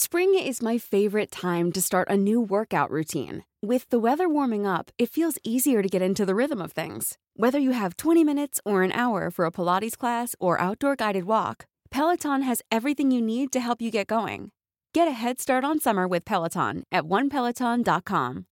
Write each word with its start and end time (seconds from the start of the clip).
Spring 0.00 0.32
is 0.38 0.62
my 0.62 0.78
favorite 0.78 1.28
time 1.28 1.72
to 1.72 1.82
start 1.82 2.08
a 2.08 2.16
new 2.16 2.40
workout 2.40 2.88
routine. 2.88 3.42
With 3.60 3.90
the 3.90 3.98
weather 3.98 4.28
warming 4.28 4.64
up, 4.64 4.92
it 4.96 5.10
feels 5.10 5.38
easier 5.42 5.82
to 5.82 5.88
get 5.88 6.00
into 6.00 6.24
the 6.24 6.36
rhythm 6.36 6.62
of 6.62 6.70
things. 6.70 7.18
Whether 7.34 7.58
you 7.58 7.72
have 7.72 7.96
20 7.96 8.22
minutes 8.22 8.60
or 8.64 8.84
an 8.84 8.92
hour 8.92 9.28
for 9.28 9.44
a 9.44 9.50
Pilates 9.50 9.98
class 9.98 10.36
or 10.38 10.60
outdoor 10.60 10.94
guided 10.94 11.24
walk, 11.24 11.66
Peloton 11.90 12.42
has 12.42 12.62
everything 12.70 13.10
you 13.10 13.20
need 13.20 13.50
to 13.50 13.58
help 13.58 13.82
you 13.82 13.90
get 13.90 14.06
going. 14.06 14.52
Get 14.94 15.08
a 15.08 15.18
head 15.20 15.40
start 15.40 15.64
on 15.64 15.80
summer 15.80 16.06
with 16.06 16.24
Peloton 16.24 16.84
at 16.92 17.02
onepeloton.com. 17.02 18.46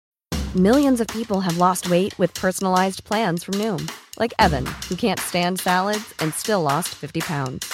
Millions 0.55 1.01
of 1.01 1.07
people 1.07 1.41
have 1.41 1.57
lost 1.57 1.89
weight 1.89 2.17
with 2.17 2.33
personalized 2.35 3.03
plans 3.03 3.43
from 3.43 3.55
Noom, 3.55 3.91
like 4.17 4.33
Evan, 4.39 4.65
who 4.87 4.95
can't 4.95 5.19
stand 5.19 5.59
salads 5.59 6.13
and 6.19 6.33
still 6.33 6.61
lost 6.61 6.95
50 6.95 7.19
pounds. 7.19 7.73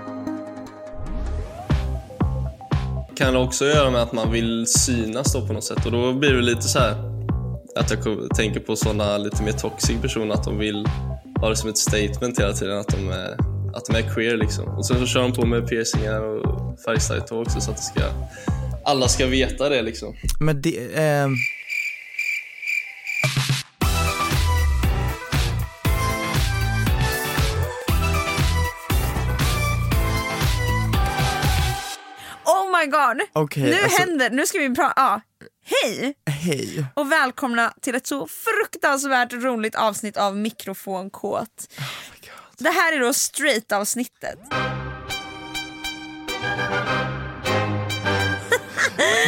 Kan 3.21 3.35
också 3.35 3.65
göra 3.65 3.91
med 3.91 4.01
att 4.01 4.13
man 4.13 4.31
vill 4.31 4.65
synas 4.67 5.33
då 5.33 5.47
på 5.47 5.53
något 5.53 5.63
sätt 5.63 5.85
och 5.85 5.91
då 5.91 6.13
blir 6.13 6.33
det 6.33 6.41
lite 6.41 6.61
så 6.61 6.79
här 6.79 6.91
att 7.75 7.91
jag 7.91 8.35
tänker 8.35 8.59
på 8.59 8.75
sådana 8.75 9.17
lite 9.17 9.43
mer 9.43 9.51
toxic 9.51 10.01
personer 10.01 10.33
att 10.33 10.43
de 10.43 10.57
vill 10.57 10.87
ha 11.41 11.49
det 11.49 11.55
som 11.55 11.69
ett 11.69 11.77
statement 11.77 12.39
hela 12.39 12.53
tiden 12.53 12.77
att 12.77 12.87
de 12.87 13.09
är, 13.09 13.31
att 13.75 13.85
de 13.85 13.95
är 13.95 14.13
queer 14.13 14.37
liksom. 14.37 14.65
Och 14.65 14.85
sen 14.85 14.99
så 14.99 15.05
kör 15.05 15.21
de 15.21 15.33
på 15.33 15.45
med 15.45 15.67
piercingar 15.67 16.21
och 16.21 16.79
färgstarkt 16.79 17.31
också 17.31 17.61
så 17.61 17.71
att 17.71 17.77
det 17.77 17.83
ska, 17.83 18.01
alla 18.85 19.07
ska 19.07 19.25
veta 19.25 19.69
det 19.69 19.81
liksom. 19.81 20.15
Men 20.39 20.61
det, 20.61 20.77
eh 20.93 21.27
Oh 33.17 33.25
god! 33.33 33.43
Okej, 33.43 33.63
nu 33.63 33.83
alltså- 33.83 33.99
händer, 34.01 34.29
nu 34.29 34.45
ska 34.45 34.59
vi 34.59 34.75
prata, 34.75 34.93
ja. 34.95 35.21
Hej 35.63 36.13
hej. 36.25 36.85
och 36.93 37.11
välkomna 37.11 37.73
till 37.81 37.95
ett 37.95 38.07
så 38.07 38.27
fruktansvärt 38.27 39.33
roligt 39.33 39.75
avsnitt 39.75 40.17
av 40.17 40.37
Mikrofonkåt. 40.37 41.73
Det 42.57 42.69
här 42.69 42.93
är 42.93 42.99
då 42.99 43.13
straight 43.13 43.71
avsnittet. 43.71 44.39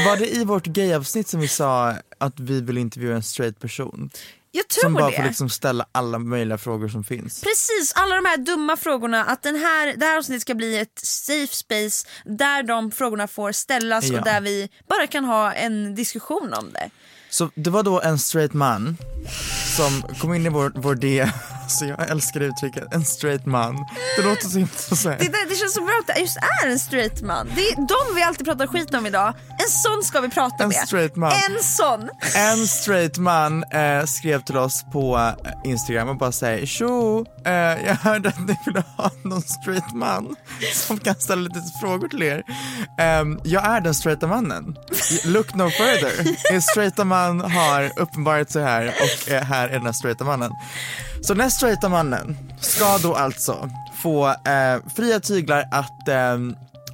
Var 0.05 0.17
det 0.17 0.35
i 0.35 0.45
vårt 0.45 0.65
gayavsnitt 0.65 1.27
som 1.27 1.39
vi 1.39 1.47
sa 1.47 1.95
att 2.17 2.39
vi 2.39 2.61
vill 2.61 2.77
intervjua 2.77 3.15
en 3.15 3.23
straight 3.23 3.59
person? 3.59 4.09
Jag 4.55 4.67
tror 4.67 4.81
Som 4.81 4.93
bara 4.93 5.09
det. 5.09 5.15
får 5.15 5.23
liksom 5.23 5.49
ställa 5.49 5.85
alla 5.91 6.19
möjliga 6.19 6.57
frågor 6.57 6.87
som 6.87 7.03
finns. 7.03 7.41
Precis, 7.41 7.93
alla 7.95 8.15
de 8.15 8.25
här 8.25 8.37
dumma 8.37 8.77
frågorna, 8.77 9.25
att 9.25 9.43
den 9.43 9.55
här, 9.55 9.93
det 9.97 10.05
här 10.05 10.17
avsnittet 10.17 10.41
ska 10.41 10.55
bli 10.55 10.77
ett 10.79 10.99
safe 11.03 11.55
space 11.55 12.07
där 12.25 12.63
de 12.63 12.91
frågorna 12.91 13.27
får 13.27 13.51
ställas 13.51 14.05
Ja. 14.09 14.19
och 14.19 14.25
där 14.25 14.41
vi 14.41 14.69
bara 14.89 15.07
kan 15.07 15.25
ha 15.25 15.53
en 15.53 15.95
diskussion 15.95 16.53
om 16.53 16.71
det. 16.73 16.89
Så 17.29 17.49
det 17.55 17.69
var 17.69 17.83
då 17.83 18.01
en 18.01 18.19
straight 18.19 18.53
man 18.53 18.97
som 19.77 20.03
kom 20.19 20.33
in 20.33 20.45
i 20.45 20.49
vår, 20.49 20.71
vår 20.75 20.95
D, 20.95 21.31
så 21.67 21.85
jag 21.85 22.09
älskar 22.09 22.39
det 22.39 22.45
uttrycket, 22.45 22.93
en 22.93 23.05
straight 23.05 23.45
man. 23.45 23.75
Det 24.17 24.23
låter 24.23 24.47
så 24.47 24.57
himla 24.57 24.71
så. 24.73 25.09
Det, 25.09 25.15
där, 25.15 25.49
det 25.49 25.55
känns 25.55 25.73
så 25.73 25.81
bra 25.81 25.93
att 26.01 26.15
det 26.15 26.21
just 26.21 26.37
är 26.63 26.67
en 26.67 26.79
straight 26.79 27.21
man. 27.21 27.51
Det 27.55 27.61
är 27.61 27.75
de 27.75 28.15
vi 28.15 28.23
alltid 28.23 28.45
pratar 28.47 28.67
skit 28.67 28.93
om 28.93 29.05
idag. 29.05 29.33
En 29.49 29.69
sån 29.69 30.03
ska 30.03 30.21
vi 30.21 30.29
prata 30.29 30.63
En 30.63 30.69
med. 30.69 30.77
straight 30.77 31.15
man. 31.15 31.31
En 31.31 31.63
sån. 31.63 32.09
En 32.35 32.67
straight 32.67 33.17
man 33.17 33.63
eh, 33.63 34.05
skrev 34.05 34.41
till 34.41 34.57
oss 34.57 34.85
på 34.93 35.33
eh, 35.45 35.51
Instagram 35.71 36.09
och 36.09 36.17
bara 36.17 36.31
säger 36.31 36.65
tjo, 36.65 37.25
eh, 37.45 37.51
jag 37.85 37.95
hörde 37.95 38.29
att 38.29 38.39
ni 38.47 38.57
ville 38.65 38.83
ha 38.97 39.11
någon 39.23 39.41
straight 39.41 39.93
man 39.93 40.35
som 40.73 40.97
kan 40.99 41.15
ställa 41.15 41.41
lite 41.41 41.61
frågor 41.81 42.07
till 42.07 42.23
er. 42.23 42.43
Ehm, 42.99 43.39
jag 43.43 43.65
är 43.65 43.81
den 43.81 43.93
straighta 43.93 44.27
mannen. 44.27 44.75
Look 45.25 45.53
no 45.55 45.69
further. 45.69 46.27
Er 46.55 46.59
straighta 46.59 47.03
man 47.03 47.41
har 47.41 47.91
uppenbarat 47.99 48.51
sig 48.51 48.63
här 48.63 48.87
och 48.87 49.31
eh, 49.31 49.43
här 49.43 49.67
är 49.69 49.73
den 49.73 49.85
här 49.85 49.91
straighta 49.93 50.23
mannen. 50.23 50.51
Så 51.23 51.33
den 51.33 51.41
här 51.41 51.49
straighta 51.49 51.89
mannen 51.89 52.37
ska 52.59 52.97
då 52.97 53.15
alltså 53.15 53.69
få 54.01 54.27
eh, 54.27 54.93
fria 54.95 55.19
tyglar 55.19 55.65
att 55.71 56.07
eh, 56.07 56.37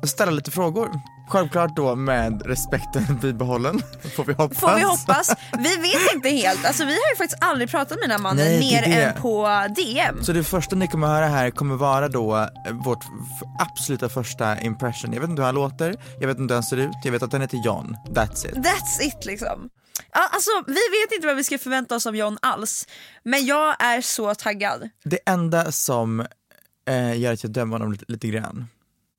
ställa 0.03 0.31
lite 0.31 0.51
frågor. 0.51 0.89
Självklart 1.29 1.75
då 1.75 1.95
med 1.95 2.41
respekten 2.45 3.17
bibehållen, 3.21 3.81
får 4.15 4.23
vi 4.25 4.33
hoppas. 4.33 4.59
Får 4.59 4.75
vi 4.75 4.81
hoppas. 4.81 5.35
Vi 5.57 5.75
vet 5.75 6.13
inte 6.15 6.29
helt. 6.29 6.65
Alltså, 6.65 6.85
vi 6.85 6.91
har 6.91 7.09
ju 7.11 7.15
faktiskt 7.17 7.43
aldrig 7.43 7.69
pratat 7.71 7.89
med 7.99 8.03
den 8.03 8.11
här 8.11 8.17
mannen 8.17 8.45
Nej, 8.45 8.59
mer 8.59 8.81
det. 8.81 9.03
än 9.03 9.21
på 9.21 9.65
DM. 9.75 10.23
Så 10.23 10.33
det 10.33 10.43
första 10.43 10.75
ni 10.75 10.87
kommer 10.87 11.07
höra 11.07 11.25
här 11.27 11.49
kommer 11.51 11.75
vara 11.75 12.07
då 12.07 12.37
eh, 12.37 12.73
vårt 12.73 13.03
absoluta 13.59 14.09
första 14.09 14.59
impression. 14.61 15.13
Jag 15.13 15.21
vet 15.21 15.29
inte 15.29 15.41
hur 15.41 15.45
han 15.45 15.55
låter, 15.55 15.95
jag 16.19 16.27
vet 16.27 16.37
inte 16.39 16.53
hur 16.53 16.57
han 16.57 16.63
ser 16.63 16.77
ut, 16.77 16.95
jag 17.03 17.11
vet 17.11 17.23
att 17.23 17.31
han 17.31 17.41
heter 17.41 17.57
John. 17.65 17.97
That's 18.09 18.47
it. 18.47 18.53
That's 18.53 19.01
it 19.01 19.25
liksom. 19.25 19.69
Ja, 20.11 20.29
alltså, 20.31 20.51
vi 20.67 20.73
vet 20.73 21.11
inte 21.15 21.27
vad 21.27 21.35
vi 21.35 21.43
ska 21.43 21.57
förvänta 21.57 21.95
oss 21.95 22.05
av 22.07 22.15
John 22.15 22.37
alls. 22.41 22.87
Men 23.23 23.45
jag 23.45 23.75
är 23.83 24.01
så 24.01 24.35
taggad. 24.35 24.89
Det 25.03 25.19
enda 25.25 25.71
som 25.71 26.19
eh, 26.87 27.19
gör 27.19 27.33
att 27.33 27.43
jag 27.43 27.51
dömer 27.51 27.73
honom 27.75 27.91
lite, 27.91 28.05
lite 28.07 28.27
grann, 28.27 28.67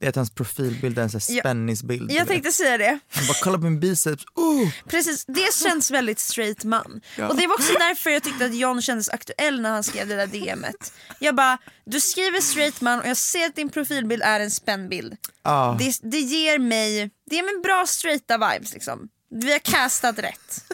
det 0.01 0.07
är 0.07 0.11
att 0.11 0.17
hans 0.17 0.35
profilbild 0.35 0.99
är 0.99 1.03
en 1.03 1.11
sån 1.11 1.21
här 1.29 1.35
Ja, 1.37 1.41
spänningsbild. 1.41 2.11
Jag 2.13 2.19
vet. 2.19 2.29
tänkte 2.29 2.53
säga 2.53 2.79
det. 2.79 2.99
Han 3.09 3.27
bara 3.27 3.37
kolla 3.43 3.59
på 3.59 3.65
min 3.65 3.81
biceps, 3.81 4.25
oh! 4.35 4.69
Precis, 4.89 5.25
det 5.27 5.55
känns 5.55 5.91
väldigt 5.91 6.19
straight 6.19 6.65
man. 6.65 7.01
Och 7.29 7.37
det 7.37 7.47
var 7.47 7.55
också 7.55 7.73
därför 7.73 8.11
jag 8.11 8.23
tyckte 8.23 8.45
att 8.45 8.55
John 8.55 8.83
kändes 8.83 9.09
aktuell 9.09 9.61
när 9.61 9.71
han 9.71 9.83
skrev 9.85 10.09
det 10.09 10.17
där 10.17 10.27
DMet. 10.27 10.93
Jag 11.19 11.35
bara, 11.35 11.59
du 11.85 12.01
skriver 12.01 12.41
straight 12.41 12.81
man 12.81 13.01
och 13.01 13.07
jag 13.07 13.17
ser 13.17 13.47
att 13.47 13.57
din 13.57 13.69
profilbild 13.69 14.23
är 14.23 14.41
en 14.41 14.51
spännbild. 14.51 15.17
Ja. 15.43 15.77
Det, 15.79 15.95
det 16.03 16.21
ger 16.21 16.59
mig 16.59 17.11
det 17.31 17.37
ger 17.37 17.43
mig 17.43 17.63
bra 17.63 17.85
straighta 17.87 18.39
vibes 18.53 18.73
liksom. 18.75 19.09
Vi 19.31 19.53
har 19.53 19.59
castat 19.59 20.19
rätt. 20.19 20.65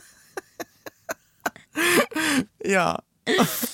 Ja, 2.58 3.02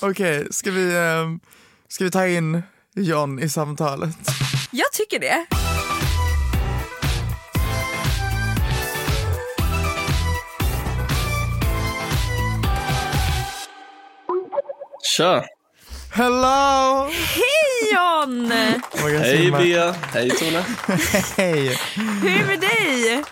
okej, 0.00 0.47
ska, 0.50 0.70
vi, 0.70 0.97
ehm, 0.97 1.41
ska 1.88 2.04
vi 2.04 2.10
ta 2.10 2.26
in 2.26 2.62
John 2.94 3.38
i 3.38 3.48
samtalet? 3.48 4.16
Jag 4.71 4.92
tycker 4.92 5.19
det. 5.19 5.47
Tja! 15.16 15.45
Hello! 16.10 17.09
Hej 17.10 17.92
John! 17.92 18.53
Hej. 19.21 19.51
Bea! 19.51 19.92
Hej 19.92 20.30
Tone! 20.30 20.65
Hej! 21.36 21.78
Hur 22.22 22.30
är 22.30 22.39
det 22.39 22.47
med 22.47 22.60
dig? 22.60 23.24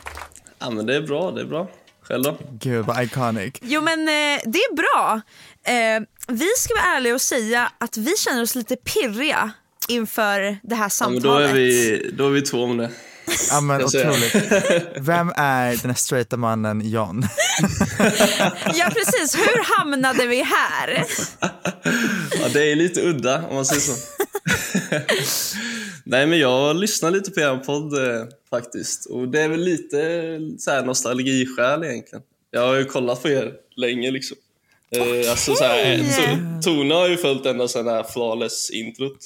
Ja 0.61 0.71
men 0.71 0.87
det 0.87 0.97
är 0.97 1.01
bra, 1.03 1.31
det 1.31 1.41
är 1.41 1.45
bra. 1.45 1.69
Själv 2.03 2.23
då? 2.23 2.39
Gud 2.61 2.85
vad 2.87 3.03
iconic. 3.05 3.55
Jo 3.63 3.81
men 3.83 4.01
eh, 4.01 4.41
det 4.45 4.59
är 4.59 4.75
bra. 4.77 5.21
Eh, 5.65 6.01
vi 6.29 6.47
ska 6.59 6.75
vara 6.75 6.97
ärliga 6.97 7.15
och 7.15 7.21
säga 7.23 7.73
att 7.79 7.97
vi 7.97 8.17
känner 8.17 8.43
oss 8.43 8.55
lite 8.55 8.77
pirriga 8.77 9.51
inför 9.89 10.41
det 10.63 10.75
här 10.75 10.83
Ja, 10.83 10.83
men 10.83 10.91
samtalet. 10.91 11.23
då 11.23 11.35
är 11.39 11.53
vi, 11.53 12.11
då 12.15 12.27
är 12.27 12.31
vi 12.31 12.43
två 12.43 12.63
om 12.65 12.77
det. 12.77 12.91
Ja 13.51 13.61
men 13.61 13.85
otroligt. 13.85 14.35
Vem 14.97 15.33
är 15.37 15.67
den 15.77 15.91
här 15.91 15.95
straighta 15.95 16.37
mannen 16.37 16.91
John? 16.91 17.23
Ja 18.75 18.91
precis, 18.95 19.35
hur 19.37 19.79
hamnade 19.79 20.27
vi 20.27 20.43
här? 20.43 21.05
Ja, 22.41 22.49
det 22.53 22.73
är 22.73 22.77
lite 22.77 23.01
udda 23.01 23.43
om 23.49 23.55
man 23.55 23.65
säger 23.67 23.81
så. 23.81 23.93
Nej 26.05 26.27
men 26.27 26.39
jag 26.39 26.77
lyssnar 26.77 27.11
lite 27.11 27.31
på 27.31 27.41
er 27.41 27.57
podd 27.57 27.93
eh, 27.95 28.23
faktiskt 28.51 29.07
och 29.07 29.29
det 29.29 29.41
är 29.41 29.49
väl 29.49 29.61
lite 29.61 29.99
så 30.59 30.71
här 30.71 30.85
nostalgiskäl 30.85 31.85
egentligen. 31.85 32.23
Jag 32.51 32.67
har 32.67 32.75
ju 32.75 32.85
kollat 32.85 33.23
på 33.23 33.29
er 33.29 33.55
länge 33.77 34.11
liksom. 34.11 34.37
Eh, 34.91 35.31
alltså 35.31 35.55
så 35.55 35.65
här, 35.65 35.93
eh, 35.93 36.01
to, 36.61 36.63
Tona 36.63 36.95
har 36.95 37.09
ju 37.09 37.17
följt 37.17 37.47
ända 37.47 37.69
sedan 37.69 37.85
det 37.85 37.93
här 37.93 38.03
flawless-introt. 38.03 39.19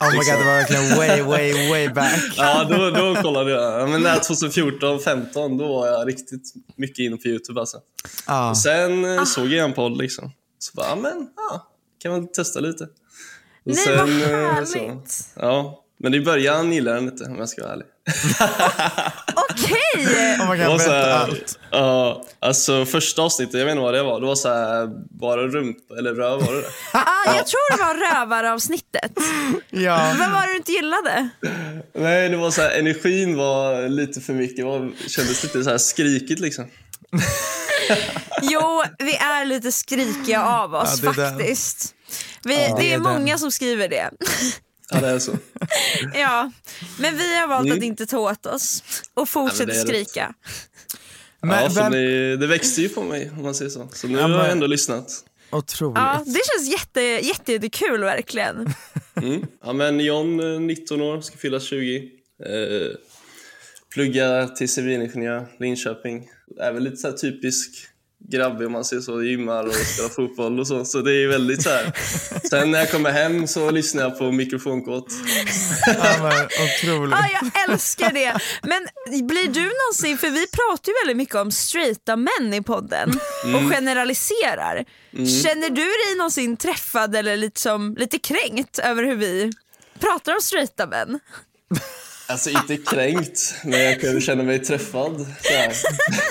Oh 0.00 0.10
my 0.10 0.16
god, 0.16 0.26
det 0.26 0.32
var 0.32 0.44
verkligen 0.44 0.96
way, 0.96 1.22
way, 1.22 1.68
way 1.70 1.88
back. 1.88 2.20
Ja, 2.36 2.64
då, 2.64 2.90
då 2.90 3.22
kollade 3.22 3.50
jag. 3.50 3.80
Ja, 3.80 3.86
Men 3.86 4.02
där 4.02 4.18
2014, 4.18 5.00
15 5.00 5.58
då 5.58 5.68
var 5.68 5.86
jag 5.86 6.08
riktigt 6.08 6.52
mycket 6.76 6.98
inne 6.98 7.16
på 7.16 7.28
Youtube 7.28 7.60
alltså. 7.60 7.80
Ja. 8.26 8.54
Sen 8.54 9.04
eh, 9.04 9.24
såg 9.24 9.46
jag 9.46 9.64
en 9.64 9.72
podd 9.74 9.98
liksom. 9.98 10.30
Så 10.58 10.72
bara, 10.74 10.86
ja 10.88 10.96
men, 10.96 11.28
ja, 11.36 11.68
kan 12.02 12.12
man 12.12 12.32
testa 12.32 12.60
lite. 12.60 12.84
Och 12.84 12.90
Nej, 13.64 13.96
vad 13.96 14.08
eh, 14.08 14.52
härligt. 14.52 15.28
ja, 15.34 15.84
men 15.98 16.14
i 16.14 16.20
början 16.20 16.72
gillade 16.72 16.96
jag 16.96 17.04
den 17.04 17.12
inte 17.12 17.24
om 17.24 17.38
jag 17.38 17.48
ska 17.48 17.62
vara 17.62 17.72
ärlig. 17.72 17.86
Okej! 19.34 20.38
Oh 20.40 20.56
god, 20.56 20.80
så 20.80 20.88
berätta 20.88 21.08
här, 21.08 21.22
allt. 21.22 21.58
ja, 21.70 22.24
alltså 22.40 22.84
första 22.86 23.22
avsnittet, 23.22 23.54
jag 23.54 23.64
vet 23.64 23.72
inte 23.72 23.82
vad 23.82 23.94
det 23.94 24.02
var, 24.02 24.20
det 24.20 24.26
var 24.26 24.34
så 24.34 24.48
här, 24.48 24.86
bara 25.20 25.46
rumpa, 25.46 25.98
eller 25.98 26.14
röv 26.14 26.40
var 26.40 26.52
det 26.52 26.60
det? 26.60 26.68
Ah, 26.92 27.36
jag 27.36 27.46
tror 27.46 27.76
det 27.76 27.82
var 27.82 27.94
rövaravsnittet. 28.20 29.12
Ja. 29.70 30.14
Vad 30.18 30.30
var 30.30 30.46
det 30.46 30.52
du 30.52 30.56
inte 30.56 30.72
gillade? 30.72 31.28
Nej, 31.94 32.28
det 32.28 32.36
var 32.36 32.50
så 32.50 32.62
här, 32.62 32.70
energin 32.78 33.36
var 33.36 33.88
lite 33.88 34.20
för 34.20 34.32
mycket, 34.32 34.56
det 34.56 34.64
var, 34.64 34.90
kändes 35.08 35.42
lite 35.42 35.64
så 35.64 35.70
här 35.70 35.78
skrikigt 35.78 36.40
liksom. 36.40 36.66
Jo, 38.42 38.82
vi 38.98 39.16
är 39.16 39.44
lite 39.44 39.72
skrikiga 39.72 40.44
av 40.44 40.74
oss 40.74 41.00
Ja, 41.02 41.10
är 41.10 41.14
faktiskt. 41.14 41.94
Vi, 42.44 42.54
det 42.54 42.74
det 42.78 42.92
är 42.92 42.94
är 42.94 42.98
många 42.98 43.38
som 43.38 43.50
skriver 43.50 43.88
det. 43.88 44.10
Ja, 44.90 45.00
det 45.00 45.08
är 45.08 45.18
så. 45.18 45.32
ja, 46.14 46.52
men 46.98 47.16
vi 47.16 47.36
har 47.38 47.48
valt 47.48 47.72
att 47.72 47.82
inte 47.82 48.06
ta 48.06 48.18
åt 48.18 48.46
oss 48.46 48.82
och 49.14 49.28
fortsätter 49.28 49.74
Ja, 49.74 49.84
skrika. 49.84 50.34
Men 51.40 51.62
ja, 51.62 51.70
för 51.70 51.82
vem, 51.82 51.92
det, 52.40 52.46
växte 52.46 52.82
ju 52.82 52.88
på 52.88 53.02
mig 53.02 53.30
om 53.36 53.42
man 53.42 53.54
säger 53.54 53.70
så. 53.70 53.88
Så 53.92 54.08
nu 54.08 54.18
Ja, 54.18 54.22
har 54.26 54.30
jag 54.30 54.50
ändå 54.50 54.66
lyssnat. 54.66 55.24
otroligt. 55.50 55.96
Ja, 55.98 56.22
det 56.26 56.40
känns 56.56 56.70
jätte, 56.72 57.00
jätte, 57.00 57.52
jättekul 57.52 58.00
verkligen. 58.04 58.74
Mm. 59.22 59.46
Ja, 59.64 59.72
men 59.72 60.00
John, 60.00 60.40
eh, 60.54 60.60
19 60.60 61.00
år, 61.00 61.20
ska 61.20 61.36
fylla 61.36 61.60
20. 61.60 61.96
Eh, 62.46 62.96
pluggar 63.94 64.46
till 64.46 64.68
civilingenjör, 64.68 65.46
Linköping. 65.60 66.28
Är 66.60 66.72
väl 66.72 66.82
lite 66.82 66.96
så 66.96 67.08
här 67.08 67.14
typisk 67.16 67.70
grabbig 68.30 68.66
om 68.66 68.72
man 68.72 68.84
säger 68.84 69.02
så, 69.02 69.22
gymmar 69.22 69.64
och 69.64 69.74
spelar 69.74 70.08
fotboll 70.08 70.60
och 70.60 70.66
så. 70.66 70.84
Så 70.84 71.00
det 71.00 71.12
är 71.12 71.28
väldigt 71.28 71.62
så 71.62 71.70
här. 71.70 71.92
Sen 72.50 72.70
när 72.70 72.78
jag 72.78 72.90
kommer 72.90 73.10
hem 73.10 73.46
så 73.46 73.70
lyssnar 73.70 74.02
jag 74.02 74.18
på 74.18 74.32
mikrofonkåt. 74.32 75.06
Ja, 75.86 76.16
men, 76.22 76.44
otroligt. 76.44 77.16
Ja, 77.18 77.40
jag 77.42 77.70
älskar 77.70 78.12
det. 78.12 78.38
Men 78.62 78.88
blir 79.26 79.48
du 79.48 79.62
någonsin, 79.62 80.18
för 80.18 80.30
vi 80.30 80.46
pratar 80.46 80.92
ju 80.92 80.94
väldigt 81.02 81.16
mycket 81.16 81.34
om 81.34 81.52
straighta 81.52 82.16
män 82.16 82.54
i 82.54 82.62
podden 82.62 83.20
och 83.54 83.70
generaliserar. 83.70 84.84
Känner 85.12 85.70
du 85.70 85.82
dig 85.82 86.16
någonsin 86.16 86.56
träffad 86.56 87.16
eller 87.16 87.36
liksom, 87.36 87.94
lite 87.98 88.18
kränkt 88.18 88.78
över 88.78 89.02
hur 89.02 89.16
vi 89.16 89.52
pratar 89.98 90.32
om 90.32 90.40
straighta 90.40 90.86
män? 90.86 91.20
Alltså 92.28 92.50
inte 92.50 92.76
kränkt, 92.76 93.54
men 93.64 93.80
jag 93.84 94.00
kan 94.00 94.20
känna 94.20 94.42
mig 94.42 94.58
träffad. 94.58 95.26
Så 95.42 95.52
här. 95.52 95.72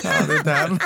Ja, 0.04 0.12
det 0.28 0.34
är 0.34 0.44
den. 0.44 0.80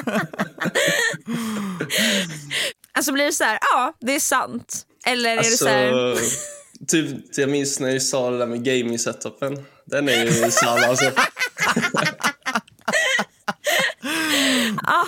Alltså 2.94 3.12
blir 3.12 3.26
det 3.26 3.32
så 3.32 3.44
här, 3.44 3.60
ja 3.62 3.94
det 4.02 4.16
är 4.16 4.20
sant. 4.20 4.86
Eller 5.06 5.30
är 5.30 5.34
det 5.34 5.40
Alltså, 5.40 5.58
så 5.66 5.70
här, 5.70 6.18
typ, 6.88 7.38
jag 7.38 7.50
minns 7.50 7.80
när 7.80 7.90
jag 7.90 8.02
sa 8.02 8.30
det 8.32 8.38
där 8.38 8.46
med 8.48 8.64
gaming-setupen. 8.66 9.66
Den 9.86 10.10
är 10.10 10.26
ju 10.26 10.52
sann 10.52 10.84
alltså. 10.84 11.12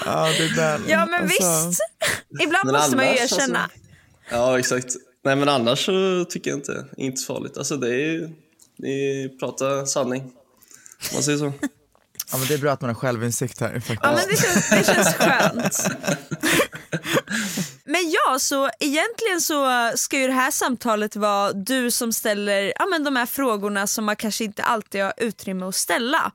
Ja, 0.06 0.30
det 0.38 0.44
är 0.44 0.56
den. 0.56 0.84
ja 0.90 1.06
men 1.06 1.22
Alltså, 1.24 1.68
visst. 1.68 1.80
Ibland 2.44 2.66
Men 2.66 2.76
måste 2.76 2.96
man 2.96 3.06
ju 3.06 3.12
erkänna. 3.12 3.60
alltså- 3.60 3.78
Ja, 4.32 4.60
exakt. 4.60 4.88
Nej, 5.26 5.36
men 5.36 5.50
annars 5.50 5.86
så 5.86 6.26
tycker 6.30 6.50
jag 6.50 6.58
inte, 6.60 6.86
inte 6.98 7.22
farligt. 7.26 7.58
Alltså 7.58 7.78
det 7.78 7.96
är 7.96 8.30
ni 8.84 9.30
pratar 9.40 9.86
sanning. 9.86 10.32
Man 11.14 11.24
säger 11.24 11.38
så. 11.38 11.54
Ja, 12.32 12.38
men 12.38 12.48
det 12.48 12.54
är 12.54 12.58
bra 12.58 12.72
att 12.72 12.82
man 12.82 12.90
har 12.90 12.96
självinsikt 12.96 13.60
här 13.62 13.74
faktiskt. 13.74 14.00
Ja, 14.04 14.12
men 14.12 14.28
det, 14.30 14.38
känns, 14.38 14.70
det 14.70 14.94
känns 14.94 15.16
skönt. 15.16 15.78
Men 17.86 18.12
ja, 18.12 18.40
så 18.40 18.70
egentligen 18.80 19.42
så 19.42 19.92
ska 19.96 20.20
ju 20.20 20.28
det 20.28 20.34
här 20.34 20.52
samtalet 20.52 21.16
vara 21.16 21.54
du 21.54 21.92
som 21.92 22.14
ställer 22.14 22.74
ja, 22.80 22.86
men 22.86 23.04
de 23.04 23.16
här 23.16 23.26
frågorna 23.26 23.88
som 23.88 24.06
man 24.06 24.16
kanske 24.16 24.44
inte 24.44 24.64
alltid 24.64 25.04
har 25.04 25.14
utrymme 25.18 25.66
att 25.66 25.76
ställa. 25.76 26.32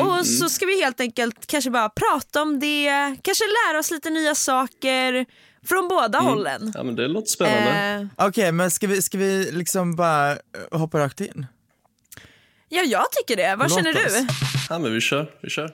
och 0.00 0.26
så 0.26 0.48
ska 0.48 0.66
vi 0.66 0.82
helt 0.82 1.00
enkelt 1.00 1.46
kanske 1.46 1.70
bara 1.70 1.88
prata 1.88 2.42
om 2.42 2.60
det, 2.60 3.16
kanske 3.22 3.44
lära 3.44 3.78
oss 3.78 3.90
lite 3.90 4.10
nya 4.10 4.34
saker 4.34 5.26
från 5.66 5.88
båda 5.88 6.18
hållen. 6.18 6.72
Ja, 6.74 6.82
men 6.82 6.96
det 6.96 7.08
låter 7.08 7.28
spännande. 7.28 8.08
Eh, 8.18 8.26
Okej, 8.28 8.52
men 8.52 8.70
ska 8.70 8.86
vi, 8.86 9.02
ska 9.02 9.18
vi 9.18 9.50
liksom 9.52 9.96
bara 9.96 10.30
eh, 10.32 10.38
hoppa 10.70 10.98
rakt 10.98 11.20
in? 11.20 11.46
ja, 12.68 12.82
jag 12.82 13.04
tycker 13.12 13.36
det. 13.36 13.56
Vad 13.56 13.70
Låt 13.70 13.78
känner 13.78 14.06
oss. 14.06 14.12
du? 14.12 14.26
Ja, 14.70 14.78
men 14.78 14.92
vi 14.92 15.00
kör. 15.00 15.30
Vi 15.42 15.50
kör. 15.50 15.72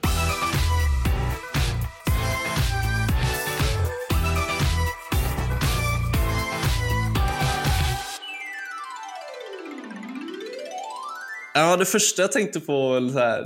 Ja, 11.53 11.77
det 11.77 11.85
första 11.85 12.21
jag 12.21 12.31
tänkte 12.31 12.59
på 12.59 13.09
så 13.13 13.19
här, 13.19 13.45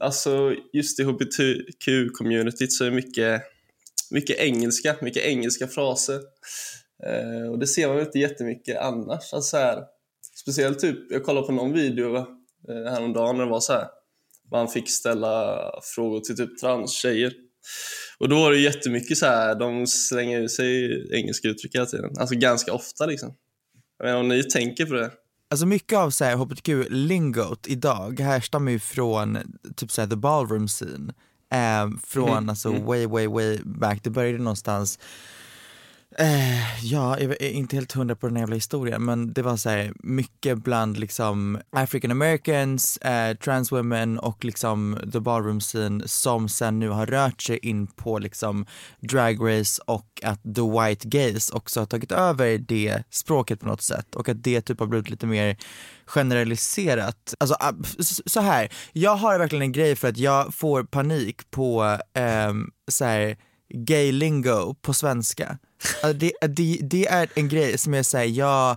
alltså 0.00 0.54
just 0.72 1.00
i 1.00 1.04
hbtq-communityt 1.04 2.70
så 2.70 2.84
är 2.84 2.90
mycket, 2.90 3.42
mycket 4.10 4.38
engelska, 4.38 4.96
mycket 5.00 5.22
engelska 5.22 5.66
fraser. 5.66 6.20
Eh, 7.06 7.50
och 7.50 7.58
det 7.58 7.66
ser 7.66 7.88
man 7.88 8.00
inte 8.00 8.18
jättemycket 8.18 8.78
annars. 8.78 9.32
Alltså 9.32 9.56
här, 9.56 9.82
speciellt 10.40 10.78
typ, 10.78 10.98
jag 11.10 11.24
kollade 11.24 11.46
på 11.46 11.52
någon 11.52 11.72
video 11.72 12.16
eh, 12.16 12.92
häromdagen 12.92 13.36
när 13.36 13.44
det 13.44 13.50
var 13.50 13.60
så 13.60 13.72
här, 13.72 13.86
man 14.50 14.68
fick 14.68 14.90
ställa 14.90 15.58
frågor 15.94 16.20
till 16.20 16.36
typ 16.36 16.58
transtjejer. 16.58 17.32
Och 18.18 18.28
då 18.28 18.36
var 18.36 18.50
det 18.50 18.58
jättemycket 18.58 19.18
så 19.18 19.26
här, 19.26 19.54
de 19.54 19.86
slänger 19.86 20.40
ur 20.40 20.48
sig 20.48 21.06
engelska 21.14 21.48
uttryck 21.48 21.74
hela 21.74 21.86
tiden. 21.86 22.10
Alltså 22.18 22.34
ganska 22.34 22.72
ofta 22.72 23.06
liksom. 23.06 23.34
Jag 23.98 24.06
menar 24.06 24.20
om 24.20 24.28
ni 24.28 24.44
tänker 24.44 24.86
på 24.86 24.94
det? 24.94 25.10
Alltså 25.50 25.66
mycket 25.66 25.98
av 25.98 26.10
så 26.10 26.24
här 26.24 26.36
hbtq-lingot 26.36 27.66
idag 27.66 28.20
härstammar 28.20 28.72
ju 28.72 28.78
från 28.78 29.38
typ 29.76 29.90
så 29.90 30.00
här 30.00 30.08
the 30.08 30.16
ballroom 30.16 30.68
scene. 30.68 31.14
Eh, 31.50 31.88
från 32.06 32.50
alltså 32.50 32.72
way, 32.72 33.06
way, 33.06 33.26
way 33.26 33.58
back. 33.64 34.02
Det 34.02 34.10
började 34.10 34.38
någonstans 34.38 34.98
Eh, 36.16 36.84
ja, 36.84 37.18
jag 37.18 37.42
är 37.42 37.50
inte 37.50 37.76
helt 37.76 37.92
hundra 37.92 38.16
på 38.16 38.26
den 38.26 38.36
här 38.36 38.42
jävla 38.42 38.54
historien 38.54 39.04
men 39.04 39.32
det 39.32 39.42
var 39.42 39.56
så 39.56 39.70
här 39.70 39.92
mycket 40.02 40.58
bland 40.58 40.98
liksom 40.98 41.60
African 41.70 42.10
Americans, 42.10 42.96
eh, 42.96 43.36
trans 43.36 43.72
women 43.72 44.18
och 44.18 44.44
liksom 44.44 44.98
the 45.12 45.20
ballroom 45.20 45.60
scene 45.60 46.08
som 46.08 46.48
sen 46.48 46.78
nu 46.78 46.88
har 46.88 47.06
rört 47.06 47.42
sig 47.42 47.58
in 47.58 47.86
på 47.86 48.18
liksom 48.18 48.66
drag 49.00 49.48
race 49.48 49.82
och 49.86 50.20
att 50.24 50.42
the 50.42 50.60
white 50.60 51.08
gays 51.08 51.50
också 51.50 51.80
har 51.80 51.86
tagit 51.86 52.12
över 52.12 52.58
det 52.58 53.02
språket 53.10 53.60
på 53.60 53.66
något 53.66 53.82
sätt 53.82 54.14
och 54.14 54.28
att 54.28 54.44
det 54.44 54.60
typ 54.60 54.80
har 54.80 54.86
blivit 54.86 55.10
lite 55.10 55.26
mer 55.26 55.56
generaliserat. 56.06 57.34
Alltså 57.40 57.56
ah, 57.60 57.72
så 58.26 58.40
här, 58.40 58.68
jag 58.92 59.16
har 59.16 59.38
verkligen 59.38 59.62
en 59.62 59.72
grej 59.72 59.96
för 59.96 60.08
att 60.08 60.18
jag 60.18 60.54
får 60.54 60.84
panik 60.84 61.50
på 61.50 61.98
eh, 62.14 62.52
så 62.90 63.04
här 63.04 63.36
gay 63.74 64.12
lingo 64.12 64.74
på 64.82 64.94
svenska. 64.94 65.58
Alltså 66.02 66.18
det, 66.18 66.32
det, 66.48 66.78
det 66.82 67.06
är 67.06 67.28
en 67.34 67.48
grej 67.48 67.78
som 67.78 67.94
jag 67.94 68.06
säger, 68.06 68.34
jag, 68.38 68.76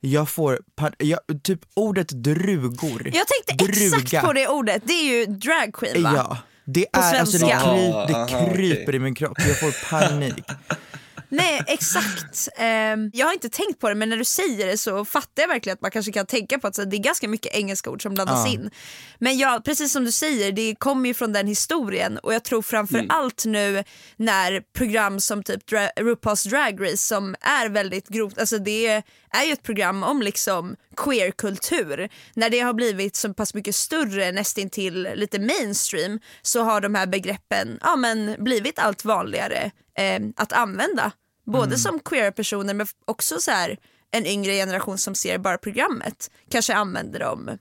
jag 0.00 0.28
får, 0.28 0.58
jag, 0.98 1.20
typ 1.42 1.60
ordet 1.74 2.08
drugor. 2.08 3.02
Jag 3.14 3.26
tänkte 3.26 3.64
exakt 3.64 4.10
Druga. 4.10 4.22
på 4.22 4.32
det 4.32 4.48
ordet, 4.48 4.82
det 4.86 4.92
är 4.92 5.18
ju 5.18 5.26
drag 5.26 5.74
queen 5.74 6.02
va? 6.02 6.12
Ja, 6.16 6.38
det 6.64 6.86
På 6.92 7.00
är, 7.00 7.20
alltså 7.20 7.38
det, 7.38 7.38
svenska. 7.38 7.60
kry, 7.60 8.14
det 8.14 8.54
kryper 8.54 8.94
i 8.94 8.98
min 8.98 9.14
kropp, 9.14 9.38
jag 9.38 9.60
får 9.60 9.90
panik. 9.90 10.44
Nej 11.30 11.62
exakt. 11.66 12.48
Ehm, 12.56 13.10
jag 13.12 13.26
har 13.26 13.32
inte 13.32 13.48
tänkt 13.48 13.78
på 13.80 13.88
det 13.88 13.94
men 13.94 14.08
när 14.08 14.16
du 14.16 14.24
säger 14.24 14.66
det 14.66 14.76
så 14.78 15.04
fattar 15.04 15.42
jag 15.42 15.48
verkligen 15.48 15.74
att 15.74 15.80
man 15.80 15.90
kanske 15.90 16.12
kan 16.12 16.26
tänka 16.26 16.58
på 16.58 16.66
att 16.66 16.74
så, 16.74 16.84
det 16.84 16.96
är 16.96 17.02
ganska 17.02 17.28
mycket 17.28 17.54
engelska 17.54 17.90
ord 17.90 18.02
som 18.02 18.14
blandas 18.14 18.46
Ja. 18.46 18.52
in. 18.52 18.70
Men 19.18 19.38
ja, 19.38 19.60
precis 19.64 19.92
som 19.92 20.04
du 20.04 20.12
säger, 20.12 20.52
det 20.52 20.74
kommer 20.78 21.08
ju 21.08 21.14
från 21.14 21.32
den 21.32 21.46
historien 21.46 22.18
och 22.18 22.34
jag 22.34 22.44
tror 22.44 22.62
framför 22.62 22.94
Mm. 22.98 23.10
allt 23.10 23.44
nu 23.44 23.84
när 24.16 24.60
program 24.72 25.20
som 25.20 25.42
typ 25.42 25.70
Dra- 25.70 25.90
RuPaul's 25.96 26.48
Drag 26.48 26.82
Race 26.84 26.96
som 26.96 27.36
är 27.40 27.68
väldigt 27.68 28.08
grovt, 28.08 28.38
alltså 28.38 28.58
det 28.58 28.86
är 29.32 29.44
ju 29.46 29.52
ett 29.52 29.62
program 29.62 30.02
om 30.02 30.22
liksom 30.22 30.76
queerkultur. 30.96 32.08
När 32.34 32.50
det 32.50 32.60
har 32.60 32.72
blivit 32.72 33.16
så 33.16 33.34
pass 33.34 33.54
mycket 33.54 33.74
större, 33.74 34.32
nästintill 34.32 35.08
lite 35.14 35.38
mainstream, 35.38 36.20
så 36.42 36.62
har 36.62 36.80
de 36.80 36.94
här 36.94 37.06
begreppen 37.06 37.78
ja, 37.80 37.96
men 37.96 38.36
blivit 38.38 38.78
allt 38.78 39.04
vanligare 39.04 39.70
eh, 39.98 40.20
att 40.36 40.52
använda. 40.52 41.12
Både 41.52 41.78
som 41.78 42.00
queer-personer 42.00 42.74
men 42.74 42.86
också 43.04 43.40
så 43.40 43.50
här 43.50 43.78
en 44.10 44.26
yngre 44.26 44.52
generation 44.52 44.98
som 44.98 45.14
ser 45.14 45.38
bara 45.38 45.58
programmet 45.58 46.30
kanske 46.50 46.74
använder 46.74 47.20
dem 47.20 47.58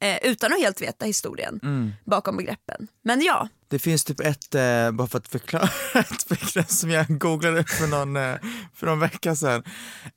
Eh, 0.00 0.18
utan 0.22 0.52
att 0.52 0.58
helt 0.58 0.82
veta 0.82 1.04
historien 1.06 1.60
bakom 2.04 2.36
begreppen. 2.36 2.88
Men 3.04 3.20
ja, 3.22 3.48
Det 3.68 3.78
finns 3.78 4.04
typ 4.04 4.20
ett, 4.20 4.54
eh, 4.54 4.90
bara 4.90 5.08
för 5.08 5.18
att 5.18 5.28
förklara 5.28 5.68
ett 5.94 6.28
begrepp 6.28 6.70
som 6.70 6.90
jag 6.90 7.18
googlade 7.18 7.64
för 7.64 7.86
någon, 7.86 8.16
eh, 8.16 8.36
för 8.74 8.86
någon 8.86 9.00
vecka 9.00 9.36
sedan. 9.36 9.62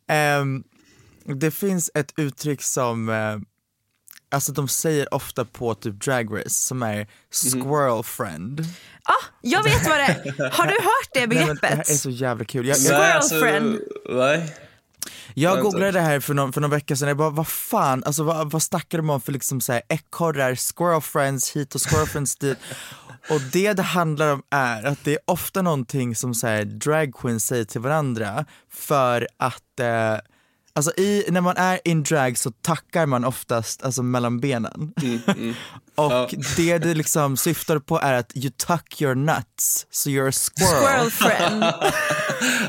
Ehm, 0.08 0.64
det 1.26 1.52
finns 1.52 1.92
ett 1.94 2.14
uttryck 2.18 2.62
som, 2.62 3.10
eh, 3.10 3.38
alltså 4.34 4.52
de 4.52 4.68
säger 4.68 5.14
ofta 5.14 5.46
på 5.46 5.76
typ 5.76 6.04
Drag 6.06 6.38
Race 6.40 6.50
som 6.50 6.84
är 6.84 7.08
squirrel 7.32 8.04
friend. 8.04 8.60
ah, 9.04 9.26
jag 9.42 9.64
vet 9.64 9.88
vad 9.90 9.98
det 9.98 10.04
är. 10.04 10.52
Har 10.52 10.66
du 10.66 10.74
hört 10.74 11.10
det 11.14 11.20
Nej, 11.20 11.28
men 11.28 11.38
begreppet? 11.38 11.62
det 11.62 11.68
här 11.68 11.80
är 11.80 11.98
så 11.98 12.10
jävla 12.10 12.46
kul. 12.46 12.68
Jag, 12.68 12.78
jag, 12.78 12.84
Squirrel 12.84 13.00
Nej, 13.02 13.12
alltså, 13.12 13.40
friend. 13.40 13.80
Nej. 14.10 14.56
jag 15.34 15.62
googlade 15.62 15.92
det 15.92 16.02
här 16.02 16.20
för 16.20 16.34
någon, 16.34 16.54
för 16.54 16.62
någon 16.62 16.70
vecka 16.70 16.96
sedan, 16.96 17.08
jag 17.08 17.18
bara 17.18 17.30
vad 17.30 17.48
fan, 17.48 18.04
alltså 18.04 18.24
vad, 18.24 18.52
vad 18.52 18.64
snackar 18.64 18.98
de 18.98 19.10
om 19.10 19.22
för 19.22 19.32
liksom 19.32 19.62
så 19.62 19.74
här 19.74 19.82
ekorrar, 19.90 20.56
squirrel 20.56 21.02
friends 21.02 21.52
hit 21.56 21.76
och 21.76 21.82
squirrel 21.90 22.08
friends 22.08 22.36
dit. 22.36 22.58
Och 23.30 23.42
det 23.42 23.74
det 23.74 23.84
handlar 23.84 24.34
om 24.34 24.44
är 24.50 24.84
att 24.84 25.04
det 25.04 25.12
är 25.14 25.20
ofta 25.28 25.62
någonting 25.62 26.16
som 26.16 26.34
så 26.36 26.48
här 26.48 26.64
drag 26.66 27.14
queens 27.16 27.46
säger 27.46 27.66
till 27.66 27.82
varandra 27.82 28.46
för 28.72 29.28
att 29.38 29.80
eh, 29.80 30.18
Alltså 30.76 30.92
i, 31.00 31.26
när 31.30 31.42
man 31.42 31.58
är 31.58 31.80
in 31.84 32.04
drag 32.04 32.38
så 32.38 32.52
tackar 32.52 33.06
man 33.06 33.26
oftast 33.26 33.84
alltså 33.84 34.04
mellan 34.04 34.40
benen. 34.40 34.74
och 35.96 36.12
Ja. 36.12 36.30
det 36.58 36.78
det 36.78 36.94
liksom 36.94 37.38
syftar 37.38 37.80
på 37.80 38.00
är 38.00 38.14
att 38.14 38.32
you 38.36 38.50
tuck 38.68 39.02
your 39.02 39.16
nuts, 39.16 39.88
so 39.90 40.10
you're 40.10 40.30
a 40.30 40.32
squirrel. 40.32 41.10
Squirrel 41.10 41.12
friend. 41.12 41.64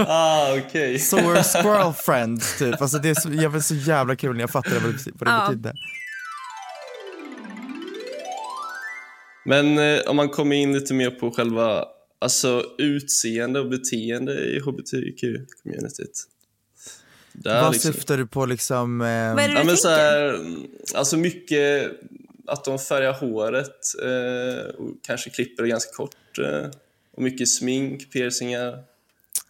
Ah, 0.08 0.56
okej. 0.56 0.98
So 0.98 1.16
we're 1.16 1.42
squirrel 1.42 1.92
friends 1.92 2.58
typ. 2.58 2.80
Alltså 2.82 2.98
det 2.98 3.08
är 3.08 3.14
så, 3.14 3.32
jag 3.32 3.50
var 3.50 3.60
så 3.60 3.74
jävla 3.74 4.16
kul 4.16 4.32
när 4.34 4.40
jag 4.40 4.50
fattade 4.50 4.78
vad 4.80 4.92
det, 4.92 5.10
vad 5.14 5.28
det 5.28 5.32
Ja. 5.32 5.46
betydde. 5.48 5.72
Men 9.44 9.78
eh, 9.78 10.00
om 10.06 10.16
man 10.16 10.28
kommer 10.28 10.56
in 10.56 10.72
lite 10.72 10.94
mer 10.94 11.10
på 11.10 11.30
själva 11.30 11.84
alltså, 12.20 12.62
utseende 12.78 13.60
och 13.60 13.68
beteende 13.70 14.32
i 14.32 14.60
hbtq-communityt. 14.60 16.24
Där 17.34 17.62
Vad 17.62 17.72
liksom. 17.72 17.92
syftar 17.92 18.16
du 18.16 18.26
på 18.26 18.46
liksom? 18.46 19.00
Eh, 19.00 19.06
Vad 19.06 19.14
är 19.14 19.34
det 19.34 19.42
Ja, 19.42 19.46
du 19.48 19.54
men 19.54 19.56
tänker? 19.66 19.76
så 19.76 19.88
här, 19.88 20.46
alltså 20.94 21.16
mycket 21.16 21.90
att 22.46 22.64
de 22.64 22.78
färgar 22.78 23.12
håret 23.12 23.80
eh, 24.02 24.74
och 24.74 24.90
kanske 25.02 25.30
klipper 25.30 25.62
det 25.62 25.68
ganska 25.68 25.92
kort. 25.92 26.38
Eh, 26.38 26.70
och 27.16 27.22
mycket 27.22 27.48
smink, 27.48 28.12
piercingar, 28.12 28.82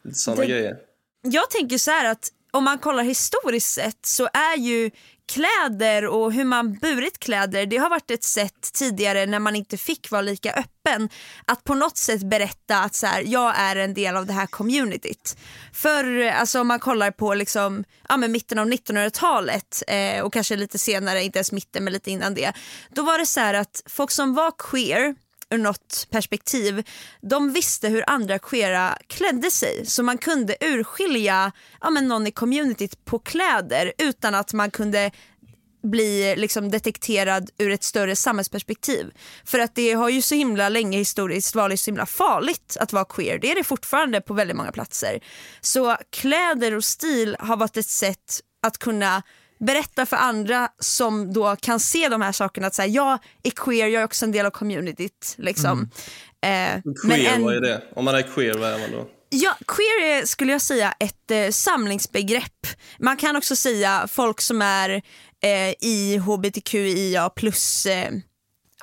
lite 0.03 0.19
sådana 0.19 0.41
Det- 0.43 0.49
grejer. 0.49 0.76
Jag 1.23 1.50
tänker 1.50 1.79
så 1.79 1.91
här 1.91 2.11
att 2.11 2.29
om 2.50 2.64
man 2.64 2.79
kollar 2.79 3.03
historiskt 3.03 3.71
sett 3.71 4.07
så 4.07 4.25
är 4.33 4.57
ju 4.59 4.91
kläder 5.33 6.07
och 6.07 6.33
hur 6.33 6.45
man 6.45 6.75
burit 6.75 7.19
kläder 7.19 7.66
det 7.66 7.76
har 7.76 7.90
varit 7.90 8.11
ett 8.11 8.25
sätt 8.25 8.73
tidigare 8.73 9.26
när 9.26 9.38
man 9.38 9.57
inte 9.57 9.76
fick 9.76 10.11
vara 10.11 10.23
lika 10.23 10.52
öppen 10.52 11.09
att 11.45 11.64
på 11.64 11.75
något 11.75 11.97
sätt 11.97 12.23
berätta 12.23 12.78
att 12.78 12.95
så 12.95 13.07
här, 13.07 13.23
jag 13.26 13.54
är 13.57 13.76
en 13.76 13.95
del 13.95 14.16
av 14.16 14.26
det 14.26 14.33
här 14.33 14.47
communityt. 14.47 15.37
För 15.73 16.26
alltså, 16.26 16.61
om 16.61 16.69
man 16.69 16.81
kollar 16.81 17.11
på 17.11 17.35
liksom, 17.35 17.85
ja, 18.09 18.16
men 18.16 18.33
mitten 18.33 18.59
av 18.59 18.66
1900-talet 18.66 19.83
eh, 19.88 20.23
och 20.23 20.33
kanske 20.33 20.57
lite 20.57 20.78
senare, 20.78 21.25
inte 21.25 21.38
ens 21.38 21.52
mitten 21.52 21.85
men 21.85 21.93
lite 21.93 22.11
innan 22.11 22.35
det. 22.35 22.52
Då 22.90 23.02
var 23.02 23.19
det 23.19 23.26
så 23.26 23.40
här 23.40 23.54
att 23.54 23.83
folk 23.87 24.11
som 24.11 24.35
var 24.35 24.52
queer 24.59 25.14
ur 25.50 25.58
något 25.58 26.06
perspektiv, 26.10 26.82
de 27.20 27.52
visste 27.52 27.88
hur 27.88 28.04
andra 28.06 28.38
queera 28.38 28.98
klädde 29.06 29.50
sig. 29.50 29.86
Så 29.86 30.02
man 30.02 30.18
kunde 30.18 30.56
urskilja 30.60 31.52
ja, 31.80 31.90
men 31.90 32.08
någon 32.08 32.26
i 32.26 32.30
communityt 32.30 33.04
på 33.04 33.18
kläder 33.18 33.92
utan 33.98 34.34
att 34.34 34.52
man 34.52 34.70
kunde 34.70 35.10
bli 35.82 36.34
liksom 36.36 36.70
detekterad 36.70 37.50
ur 37.58 37.70
ett 37.70 37.84
större 37.84 38.16
samhällsperspektiv. 38.16 39.10
För 39.44 39.58
att 39.58 39.74
det 39.74 39.92
har 39.92 40.08
ju 40.08 40.22
så 40.22 40.34
himla 40.34 40.68
länge 40.68 40.98
historiskt 40.98 41.54
varit 41.54 41.80
så 41.80 41.90
himla 41.90 42.06
farligt 42.06 42.76
att 42.80 42.92
vara 42.92 43.04
queer. 43.04 43.38
Det 43.38 43.50
är 43.50 43.54
det 43.54 43.64
fortfarande 43.64 44.20
på 44.20 44.34
väldigt 44.34 44.56
många 44.56 44.72
platser. 44.72 45.20
Så 45.60 45.96
kläder 46.10 46.74
och 46.74 46.84
stil 46.84 47.36
har 47.38 47.56
varit 47.56 47.76
ett 47.76 47.86
sätt 47.86 48.40
att 48.62 48.78
kunna 48.78 49.22
berätta 49.61 50.06
för 50.06 50.16
andra 50.16 50.68
som 50.78 51.32
då 51.32 51.56
kan 51.56 51.80
se 51.80 52.08
de 52.08 52.20
här 52.23 52.32
sakerna 52.32 52.66
att 52.66 52.75
säga 52.75 52.87
jag 52.88 53.18
är 53.42 53.50
queer, 53.50 53.87
jag 53.88 54.00
är 54.00 54.04
också 54.04 54.25
en 54.25 54.32
del 54.32 54.46
av 54.46 54.50
communityt. 54.50 55.34
Liksom. 55.38 55.90
Eh, 56.46 56.82
Queer, 57.06 57.34
en- 57.34 57.42
vad 57.44 57.56
är 57.56 57.61
det? 57.61 57.82
Om 57.96 58.04
man 58.04 58.14
är 58.14 58.23
queer, 58.23 58.54
vad 58.54 58.73
är 58.73 58.78
man 58.78 58.90
då? 58.92 59.08
Ja, 59.30 59.56
queer 59.66 60.02
är, 60.23 60.26
skulle 60.26 60.52
jag 60.52 60.62
säga 60.62 60.94
ett 61.00 61.30
eh, 61.30 61.50
samlingsbegrepp. 61.50 62.66
Man 62.99 63.16
kan 63.16 63.37
också 63.37 63.56
säga 63.56 64.06
folk 64.11 64.40
som 64.40 64.62
är 64.62 64.90
eh, 65.42 65.70
i 65.80 66.16
hbtqia 66.26 67.28
plus 67.30 67.87
eh, 67.87 68.11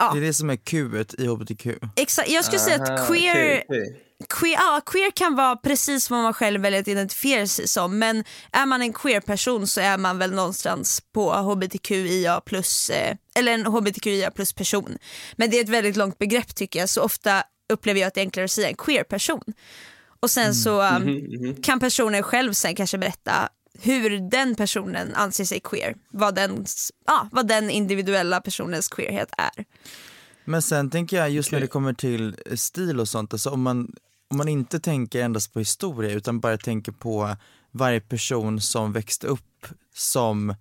ja, 0.02 0.12
Det 0.14 0.20
är 0.20 0.22
det 0.22 0.34
som 0.34 0.50
är 0.50 0.56
Q 0.56 1.06
i 1.18 1.28
hbtq. 1.28 1.68
exakt. 1.96 2.30
Jag 2.30 2.46
skulle 2.46 2.60
säga 2.60 2.84
att 2.84 3.08
queer, 3.08 3.36
okej, 3.36 3.66
okej. 3.68 4.08
Queer, 4.30 4.54
ja, 4.54 4.82
queer 4.86 5.12
kan 5.12 5.36
vara 5.36 5.56
precis 5.56 6.10
vad 6.10 6.20
man 6.24 6.34
själv 6.34 6.62
väljer 6.62 6.80
att 6.80 6.88
identifiera 6.88 7.48
sig 7.48 7.68
som 7.68 8.00
men 8.00 8.24
är 8.52 8.66
man 8.66 8.82
en 8.82 8.94
queer 8.94 9.20
person 9.22 9.68
så 9.68 9.82
är 9.82 9.98
man 9.98 10.18
väl 10.18 10.32
någonstans 10.34 11.02
på 11.14 11.34
hbtqia 11.34 12.42
plus, 12.46 12.90
eh, 12.90 13.16
eller 13.40 13.54
en 13.54 13.66
hbtqia 13.66 14.32
plus 14.32 14.54
person. 14.54 14.98
Men 15.36 15.50
det 15.50 15.58
är 15.60 15.64
ett 15.64 15.70
väldigt 15.70 15.96
långt 15.96 16.18
begrepp 16.18 16.56
tycker 16.56 16.80
jag 16.80 16.90
så 16.90 17.02
ofta 17.02 17.44
upplever 17.74 18.00
jag 18.00 18.08
att 18.08 18.14
det 18.14 18.20
är 18.22 18.26
enklare 18.26 18.46
att 18.46 18.52
säga 18.52 18.68
en 18.70 18.76
queer 18.76 19.04
person. 19.04 19.44
Och 20.22 20.32
sen 20.32 20.56
så 20.56 20.82
um, 20.82 21.56
kan 21.64 21.80
personen 21.80 22.24
själv 22.24 22.54
sen 22.54 22.76
kanske 22.76 22.98
berätta 22.98 23.50
hur 23.82 24.30
den 24.30 24.56
personen 24.56 25.16
anser 25.16 25.46
sig 25.46 25.60
queer, 25.60 25.96
vad 26.10 26.36
den, 26.36 26.66
ja, 27.06 27.28
vad 27.32 27.48
den 27.48 27.70
individuella 27.70 28.42
personens 28.42 28.88
queerhet 28.88 29.30
är. 29.38 29.66
Men 30.46 30.62
sen 30.62 30.90
tänker 30.90 31.18
jag 31.18 31.30
just 31.30 31.52
när 31.52 31.60
Okej. 31.60 31.68
det 31.68 31.72
kommer 31.72 31.94
till 31.94 32.36
stil 32.56 33.00
och 33.00 33.08
sånt, 33.08 33.34
alltså 33.34 33.50
om 33.50 33.62
man, 33.62 33.96
om 34.30 34.38
man 34.38 34.48
inte 34.48 34.80
tänker 34.80 35.24
endast 35.24 35.54
på 35.54 35.60
historia 35.60 36.12
utan 36.12 36.40
bara 36.40 36.58
tänker 36.58 36.92
på 36.92 37.36
varje 37.72 38.02
person 38.02 38.62
som 38.62 38.94
växte 38.94 39.28
upp 39.28 39.68
som 39.96 40.56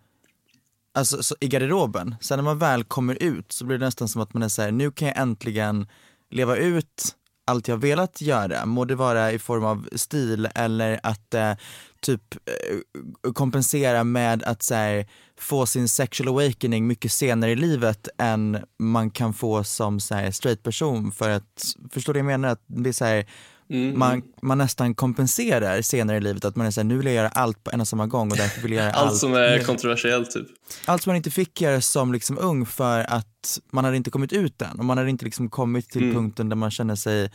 Alltså 0.92 1.22
så, 1.22 1.36
i 1.40 1.48
garderoben, 1.48 2.14
sen 2.20 2.38
när 2.38 2.44
man 2.44 2.58
väl 2.58 2.84
kommer 2.84 3.22
ut 3.22 3.52
så 3.52 3.64
blir 3.64 3.78
det 3.78 3.84
nästan 3.84 4.08
som 4.08 4.22
att 4.22 4.34
man 4.34 4.42
är 4.42 4.48
såhär, 4.48 4.72
nu 4.72 4.90
kan 4.90 5.08
jag 5.08 5.18
äntligen 5.18 5.86
leva 6.30 6.56
ut 6.56 7.16
allt 7.44 7.68
jag 7.68 7.76
velat 7.76 8.20
göra, 8.20 8.66
må 8.66 8.84
det 8.84 8.94
vara 8.94 9.32
i 9.32 9.38
form 9.38 9.64
av 9.64 9.88
stil 9.92 10.48
eller 10.54 11.00
att 11.02 11.34
eh, 11.34 11.52
typ 12.02 12.22
eh, 12.34 13.32
kompensera 13.32 14.04
med 14.04 14.42
att 14.42 14.62
så 14.62 14.74
här, 14.74 15.06
få 15.38 15.66
sin 15.66 15.88
sexual 15.88 16.28
awakening 16.28 16.86
mycket 16.86 17.12
senare 17.12 17.50
i 17.50 17.56
livet 17.56 18.08
än 18.18 18.58
man 18.78 19.10
kan 19.10 19.34
få 19.34 19.64
som 19.64 20.00
så 20.00 20.14
här, 20.14 20.30
straight 20.30 20.62
person 20.62 21.12
för 21.12 21.30
att, 21.30 21.64
förstår 21.92 22.14
du 22.14 22.22
vad 22.22 22.32
jag 22.32 22.40
menar? 22.40 22.52
Att 22.52 22.64
det 22.66 22.88
är 22.88 22.92
så 22.92 23.04
här, 23.04 23.26
Mm, 23.72 23.98
man, 23.98 24.22
man 24.42 24.58
nästan 24.58 24.94
kompenserar 24.94 25.82
senare 25.82 26.16
i 26.16 26.20
livet 26.20 26.44
att 26.44 26.56
man 26.56 26.66
är 26.66 26.70
såhär, 26.70 26.84
nu 26.84 26.96
vill 26.96 27.06
jag 27.06 27.14
göra 27.14 27.28
allt 27.28 27.64
på 27.64 27.70
en 27.70 27.80
och 27.80 27.88
samma 27.88 28.06
gång 28.06 28.30
och 28.30 28.36
därför 28.36 28.62
vill 28.62 28.72
jag 28.72 28.82
göra 28.84 28.92
allt. 28.94 29.10
Allt 29.10 29.18
som 29.18 29.34
är 29.34 29.58
kontroversiellt 29.64 30.30
typ. 30.30 30.46
allt 30.86 31.02
som 31.02 31.10
man 31.10 31.16
inte 31.16 31.30
fick 31.30 31.60
göra 31.60 31.80
som 31.80 32.12
liksom 32.12 32.38
ung 32.38 32.66
för 32.66 33.00
att 33.00 33.58
man 33.72 33.84
hade 33.84 33.96
inte 33.96 34.10
kommit 34.10 34.32
ut 34.32 34.62
än 34.62 34.78
och 34.78 34.84
man 34.84 34.98
hade 34.98 35.10
inte 35.10 35.24
liksom 35.24 35.50
kommit 35.50 35.90
till 35.90 36.02
Mm. 36.02 36.14
punkten 36.14 36.48
där 36.48 36.56
man 36.56 36.70
känner 36.70 36.94
sig 36.96 37.30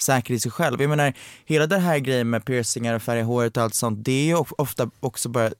säker 0.00 0.34
i 0.34 0.40
sig 0.40 0.50
själv. 0.50 0.80
Jag 0.80 0.88
menar, 0.90 1.12
hela 1.44 1.66
den 1.66 1.80
här 1.80 1.98
grejen 1.98 2.30
med 2.30 2.44
piercingar 2.44 2.94
och 2.94 3.02
färga 3.02 3.24
håret 3.24 3.56
och 3.56 3.62
allt 3.62 3.74
sånt, 3.74 4.04
det 4.04 4.12
är 4.12 4.24
ju 4.24 4.34
of- 4.34 4.52
ofta 4.58 4.90
också 5.00 5.28
bara 5.28 5.50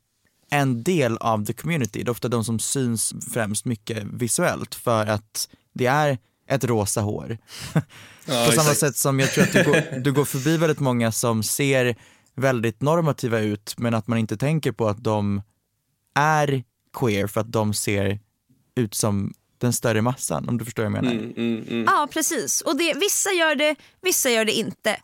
en 0.51 0.83
del 0.83 1.17
av 1.19 1.45
the 1.45 1.53
community. 1.53 2.03
Det 2.03 2.09
är 2.09 2.11
ofta 2.11 2.29
de 2.29 2.45
som 2.45 2.59
syns 2.59 3.15
främst 3.33 3.65
mycket 3.65 4.05
visuellt 4.13 4.75
för 4.75 5.07
att 5.07 5.49
det 5.75 5.87
är 5.87 6.19
ett 6.49 6.65
rosa 6.65 7.01
hår. 7.01 7.39
Ja, 7.75 7.81
På 8.47 8.53
samma 8.53 8.71
exakt. 8.71 8.79
sätt 8.79 8.97
som 8.97 9.21
jag 9.21 9.31
tror 9.33 9.45
att 9.45 9.53
du 9.53 9.65
går, 9.65 10.01
du 10.01 10.13
går 10.13 10.25
förbi 10.25 10.57
väldigt 10.57 10.81
många 10.81 11.13
som 11.13 11.43
ser 11.43 11.97
väldigt 12.35 12.83
normativa 12.83 13.39
ut 13.39 13.75
men 13.79 13.95
att 13.95 14.07
man 14.07 14.19
inte 14.19 14.37
tänker 14.37 14.73
på 14.73 14.89
att 14.89 15.05
de 15.05 15.43
är 16.15 16.63
queer 16.99 17.27
för 17.27 17.41
att 17.41 17.53
de 17.53 17.75
ser 17.75 18.19
ut 18.75 18.95
som 18.95 19.35
den 19.59 19.73
större 19.73 20.03
massan 20.03 20.49
om 20.49 20.59
du 20.59 20.65
förstår 20.65 20.83
vad 20.83 20.93
jag 20.93 21.03
menar. 21.05 21.13
Mm, 21.13 21.33
mm, 21.37 21.65
mm. 21.69 21.85
Ja 21.87 22.09
precis 22.13 22.61
och 22.61 22.77
det, 22.77 22.95
vissa 22.95 23.31
gör 23.33 23.55
det, 23.55 23.77
vissa 24.03 24.31
gör 24.31 24.45
det 24.45 24.53
inte. 24.53 24.91
Eh, 24.91 24.99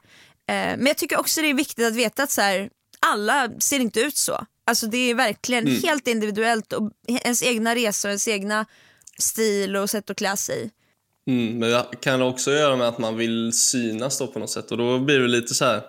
men 0.76 0.86
jag 0.86 0.98
tycker 0.98 1.18
också 1.20 1.40
det 1.42 1.50
är 1.50 1.54
viktigt 1.54 1.86
att 1.86 1.96
veta 1.96 2.22
att 2.22 2.30
så 2.30 2.40
här, 2.40 2.70
alla 3.00 3.50
ser 3.58 3.80
inte 3.80 4.00
ut 4.00 4.16
så. 4.16 4.46
Alltså 4.64 4.86
det 4.86 5.10
är 5.10 5.14
verkligen 5.14 5.66
Mm. 5.68 5.82
helt 5.82 6.08
individuellt 6.08 6.72
och 6.72 6.90
ens 7.08 7.42
egna 7.42 7.74
resor, 7.74 8.08
ens 8.08 8.28
egna 8.28 8.66
stil 9.18 9.76
och 9.76 9.90
sätt 9.90 10.10
att 10.10 10.16
klä 10.16 10.36
sig. 10.36 10.70
Mm, 11.26 11.58
men 11.58 11.70
det 11.70 11.86
kan 12.00 12.22
också 12.22 12.52
göra 12.52 12.76
med 12.76 12.88
att 12.88 12.98
man 12.98 13.16
vill 13.16 13.52
synas 13.52 14.18
då 14.18 14.26
på 14.26 14.38
något 14.38 14.50
sätt 14.50 14.70
och 14.70 14.78
då 14.78 14.98
blir 14.98 15.18
det 15.18 15.28
lite 15.28 15.54
så 15.54 15.64
här 15.64 15.82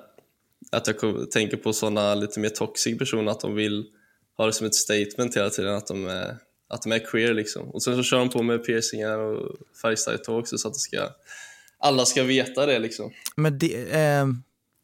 att 0.71 0.87
jag 0.87 1.31
tänker 1.31 1.57
på 1.57 1.73
sådana 1.73 2.15
lite 2.15 2.39
mer 2.39 2.49
toxic 2.49 2.97
personer 2.97 3.31
att 3.31 3.39
de 3.39 3.55
vill 3.55 3.85
ha 4.37 4.45
det 4.45 4.53
som 4.53 4.67
ett 4.67 4.75
statement 4.75 5.35
hela 5.37 5.49
tiden 5.49 5.75
att 5.75 5.87
de 5.87 6.07
är, 6.07 6.37
att 6.73 6.81
de 6.81 6.91
är 6.91 6.99
queer 6.99 7.33
liksom. 7.33 7.69
Och 7.69 7.83
sen 7.83 7.95
så 7.95 8.03
kör 8.03 8.17
de 8.19 8.29
på 8.29 8.43
med 8.43 8.65
piercingar 8.65 9.17
och 9.17 9.55
färgstarkt 9.81 10.27
hår 10.27 10.39
också 10.39 10.57
så 10.57 10.67
att 10.67 10.73
det 10.73 10.79
ska, 10.79 11.09
alla 11.79 12.05
ska 12.05 12.23
veta 12.23 12.65
det 12.65 12.79
liksom. 12.79 13.11
Men 13.35 13.57
det, 13.59 13.91
eh, 13.91 14.25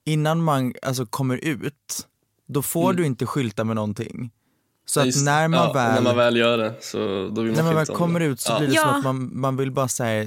innan 0.06 0.44
man 0.44 0.74
alltså, 0.82 1.06
kommer 1.06 1.38
ut, 1.38 2.08
då 2.48 2.62
får 2.62 2.84
Mm. 2.90 2.96
du 2.96 3.06
inte 3.06 3.26
skylta 3.26 3.64
med 3.64 3.76
någonting. 3.76 4.32
Så 4.90 5.00
att 5.00 5.06
Just- 5.06 5.26
när 5.26 5.48
man, 5.48 5.60
ja, 5.68 5.74
väl, 5.74 5.94
när 5.94 6.02
man 6.02 6.16
väl 6.18 6.38
gör 6.38 6.58
det 6.58 6.74
så 6.82 6.98
då 6.98 7.42
vill 7.42 7.46
man 7.46 7.54
när 7.56 7.64
man 7.64 7.76
väl 7.76 7.86
kommer 7.86 8.20
det. 8.20 8.26
ut 8.26 8.42
så 8.42 8.52
ja. 8.52 8.58
blir 8.60 8.68
det 8.68 8.74
Ja. 8.76 8.82
som 8.82 8.90
att 8.98 9.04
man, 9.04 9.30
man 9.34 9.58
vill 9.58 9.72
bara 9.72 9.88
säga, 9.88 10.26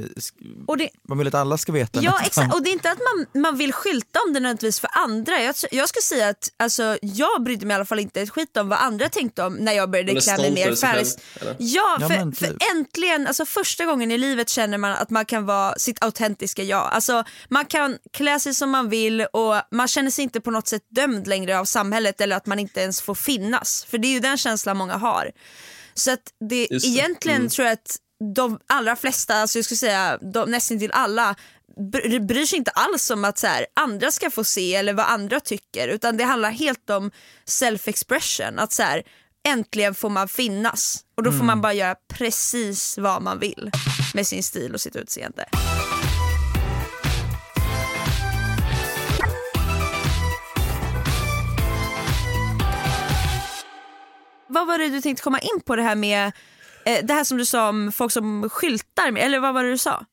Och 0.67 0.77
det, 0.79 0.89
man 1.09 1.19
vill 1.19 1.27
att 1.27 1.35
alla 1.35 1.59
ska 1.59 1.73
veta 1.73 2.01
Ja 2.03 2.11
nästan. 2.11 2.27
exakt 2.27 2.55
och 2.55 2.63
det 2.63 2.71
är 2.71 2.73
inte 2.73 2.91
att 2.91 2.99
man, 3.33 3.43
man 3.43 3.57
vill 3.59 3.73
skylta 3.73 4.19
om 4.27 4.33
det 4.33 4.41
nödvändigtvis 4.41 4.81
för 4.81 4.91
andra. 4.93 5.43
Jag, 5.43 5.55
jag 5.71 5.89
ska 5.89 6.01
säga 6.03 6.29
att 6.29 6.49
alltså, 6.57 6.99
jag 7.03 7.43
brydde 7.45 7.67
mig 7.67 7.75
i 7.75 7.77
alla 7.77 7.85
fall 7.85 7.99
inte 7.99 8.21
ett 8.21 8.31
skit 8.31 8.57
om 8.57 8.69
vad 8.69 8.79
andra 8.79 9.09
tänkte 9.09 9.43
om 9.45 9.55
när 9.55 9.73
jag 9.73 9.91
började 9.91 10.21
klä 10.21 10.37
mig 10.37 10.51
mer 10.53 10.67
över 10.67 10.77
sig 10.77 10.89
färg. 10.89 11.05
själv, 11.05 11.09
eller? 11.41 11.57
Ja, 11.59 11.97
Ja, 12.01 12.09
för, 12.09 12.37
för 12.37 12.47
typ. 12.47 12.57
äntligen, 12.75 13.27
alltså 13.27 13.45
första 13.47 13.85
gången 13.85 14.11
i 14.11 14.19
livet 14.19 14.49
känner 14.49 14.79
man 14.79 14.93
att 14.93 15.11
man 15.11 15.25
kan 15.25 15.47
vara 15.47 15.75
sitt 15.79 16.05
autentiska 16.05 16.63
jag. 16.63 16.89
Alltså, 16.93 17.25
man 17.49 17.65
kan 17.65 17.99
klä 18.13 18.41
sig 18.41 18.55
som 18.55 18.71
man 18.71 18.89
vill 18.89 19.21
och 19.33 19.55
man 19.71 19.89
känner 19.89 20.11
sig 20.11 20.23
inte 20.23 20.41
på 20.41 20.51
något 20.51 20.69
sätt 20.69 20.83
dömd 20.91 21.27
längre 21.27 21.59
av 21.59 21.65
samhället 21.65 22.21
eller 22.21 22.37
att 22.37 22.47
man 22.47 22.59
inte 22.59 22.81
ens 22.81 23.01
får 23.01 23.15
finnas. 23.15 23.87
För 23.91 23.99
det 23.99 24.09
är 24.09 24.13
ju 24.13 24.21
den 24.21 24.37
känslan 24.37 24.52
många 24.75 24.97
har. 24.97 25.31
Så 25.95 26.11
att 26.13 26.21
det, 26.49 26.69
Just 26.71 26.87
egentligen 26.87 27.37
Mm. 27.41 27.51
tror 27.51 27.67
jag 27.67 27.73
att 27.73 27.97
de 28.35 28.59
allra 28.67 28.97
flesta, 28.97 29.35
alltså 29.35 29.59
jag 29.59 29.65
skulle 29.65 29.79
säga 29.79 30.19
de, 30.33 30.51
nästan 30.51 30.79
till 30.79 30.93
alla 30.93 31.35
br- 31.93 32.27
bryr 32.27 32.47
sig 32.47 32.59
inte 32.59 32.71
alls 32.71 33.11
om 33.11 33.25
att 33.25 33.39
så 33.39 33.47
här, 33.47 33.67
andra 33.75 34.11
ska 34.11 34.31
få 34.31 34.45
se 34.45 34.75
eller 34.75 34.93
vad 34.93 35.07
andra 35.07 35.41
tycker 35.41 35.89
utan 35.89 36.17
det 36.17 36.25
handlar 36.25 36.51
helt 36.51 36.91
om 36.91 37.11
self-expression. 37.47 38.59
Att 38.59 38.73
så 38.73 38.83
här, 38.83 39.03
äntligen 39.49 39.95
får 39.95 40.11
man 40.11 40.29
finnas 40.29 41.05
och 41.17 41.23
då 41.23 41.33
får 41.33 41.45
man 41.45 41.61
bara 41.61 41.73
göra 41.73 41.97
precis 42.15 42.99
vad 42.99 43.23
man 43.23 43.39
vill 43.39 43.71
med 44.15 44.27
sin 44.27 44.43
stil 44.43 44.75
och 44.75 44.81
sitt 44.81 44.97
utseende. 44.97 45.45
Vad 54.53 54.67
var 54.67 54.79
det 54.79 54.89
du 54.89 55.01
tänkte 55.01 55.23
komma 55.23 55.39
in 55.39 55.61
på 55.61 55.77
det 55.77 55.83
här 55.83 55.97
med 55.97 56.33
eh, 56.87 57.05
det 57.05 57.13
här 57.13 57.25
som 57.25 57.39
du 57.39 57.47
sa 57.47 57.69
om 57.69 57.93
folk 57.93 58.13
som 58.13 58.51
skyltar 58.51 59.11
med, 59.11 59.23
eller 59.23 59.41
vad 59.41 59.55
var 59.55 59.65
det 59.65 59.71
du 59.71 59.79
sa? 59.79 60.07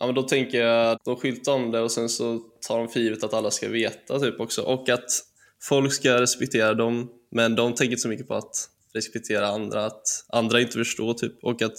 Ja, 0.00 0.06
men 0.06 0.14
då 0.14 0.22
tänker 0.22 0.60
jag 0.60 0.90
att 0.90 1.04
de 1.04 1.16
skyltar 1.16 1.52
om 1.52 1.70
det 1.70 1.80
och 1.80 1.92
sen 1.92 2.08
så 2.08 2.40
tar 2.68 2.78
de 2.78 2.88
för 2.88 3.00
givet 3.00 3.24
att 3.24 3.34
alla 3.34 3.50
ska 3.50 3.68
veta 3.68 4.18
typ 4.18 4.40
också. 4.40 4.62
Och 4.62 4.88
att 4.88 5.10
folk 5.62 5.92
ska 5.92 6.20
respektera 6.20 6.74
dem, 6.74 7.08
men 7.30 7.54
de 7.54 7.74
tänker 7.74 7.92
inte 7.92 8.02
så 8.02 8.08
mycket 8.08 8.28
på 8.28 8.34
att 8.34 8.68
respektera 8.94 9.48
andra, 9.48 9.86
att 9.86 10.24
andra 10.28 10.60
inte 10.60 10.72
förstår 10.72 11.14
typ. 11.14 11.44
Och 11.44 11.62
att 11.62 11.78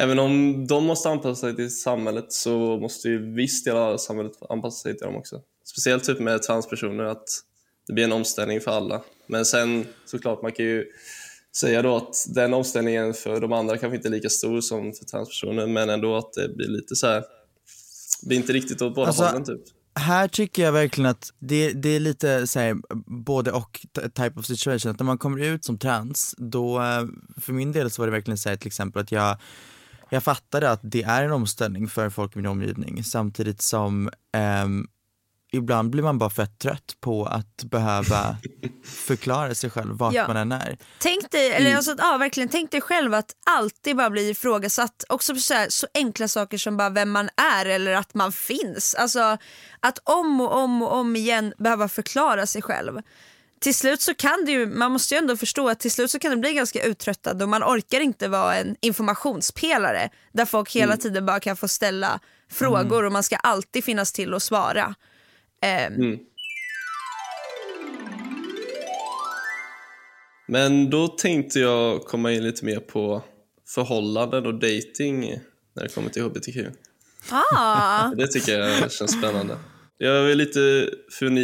även 0.00 0.18
om 0.18 0.66
de 0.66 0.84
måste 0.84 1.08
anpassa 1.08 1.40
sig 1.40 1.56
till 1.56 1.76
samhället 1.76 2.32
så 2.32 2.78
måste 2.78 3.08
ju 3.08 3.34
viss 3.34 3.64
del 3.64 3.76
av 3.76 3.96
samhället 3.96 4.32
anpassa 4.48 4.82
sig 4.82 4.96
till 4.96 5.06
dem 5.06 5.16
också. 5.16 5.40
Speciellt 5.64 6.04
typ 6.04 6.20
med 6.20 6.42
transpersoner, 6.42 7.04
att 7.04 7.28
det 7.86 7.92
blir 7.92 8.04
en 8.04 8.12
omställning 8.12 8.60
för 8.60 8.70
alla. 8.70 9.02
Men 9.26 9.44
sen 9.44 9.86
såklart, 10.04 10.42
man 10.42 10.52
kan 10.52 10.64
ju 10.64 10.86
säga 11.56 11.82
då 11.82 11.96
att 11.96 12.26
den 12.28 12.54
omställningen 12.54 13.14
för 13.14 13.40
de 13.40 13.52
andra 13.52 13.78
kanske 13.78 13.96
inte 13.96 14.08
är 14.08 14.10
lika 14.10 14.28
stor 14.28 14.60
som 14.60 14.92
för 14.92 15.04
transpersoner, 15.04 15.66
men 15.66 15.90
ändå 15.90 16.16
att 16.16 16.32
det 16.32 16.56
blir 16.56 16.68
lite 16.68 16.96
så 16.96 17.06
här, 17.06 17.24
det 18.22 18.28
blir 18.28 18.36
inte 18.36 18.52
riktigt 18.52 18.82
åt 18.82 18.94
båda 18.94 19.06
Alltså, 19.06 19.24
hållen 19.24 19.44
typ. 19.44 19.60
Här 20.00 20.28
tycker 20.28 20.62
jag 20.62 20.72
verkligen 20.72 21.10
att 21.10 21.32
det, 21.38 21.72
det 21.72 21.88
är 21.88 22.00
lite 22.00 22.46
så 22.46 22.58
här, 22.60 22.76
både 23.24 23.52
och 23.52 23.86
type 24.14 24.32
of 24.40 24.46
situation, 24.46 24.90
att 24.90 24.98
när 24.98 25.06
man 25.06 25.18
kommer 25.18 25.44
ut 25.44 25.64
som 25.64 25.78
trans, 25.78 26.34
då, 26.38 26.80
eh, 26.80 27.04
för 27.40 27.52
min 27.52 27.72
del 27.72 27.90
så 27.90 28.02
var 28.02 28.06
det 28.06 28.12
verkligen 28.12 28.38
så 28.38 28.48
här 28.48 28.56
till 28.56 28.66
exempel 28.66 29.02
att 29.02 29.12
jag, 29.12 29.36
jag 30.10 30.22
fattade 30.22 30.70
att 30.70 30.80
det 30.82 31.02
är 31.02 31.24
en 31.24 31.32
omställning 31.32 31.88
för 31.88 32.10
folk 32.10 32.36
i 32.36 32.38
min 32.38 32.46
omgivning 32.46 33.04
samtidigt 33.04 33.62
som 33.62 34.10
ehm, 34.32 34.86
ibland 35.54 35.90
blir 35.90 36.02
man 36.02 36.18
bara 36.18 36.30
fett 36.30 36.58
trött 36.58 36.96
på 37.00 37.26
att 37.26 37.64
behöva 37.64 38.36
förklara 38.84 39.54
sig 39.54 39.70
själv 39.70 39.96
vart 39.96 40.14
Ja. 40.14 40.26
man 40.28 40.36
än 40.36 40.52
är. 40.52 40.78
Tänk 40.98 41.30
dig, 41.30 41.52
eller 41.52 41.76
alltså, 41.76 41.94
ja, 41.98 42.16
verkligen, 42.16 42.48
tänk 42.48 42.70
dig 42.70 42.80
själv 42.80 43.14
att 43.14 43.30
alltid 43.46 43.96
bara 43.96 44.10
bli 44.10 44.30
ifrågasatt. 44.30 45.04
Också 45.08 45.34
på 45.34 45.40
så, 45.40 45.54
här, 45.54 45.66
så 45.68 45.86
enkla 45.94 46.28
saker 46.28 46.58
som 46.58 46.76
bara 46.76 46.90
vem 46.90 47.10
man 47.10 47.28
är 47.56 47.66
eller 47.66 47.92
att 47.92 48.14
man 48.14 48.32
finns. 48.32 48.94
Alltså 48.94 49.38
att 49.80 49.98
om 50.04 50.40
och 50.40 50.56
om 50.56 50.82
och 50.82 50.92
om 50.96 51.16
igen 51.16 51.52
behöva 51.58 51.88
förklara 51.88 52.46
sig 52.46 52.62
själv. 52.62 53.00
Till 53.60 53.74
slut 53.74 54.00
så 54.00 54.14
kan 54.14 54.44
det 54.44 54.52
ju, 54.52 54.66
man 54.66 54.92
måste 54.92 55.14
ju 55.14 55.18
ändå 55.18 55.36
förstå 55.36 55.68
att 55.68 55.80
till 55.80 55.90
slut 55.90 56.10
så 56.10 56.18
kan 56.18 56.30
det 56.30 56.36
bli 56.36 56.52
ganska 56.52 56.82
uttröttad 56.84 57.42
och 57.42 57.48
man 57.48 57.62
orkar 57.62 58.00
inte 58.00 58.28
vara 58.28 58.56
en 58.56 58.76
informationspelare 58.80 60.08
där 60.32 60.44
folk 60.44 60.70
hela 60.76 60.96
tiden 60.96 61.26
bara 61.26 61.40
kan 61.40 61.56
få 61.56 61.68
ställa 61.68 62.20
frågor 62.52 63.04
och 63.04 63.12
man 63.12 63.22
ska 63.22 63.36
alltid 63.36 63.84
finnas 63.84 64.12
till 64.12 64.34
och 64.34 64.42
svara. 64.42 64.94
Ehm, 65.64 66.18
Men 70.46 70.90
då 70.90 71.08
tänkte 71.08 71.60
jag 71.60 72.00
komma 72.04 72.32
in 72.32 72.42
lite 72.42 72.64
mer 72.64 72.80
på 72.80 73.22
förhållanden 73.68 74.46
och 74.46 74.54
dating 74.54 75.20
när 75.74 75.82
det 75.82 75.88
kommer 75.94 76.10
till 76.10 76.22
hbtq. 76.22 76.56
Ah. 77.30 78.08
Det 78.16 78.26
tycker 78.26 78.58
jag 78.58 78.92
känns 78.92 79.18
spännande. 79.18 79.56
Jag 79.98 80.30
är 80.30 80.34
lite 80.34 80.90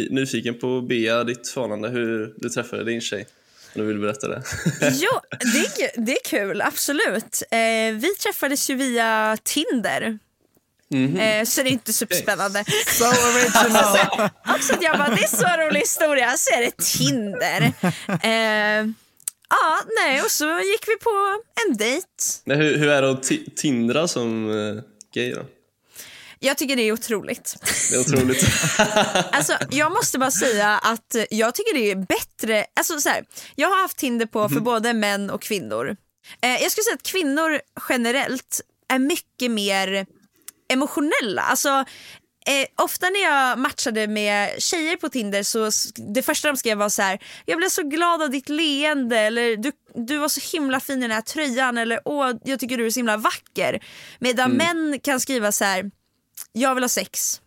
nyfiken 0.09 0.59
på 0.59 0.81
Bea, 0.81 1.23
ditt 1.23 1.47
förhållande, 1.47 1.89
hur 1.89 2.33
du 2.37 2.49
träffade 2.49 2.83
din 2.83 3.01
tjej. 3.01 3.27
Om 3.75 3.81
du 3.81 3.87
vill 3.87 3.99
berätta 3.99 4.27
det. 4.27 4.43
Jo, 4.91 5.09
det 5.39 5.83
är, 5.83 6.05
det 6.05 6.11
är 6.11 6.23
kul, 6.25 6.61
absolut. 6.61 7.43
Eh, 7.51 7.95
vi 7.95 8.15
träffades 8.23 8.69
ju 8.69 8.75
via 8.75 9.37
Tinder. 9.43 10.19
Eh, 10.91 11.45
så 11.45 11.63
det 11.63 11.69
är 11.69 11.71
inte 11.71 11.93
superspännande. 11.93 12.63
So 12.87 13.05
original! 13.05 14.29
Också 14.55 14.73
att 14.73 14.81
jag 14.83 14.97
bara, 14.97 15.09
det 15.09 15.23
är 15.23 15.27
så 15.37 15.61
rolig 15.61 15.79
historia, 15.79 16.37
så 16.37 16.49
är 16.55 16.61
det 16.61 16.71
Tinder. 16.77 17.73
Eh, 18.23 18.85
ja, 19.49 19.81
nej, 19.99 20.21
och 20.21 20.31
så 20.31 20.45
gick 20.59 20.87
vi 20.87 20.97
på 20.97 21.41
en 21.67 21.77
dejt. 21.77 22.07
Men 22.45 22.57
hur, 22.61 22.77
hur 22.77 22.89
är 22.89 23.01
det 23.01 23.11
att 23.11 23.23
ti- 23.23 23.55
tindra 23.55 24.07
som 24.07 24.49
eh, 24.49 24.83
gay 25.13 25.33
då? 25.33 25.41
Jag 26.39 26.57
tycker 26.57 26.75
det 26.75 26.81
är 26.81 26.91
otroligt. 26.91 27.55
Det 27.89 27.95
är 27.95 27.99
otroligt. 27.99 28.45
Alltså, 29.31 29.53
jag 29.69 29.91
måste 29.91 30.17
bara 30.19 30.31
säga 30.31 30.77
att 30.77 31.15
jag 31.29 31.55
tycker 31.55 31.73
det 31.73 31.91
är 31.91 31.95
bättre. 31.95 32.65
Alltså, 32.75 33.01
så 33.01 33.09
här, 33.09 33.23
jag 33.55 33.69
har 33.69 33.81
haft 33.81 33.97
Tinder 33.97 34.25
på 34.25 34.49
för 34.49 34.59
både 34.59 34.93
män 34.93 35.29
och 35.29 35.41
kvinnor. 35.41 35.95
Eh, 36.41 36.61
jag 36.61 36.71
skulle 36.71 36.83
säga 36.83 36.95
att 36.95 37.03
kvinnor 37.03 37.59
generellt 37.89 38.61
är 38.89 38.99
mycket 38.99 39.51
mer 39.51 40.05
emotionella. 40.71 41.41
Alltså, 41.41 41.69
eh, 42.47 42.83
ofta 42.83 43.09
när 43.09 43.23
jag 43.23 43.59
matchade 43.59 44.07
med 44.07 44.61
tjejer 44.61 44.95
på 44.95 45.09
Tinder 45.09 45.43
så 45.43 45.69
det 46.13 46.21
första 46.21 46.47
de 46.47 46.57
skrev 46.57 46.77
var 46.77 46.89
så 46.89 47.01
här: 47.01 47.19
jag 47.45 47.57
blev 47.57 47.69
så 47.69 47.83
glad 47.83 48.21
av 48.21 48.29
ditt 48.29 48.49
leende 48.49 49.19
eller 49.19 49.57
du, 49.57 49.71
du 49.95 50.17
var 50.17 50.29
så 50.29 50.57
himla 50.57 50.79
fin 50.79 50.97
i 50.97 51.01
den 51.01 51.11
här 51.11 51.21
tröjan 51.21 51.77
eller 51.77 51.99
åh 52.05 52.31
jag 52.43 52.59
tycker 52.59 52.77
du 52.77 52.85
är 52.85 52.89
så 52.89 52.99
himla 52.99 53.17
vacker. 53.17 53.79
Medan 54.19 54.51
män 54.51 54.99
kan 55.03 55.19
skriva 55.19 55.51
så 55.51 55.65
här: 55.65 55.91
jag 56.51 56.75
vill 56.75 56.83
ha 56.83 56.89
sex. 56.89 57.41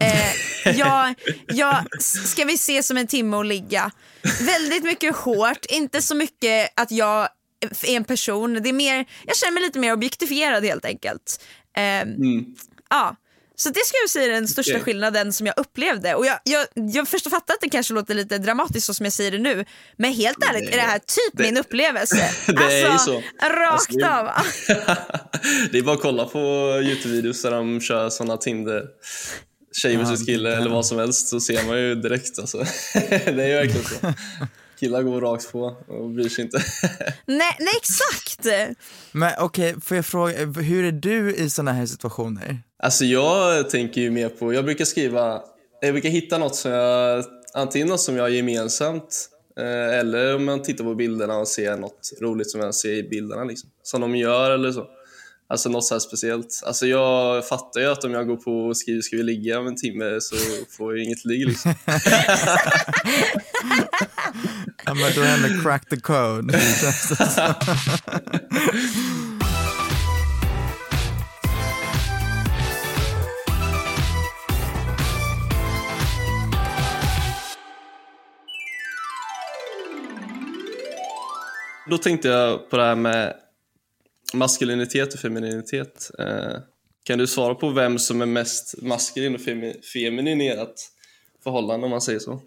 Eh, 0.00 0.32
jag, 0.78 1.14
jag, 1.46 2.02
ska 2.26 2.44
vi 2.44 2.58
se 2.58 2.82
som 2.82 2.96
en 2.96 3.06
timme 3.06 3.36
och 3.36 3.44
ligga? 3.44 3.90
Väldigt 4.40 4.84
mycket 4.84 5.16
hårt, 5.16 5.66
inte 5.68 6.02
så 6.02 6.14
mycket 6.14 6.80
att 6.80 6.90
jag 6.90 7.28
är 7.82 7.96
en 7.96 8.04
person. 8.04 8.54
Det 8.62 8.68
är 8.68 8.72
mer, 8.72 9.06
jag 9.26 9.36
känner 9.36 9.52
mig 9.52 9.62
lite 9.62 9.78
mer 9.78 9.92
objektifierad 9.92 10.64
helt 10.64 10.84
enkelt. 10.84 11.44
Eh, 11.78 12.04
ja. 12.90 13.16
Så 13.56 13.68
det 13.68 13.80
skulle 13.86 14.00
jag 14.02 14.10
säga 14.10 14.24
är 14.26 14.30
den 14.30 14.48
största 14.48 14.72
Okej. 14.72 14.82
skillnaden 14.84 15.32
som 15.32 15.46
jag 15.46 15.58
upplevde. 15.58 16.14
Och 16.14 16.26
jag, 16.26 16.38
jag, 16.44 16.66
jag 16.74 17.08
förstår 17.08 17.30
fattar 17.30 17.54
att 17.54 17.60
det 17.60 17.68
kanske 17.68 17.94
låter 17.94 18.14
lite 18.14 18.38
dramatiskt 18.38 18.86
så 18.86 18.94
som 18.94 19.06
jag 19.06 19.12
säger 19.12 19.30
det 19.30 19.38
nu. 19.38 19.64
Men 19.96 20.12
helt 20.12 20.38
ärligt 20.50 20.70
är 20.72 20.76
det 20.76 20.82
här 20.82 20.98
typ 20.98 21.32
det- 21.32 21.42
min 21.42 21.56
upplevelse. 21.56 22.30
det 22.46 22.52
är 22.64 22.80
ju 22.80 22.86
alltså, 22.86 23.06
så. 23.06 23.22
Rakt 23.48 23.72
Alltså, 23.72 23.98
det- 23.98 24.18
av. 24.18 24.26
det 25.72 25.78
är 25.78 25.82
bara 25.82 25.94
att 25.96 26.02
kolla 26.02 26.24
på 26.24 26.38
Youtube-videos 26.82 27.42
där 27.42 27.50
de 27.50 27.80
kör 27.80 28.10
såna 28.10 28.36
Tinder 28.36 28.84
tjej 29.82 29.96
versus 29.96 30.26
kille 30.26 30.56
eller 30.56 30.70
vad 30.70 30.86
som 30.86 30.98
helst 30.98 31.28
så 31.28 31.40
ser 31.40 31.64
man 31.66 31.78
ju 31.80 31.94
direkt 31.94 32.38
alltså. 32.38 32.58
Det 33.10 33.26
är 33.44 33.48
ju 33.48 33.54
verkligen 33.54 33.84
så. 33.84 34.12
Killar 34.80 35.02
går 35.02 35.20
rakt 35.20 35.52
på 35.52 35.76
och 35.88 36.10
bryr 36.10 36.28
sig 36.28 36.44
inte. 36.44 36.58
nej, 37.26 37.56
nej, 37.58 37.74
exakt. 37.76 38.46
Men 39.12 39.32
okej, 39.38 39.74
får 39.80 39.96
jag 39.96 40.06
fråga, 40.06 40.44
hur 40.44 40.84
är 40.84 40.92
du 40.92 41.34
i 41.34 41.50
sådana 41.50 41.72
här 41.72 41.86
situationer? 41.86 42.62
Alltså 42.82 43.04
jag 43.04 43.70
tänker 43.70 44.00
ju 44.00 44.10
mer 44.10 44.28
på, 44.28 44.52
jag 44.52 44.64
brukar 44.64 44.84
skriva, 44.84 45.42
jag 45.80 45.92
brukar 45.94 46.08
hitta 46.08 46.38
något 46.38 46.56
som 46.56 46.70
jag, 46.70 47.24
antingen 47.54 47.88
något 47.88 48.00
som 48.00 48.16
jag 48.16 48.22
har 48.22 48.28
gemensamt 48.28 49.28
eh, 49.58 49.98
eller 49.98 50.36
om 50.36 50.44
man 50.44 50.62
tittar 50.62 50.84
på 50.84 50.94
bilderna 50.94 51.36
och 51.36 51.48
ser 51.48 51.76
något 51.76 52.12
roligt 52.20 52.50
som 52.50 52.60
jag 52.60 52.74
ser 52.74 52.92
i 52.92 53.02
bilderna 53.02 53.44
liksom. 53.44 53.70
Som 53.82 54.00
de 54.00 54.16
gör 54.16 54.50
eller 54.50 54.72
så. 54.72 54.86
Alltså 55.50 55.68
något 55.68 55.84
så 55.84 55.94
här 55.94 56.00
speciellt. 56.00 56.62
Alltså 56.66 56.86
jag 56.86 57.48
fattar 57.48 57.80
ju 57.80 57.86
att 57.86 58.04
om 58.04 58.12
jag 58.12 58.26
går 58.26 58.36
på 58.36 58.52
och 58.52 58.76
skriver 58.76 59.00
ska 59.00 59.16
vi 59.16 59.22
ligga 59.22 59.58
om 59.60 59.66
en 59.66 59.76
timme 59.76 60.20
så 60.20 60.36
får 60.76 60.96
jag 60.96 61.04
inget 61.04 61.24
ligg 61.24 61.46
liksom. 61.46 61.74
Ja 64.84 64.94
men 64.94 65.12
då 65.14 65.22
händer 65.22 65.62
crack 65.62 65.88
the 65.88 65.96
code. 65.96 66.60
Då 81.90 81.98
tänkte 81.98 82.28
jag 82.28 82.70
på 82.70 82.76
det 82.76 82.84
här 82.84 82.94
med 82.94 83.34
maskulinitet 84.34 85.14
och 85.14 85.20
femininitet. 85.20 86.10
Eh, 86.18 86.56
kan 87.04 87.18
du 87.18 87.26
svara 87.26 87.54
på 87.54 87.70
vem 87.70 87.98
som 87.98 88.22
är 88.22 88.26
mest 88.26 88.82
maskulin 88.82 89.34
och 89.34 89.40
femi 89.40 89.74
feminin 89.92 90.40
i 90.40 90.48
ert 90.48 90.74
förhållande 91.44 91.84
om 91.84 91.90
man 91.90 92.00
säger 92.00 92.18
så? 92.18 92.40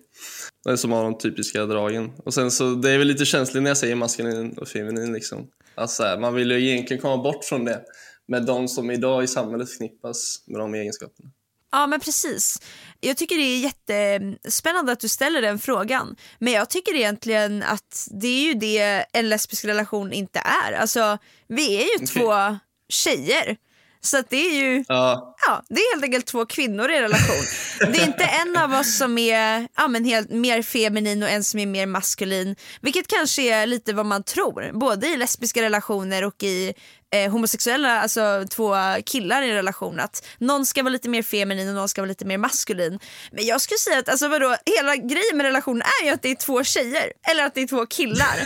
Det 0.63 0.71
är 0.71 0.75
som 0.75 0.91
har 0.91 1.03
de 1.03 1.17
typiska 1.17 1.65
dragen. 1.65 2.11
Och 2.25 2.33
sen 2.33 2.51
så, 2.51 2.75
det 2.75 2.91
är 2.91 2.97
väl 2.97 3.07
lite 3.07 3.25
känsligt 3.25 3.63
när 3.63 3.69
jag 3.69 3.77
säger 3.77 3.95
maskulin 3.95 4.57
och 4.57 4.67
feminin 4.67 5.13
liksom. 5.13 5.47
Alltså 5.75 6.03
här, 6.03 6.17
man 6.17 6.33
vill 6.33 6.51
ju 6.51 6.69
egentligen 6.69 7.01
komma 7.01 7.23
bort 7.23 7.45
från 7.45 7.65
det. 7.65 7.81
Med 8.27 8.45
de 8.45 8.67
som 8.67 8.91
idag 8.91 9.23
i 9.23 9.27
samhället 9.27 9.69
förknippas 9.69 10.43
med 10.45 10.59
de 10.59 10.73
egenskaperna. 10.73 11.29
Ja 11.71 11.87
men 11.87 11.99
precis. 11.99 12.61
Jag 12.99 13.17
tycker 13.17 13.35
det 13.35 13.41
är 13.41 13.59
jättespännande 13.59 14.91
att 14.91 14.99
du 14.99 15.07
ställer 15.07 15.41
den 15.41 15.59
frågan. 15.59 16.15
Men 16.39 16.53
jag 16.53 16.69
tycker 16.69 16.95
egentligen 16.95 17.63
att 17.63 18.07
det 18.11 18.27
är 18.27 18.43
ju 18.43 18.53
det 18.53 19.05
en 19.13 19.29
lesbisk 19.29 19.65
relation 19.65 20.13
inte 20.13 20.39
är. 20.39 20.73
Alltså 20.73 21.17
vi 21.47 21.75
är 21.75 21.81
ju 21.81 22.03
okay. 22.03 22.07
två 22.07 22.57
tjejer 22.89 23.57
så 24.03 24.23
det 24.29 24.37
är 24.37 24.55
ju 24.55 24.85
ja. 24.87 25.35
ja. 25.47 25.63
det 25.69 25.81
är 25.81 25.93
helt 25.93 26.03
enkelt 26.03 26.25
två 26.25 26.45
kvinnor 26.45 26.91
i 26.91 27.01
relation. 27.01 27.45
det 27.79 27.99
är 27.99 28.05
inte 28.05 28.23
en 28.23 28.57
av 28.57 28.73
oss 28.73 28.97
som 28.97 29.17
är 29.17 29.67
ja, 29.75 29.87
men 29.87 30.05
helt, 30.05 30.29
mer 30.29 30.61
feminin 30.61 31.23
och 31.23 31.29
en 31.29 31.43
som 31.43 31.59
är 31.59 31.65
mer 31.65 31.85
maskulin. 31.85 32.55
Vilket 32.81 33.07
kanske 33.07 33.41
är 33.41 33.65
lite 33.65 33.93
vad 33.93 34.05
man 34.05 34.23
tror, 34.23 34.79
både 34.79 35.07
i 35.07 35.17
lesbiska 35.17 35.61
relationer 35.61 36.23
och 36.23 36.43
i 36.43 36.73
eh, 37.11 37.31
homosexuella, 37.31 38.01
alltså 38.01 38.45
två 38.49 38.75
killar 39.05 39.41
i 39.41 39.49
en 39.49 39.55
relation. 39.55 39.99
Att 39.99 40.27
någon 40.37 40.65
ska 40.65 40.83
vara 40.83 40.91
lite 40.91 41.09
mer 41.09 41.23
feminin 41.23 41.69
och 41.69 41.75
någon 41.75 41.89
ska 41.89 42.01
vara 42.01 42.07
lite 42.07 42.25
mer 42.25 42.37
maskulin. 42.37 42.99
Men 43.31 43.45
jag 43.45 43.61
skulle 43.61 43.77
säga 43.77 43.99
att 43.99 44.09
alltså, 44.09 44.27
vadå, 44.27 44.55
hela 44.77 44.95
grejen 44.95 45.37
med 45.37 45.45
relationen 45.45 45.81
är 45.81 46.05
ju 46.05 46.13
att 46.13 46.21
det 46.21 46.31
är 46.31 46.35
två 46.35 46.63
tjejer 46.63 47.13
eller 47.31 47.45
att 47.45 47.55
det 47.55 47.61
är 47.61 47.67
två 47.67 47.85
killar. 47.85 48.37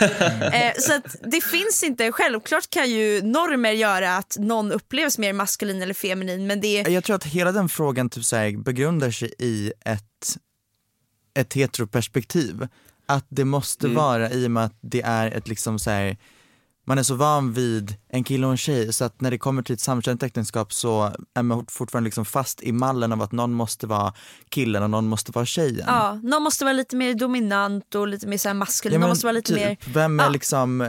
eh, 0.52 0.72
så 0.78 0.94
att 0.94 1.16
det 1.22 1.40
finns 1.40 1.82
inte, 1.82 2.12
självklart 2.12 2.70
kan 2.70 2.90
ju 2.90 3.22
normer 3.22 3.72
göra 3.72 4.16
att 4.16 4.36
någon 4.38 4.72
upplevs 4.72 5.18
mer 5.18 5.32
maskulin 5.32 5.82
eller 5.82 5.94
feminin 5.94 6.46
men 6.46 6.60
det 6.60 6.88
Jag 6.88 7.04
tror 7.04 7.16
att 7.16 7.24
hela 7.24 7.52
den 7.52 7.68
frågan 7.68 8.10
typ 8.10 8.24
så 8.24 8.36
här, 8.36 8.56
begrundar 8.56 9.10
sig 9.10 9.34
i 9.38 9.72
ett, 9.84 10.36
ett 11.38 11.54
heteroperspektiv. 11.54 12.68
Att 13.08 13.26
det 13.28 13.44
måste 13.44 13.86
mm. 13.86 13.96
vara 13.96 14.30
i 14.30 14.46
och 14.46 14.50
med 14.50 14.64
att 14.64 14.78
det 14.80 15.02
är 15.02 15.30
ett 15.30 15.48
liksom 15.48 15.78
så 15.78 15.90
här, 15.90 16.16
man 16.86 16.98
är 16.98 17.02
så 17.02 17.14
van 17.14 17.52
vid 17.52 17.96
en 18.08 18.24
kille 18.24 18.46
och 18.46 18.52
en 18.52 18.58
tjej 18.58 18.92
så 18.92 19.04
att 19.04 19.20
när 19.20 19.30
det 19.30 19.38
kommer 19.38 19.62
till 19.62 19.74
ett 19.74 19.80
samkönat 19.80 20.22
äktenskap 20.22 20.72
så 20.72 21.12
är 21.34 21.42
man 21.42 21.66
fortfarande 21.68 22.06
liksom 22.06 22.24
fast 22.24 22.62
i 22.62 22.72
mallen 22.72 23.12
av 23.12 23.22
att 23.22 23.32
någon 23.32 23.52
måste 23.52 23.86
vara 23.86 24.14
killen 24.48 24.82
och 24.82 24.90
någon 24.90 25.06
måste 25.06 25.32
vara 25.32 25.46
tjejen. 25.46 25.84
Ja, 25.86 26.20
någon 26.22 26.42
måste 26.42 26.64
vara 26.64 26.72
lite 26.72 26.96
mer 26.96 27.14
dominant 27.14 27.94
och 27.94 28.08
lite 28.08 28.26
mer 28.26 28.38
så 28.38 28.54
maskulin, 28.54 28.94
ja, 28.94 29.00
någon 29.00 29.08
måste 29.08 29.26
vara 29.26 29.32
lite 29.32 29.54
typ, 29.54 29.56
mer... 29.56 29.76
Vem 29.94 30.20
är 30.20 30.24
ja. 30.24 30.30
liksom, 30.30 30.80
uh, 30.80 30.86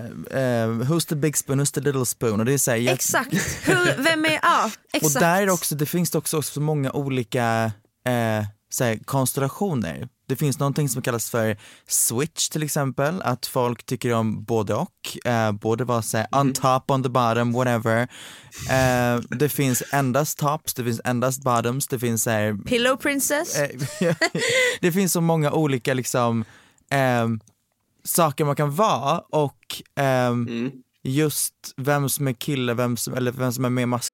who's 0.83 1.09
the 1.09 1.15
big 1.15 1.37
spoon, 1.37 1.61
who's 1.61 1.73
the 1.73 1.81
little 1.81 2.05
spoon? 2.05 2.39
Och 2.39 2.45
det 2.45 2.53
är 2.53 2.57
så 2.57 2.71
här, 2.71 2.93
exakt, 2.93 3.33
Hur, 3.63 4.03
vem 4.03 4.25
är, 4.25 4.39
ja 4.41 4.71
exakt. 4.93 5.15
Och 5.15 5.21
där 5.21 5.41
är 5.41 5.49
också, 5.49 5.75
det 5.75 5.85
finns 5.85 6.15
också, 6.15 6.37
också 6.37 6.53
så 6.53 6.61
många 6.61 6.91
olika 6.91 7.65
uh, 8.09 8.45
så 8.69 8.83
här, 8.83 8.99
konstellationer 9.05 10.09
det 10.27 10.35
finns 10.35 10.59
någonting 10.59 10.89
som 10.89 11.01
kallas 11.01 11.29
för 11.29 11.57
switch 11.87 12.49
till 12.49 12.63
exempel, 12.63 13.21
att 13.21 13.45
folk 13.45 13.85
tycker 13.85 14.13
om 14.13 14.43
både 14.43 14.73
och, 14.73 15.25
eh, 15.25 15.51
både 15.51 15.83
vara 15.83 16.01
såhär 16.01 16.27
on 16.31 16.41
mm. 16.41 16.53
top, 16.53 16.91
on 16.91 17.03
the 17.03 17.09
bottom, 17.09 17.53
whatever. 17.53 18.07
Eh, 18.69 19.21
det 19.29 19.49
finns 19.49 19.83
endast 19.91 20.39
tops, 20.39 20.73
det 20.73 20.83
finns 20.83 21.01
endast 21.05 21.43
bottoms, 21.43 21.87
det 21.87 21.99
finns 21.99 22.23
såhär... 22.23 22.53
Pillow 22.65 22.95
princess? 22.95 23.59
Eh, 23.59 24.15
det 24.81 24.91
finns 24.91 25.13
så 25.13 25.21
många 25.21 25.51
olika 25.51 25.93
liksom 25.93 26.45
eh, 26.91 27.27
saker 28.03 28.45
man 28.45 28.55
kan 28.55 28.75
vara 28.75 29.19
och 29.19 29.81
ehm, 29.95 30.47
mm. 30.47 30.71
just 31.03 31.53
vem 31.77 32.09
som 32.09 32.27
är 32.27 32.33
kille, 32.33 32.73
vem 32.73 32.97
som, 32.97 33.13
eller 33.13 33.31
vem 33.31 33.51
som 33.51 33.65
är 33.65 33.69
mer 33.69 33.85
mask 33.85 34.13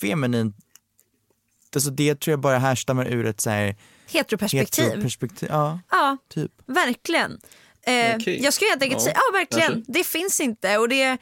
feminin, 0.00 0.54
alltså 1.74 1.90
det 1.90 2.20
tror 2.20 2.32
jag 2.32 2.40
bara 2.40 2.58
härstammar 2.58 3.06
ur 3.06 3.26
ett 3.26 3.40
så 3.40 3.50
här 3.50 3.76
heteroperspektiv. 4.12 4.84
heteroperspektiv. 4.84 5.48
Ja, 5.52 5.80
ja 5.90 6.16
typ. 6.28 6.52
verkligen. 6.66 7.40
Eh, 7.86 8.16
okay. 8.16 8.38
Jag 8.42 8.52
skulle 8.52 8.70
helt 8.70 8.82
enkelt 8.82 9.00
ja. 9.00 9.04
säga, 9.04 9.16
ja 9.16 9.38
verkligen, 9.38 9.72
Kanske. 9.72 9.92
det 9.92 10.04
finns 10.04 10.40
inte. 10.40 10.78
Och 10.78 10.88
det, 10.88 11.18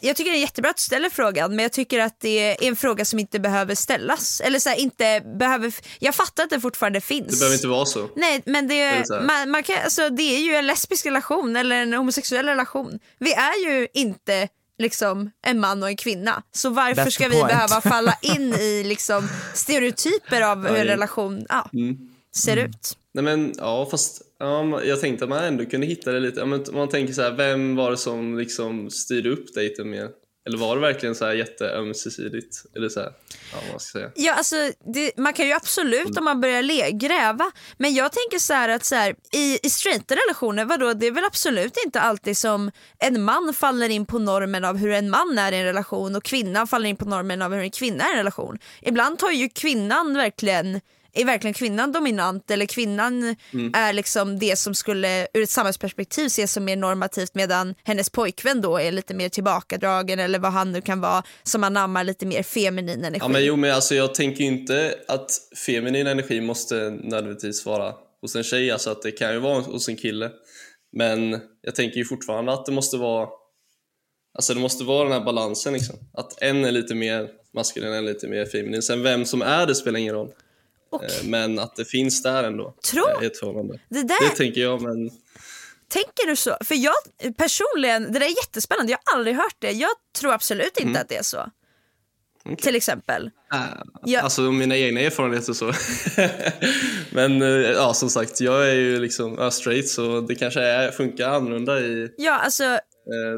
jag 0.00 0.16
tycker 0.16 0.30
det 0.30 0.36
är 0.36 0.40
jättebra 0.40 0.70
att 0.70 0.76
du 0.76 0.82
ställer 0.82 1.10
frågan 1.10 1.56
men 1.56 1.62
jag 1.62 1.72
tycker 1.72 2.00
att 2.00 2.20
det 2.20 2.38
är 2.38 2.68
en 2.68 2.76
fråga 2.76 3.04
som 3.04 3.18
inte 3.18 3.40
behöver 3.40 3.74
ställas. 3.74 4.40
Eller 4.40 4.58
så 4.58 4.68
här, 4.68 4.76
inte 4.76 5.22
behöver, 5.38 5.74
jag 5.98 6.14
fattar 6.14 6.44
att 6.44 6.50
det 6.50 6.60
fortfarande 6.60 7.00
finns. 7.00 7.26
Det 7.26 7.38
behöver 7.38 7.54
inte 7.54 7.68
vara 7.68 7.86
så. 7.86 8.08
Nej 8.16 8.42
men 8.46 8.68
det, 8.68 8.90
det 8.90 9.22
man, 9.22 9.50
man, 9.50 9.62
kan, 9.62 9.76
alltså, 9.84 10.08
det 10.08 10.22
är 10.22 10.40
ju 10.40 10.54
en 10.54 10.66
lesbisk 10.66 11.06
relation 11.06 11.56
eller 11.56 11.76
en 11.76 11.92
homosexuell 11.92 12.46
relation. 12.46 12.98
Vi 13.18 13.32
är 13.32 13.70
ju 13.70 13.88
inte 13.94 14.48
liksom 14.78 15.30
en 15.46 15.60
man 15.60 15.82
och 15.82 15.88
en 15.88 15.96
kvinna. 15.96 16.42
Så 16.52 16.70
varför 16.70 17.02
That's 17.02 17.10
ska 17.10 17.28
vi 17.28 17.42
behöva 17.42 17.80
falla 17.80 18.18
in 18.22 18.54
i 18.54 18.84
liksom 18.84 19.28
stereotyper 19.54 20.42
av 20.42 20.66
hur 20.66 20.76
en 20.76 20.86
relation 20.86 21.46
ja, 21.48 21.70
mm. 21.72 21.98
ser 22.34 22.56
mm. 22.56 22.70
ut? 22.70 22.96
Nej 23.14 23.24
men 23.24 23.54
ja 23.58 23.88
fast 23.90 24.22
ja, 24.38 24.84
jag 24.84 25.00
tänkte 25.00 25.24
att 25.24 25.28
man 25.28 25.44
ändå 25.44 25.64
kunde 25.64 25.86
hitta 25.86 26.12
det 26.12 26.20
lite. 26.20 26.40
Ja, 26.40 26.46
men 26.46 26.64
man 26.72 26.88
tänker 26.88 27.12
så 27.12 27.22
här, 27.22 27.30
vem 27.30 27.76
var 27.76 27.90
det 27.90 27.96
som 27.96 28.38
liksom 28.38 28.90
styrde 28.90 29.30
upp 29.30 29.54
dejten 29.54 29.90
mer? 29.90 30.08
Eller 30.46 30.58
var 30.58 30.76
det 30.76 30.82
verkligen 30.82 31.14
så 31.14 31.24
här 31.24 31.32
jätteömsesidigt? 31.32 32.64
Eller 32.76 32.88
så 32.88 33.00
här, 33.00 33.12
ja, 33.52 33.58
vad 33.72 33.82
ska 33.82 33.98
säga. 33.98 34.10
Ja, 34.14 34.34
alltså, 34.34 34.56
det, 34.94 35.16
man 35.16 35.32
kan 35.32 35.46
ju 35.46 35.52
absolut 35.52 36.04
mm. 36.04 36.18
om 36.18 36.24
man 36.24 36.40
börjar 36.40 36.62
le, 36.62 36.90
gräva. 36.90 37.50
Men 37.76 37.94
jag 37.94 38.12
tänker 38.12 38.38
så 38.38 38.54
här 38.54 38.68
att 38.68 38.84
så 38.84 38.94
här, 38.94 39.14
i, 39.32 39.58
i 39.66 39.70
straighta 39.70 40.14
relationer, 40.14 40.64
vadå, 40.64 40.92
det 40.92 41.06
är 41.06 41.10
väl 41.10 41.24
absolut 41.24 41.76
inte 41.84 42.00
alltid 42.00 42.36
som 42.36 42.70
en 42.98 43.22
man 43.22 43.54
faller 43.54 43.88
in 43.88 44.06
på 44.06 44.18
normen 44.18 44.64
av 44.64 44.76
hur 44.76 44.92
en 44.92 45.10
man 45.10 45.38
är 45.38 45.52
i 45.52 45.56
en 45.56 45.64
relation 45.64 46.16
och 46.16 46.24
kvinnan 46.24 46.66
faller 46.66 46.88
in 46.88 46.96
på 46.96 47.04
normen 47.04 47.42
av 47.42 47.54
hur 47.54 47.60
en 47.60 47.70
kvinna 47.70 48.04
är 48.04 48.08
i 48.08 48.12
en 48.12 48.18
relation. 48.18 48.58
Ibland 48.80 49.18
tar 49.18 49.30
ju 49.30 49.48
kvinnan 49.48 50.14
verkligen 50.16 50.80
är 51.14 51.24
verkligen 51.24 51.54
kvinnan 51.54 51.92
dominant 51.92 52.50
eller 52.50 52.66
kvinnan 52.66 53.36
mm. 53.52 53.72
är 53.74 53.92
liksom 53.92 54.38
det 54.38 54.58
som 54.58 54.74
skulle 54.74 55.26
ur 55.34 55.42
ett 55.42 55.50
samhällsperspektiv 55.50 56.26
ses 56.26 56.52
som 56.52 56.64
mer 56.64 56.76
normativt 56.76 57.34
medan 57.34 57.74
hennes 57.84 58.10
pojkvän 58.10 58.60
då 58.60 58.76
är 58.78 58.92
lite 58.92 59.14
mer 59.14 59.28
tillbakadragen 59.28 60.18
eller 60.18 60.38
vad 60.38 60.52
han 60.52 60.72
nu 60.72 60.80
kan 60.80 61.00
vara 61.00 61.22
som 61.42 61.64
anammar 61.64 62.04
lite 62.04 62.26
mer 62.26 62.42
feminin 62.42 63.04
energi. 63.04 63.18
Ja, 63.20 63.28
men 63.28 63.44
jo, 63.44 63.56
men 63.56 63.74
alltså, 63.74 63.94
jag 63.94 64.14
tänker 64.14 64.44
inte 64.44 64.94
att 65.08 65.30
feminin 65.66 66.06
energi 66.06 66.40
måste 66.40 66.74
nödvändigtvis 66.90 67.66
vara 67.66 67.94
hos 68.22 68.36
en 68.36 68.44
tjej, 68.44 68.70
alltså 68.70 68.90
att 68.90 69.02
det 69.02 69.10
kan 69.10 69.32
ju 69.32 69.38
vara 69.38 69.60
hos 69.60 69.88
en 69.88 69.96
kille. 69.96 70.30
Men 70.96 71.40
jag 71.62 71.74
tänker 71.74 71.96
ju 71.96 72.04
fortfarande 72.04 72.52
att 72.52 72.66
det 72.66 72.72
måste 72.72 72.96
vara 72.96 73.28
Alltså 74.34 74.54
det 74.54 74.60
måste 74.60 74.84
vara 74.84 75.04
den 75.04 75.12
här 75.12 75.24
balansen 75.24 75.72
liksom. 75.72 75.96
Att 76.12 76.42
en 76.42 76.64
är 76.64 76.72
lite 76.72 76.94
mer 76.94 77.28
maskulin, 77.54 77.92
en 77.92 77.98
är 77.98 78.12
lite 78.12 78.28
mer 78.28 78.46
feminin. 78.46 78.82
Sen 78.82 79.02
vem 79.02 79.24
som 79.24 79.42
är 79.42 79.66
det 79.66 79.74
spelar 79.74 80.00
ingen 80.00 80.14
roll. 80.14 80.32
Och- 80.92 81.04
Eh, 81.04 81.10
Men 81.24 81.58
att 81.58 81.76
det 81.76 81.84
finns 81.84 82.22
där 82.22 82.44
ändå. 82.44 82.74
Tror- 82.90 83.18
eh, 83.18 83.22
i 83.22 83.26
ett 83.26 83.38
förhållande. 83.38 83.80
Det 83.88 84.02
där- 84.02 84.30
det 84.30 84.36
tänker 84.36 84.60
jag, 84.60 84.82
men 84.82 85.10
Tänker 85.88 86.26
du 86.26 86.36
så? 86.36 86.56
För 86.64 86.74
jag 86.74 86.94
personligen, 87.36 88.12
det 88.12 88.18
där 88.18 88.26
är 88.26 88.30
jättespännande, 88.46 88.92
jag 88.92 88.98
har 89.04 89.18
aldrig 89.18 89.36
hört 89.36 89.56
det. 89.58 89.70
Jag 89.72 89.90
tror 90.18 90.32
absolut 90.32 90.76
inte 90.76 90.82
Mm. 90.82 91.02
att 91.02 91.08
det 91.08 91.16
är 91.16 91.22
så. 91.22 91.46
Till 92.58 92.76
exempel. 92.76 93.30
Ja. 94.04 94.20
Alltså 94.20 94.40
mina 94.40 94.76
egna 94.76 95.00
erfarenheter 95.00 95.52
så. 95.52 95.72
Men 97.10 97.42
eh, 97.42 97.48
ja, 97.70 97.94
som 97.94 98.10
sagt, 98.10 98.40
jag 98.40 98.68
är 98.70 98.74
ju 98.74 99.00
liksom 99.00 99.34
ja, 99.38 99.50
straight 99.50 99.88
så 99.88 100.20
det 100.20 100.34
kanske 100.34 100.60
är, 100.60 100.90
funkar 100.90 101.28
annorlunda 101.28 101.80
i 101.80 102.08
Ja, 102.16 102.32
alltså 102.38 102.78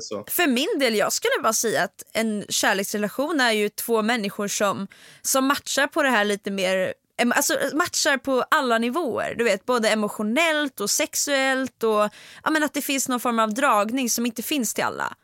så. 0.01 0.25
för 0.29 0.47
min 0.47 0.79
del, 0.81 0.95
jag 0.95 1.13
skulle 1.13 1.43
bara 1.43 1.53
säga 1.53 1.83
att 1.83 2.03
en 2.13 2.45
kärleksrelation 2.49 3.41
är 3.41 3.53
ju 3.53 3.69
två 3.69 4.03
människor 4.03 4.49
som, 4.49 4.87
som 5.23 5.45
matchar 5.47 5.87
på 5.87 6.03
det 6.03 6.09
här 6.11 6.25
lite 6.25 6.51
mer 6.51 6.95
Alltså 7.35 7.59
matchar 7.75 8.17
på 8.17 8.45
alla 8.51 8.79
nivåer, 8.79 9.35
du 9.39 9.45
vet 9.45 9.67
både 9.67 9.89
emotionellt 9.89 10.81
och 10.81 10.91
sexuellt 10.91 11.83
och 11.83 12.09
ja, 12.45 12.51
men 12.51 12.63
att 12.63 12.75
det 12.75 12.83
finns 12.83 13.09
någon 13.09 13.21
form 13.21 13.39
av 13.39 13.55
dragning 13.55 14.11
som 14.11 14.27
inte 14.27 14.43
finns 14.43 14.75
till 14.75 14.85
alla. 14.85 15.17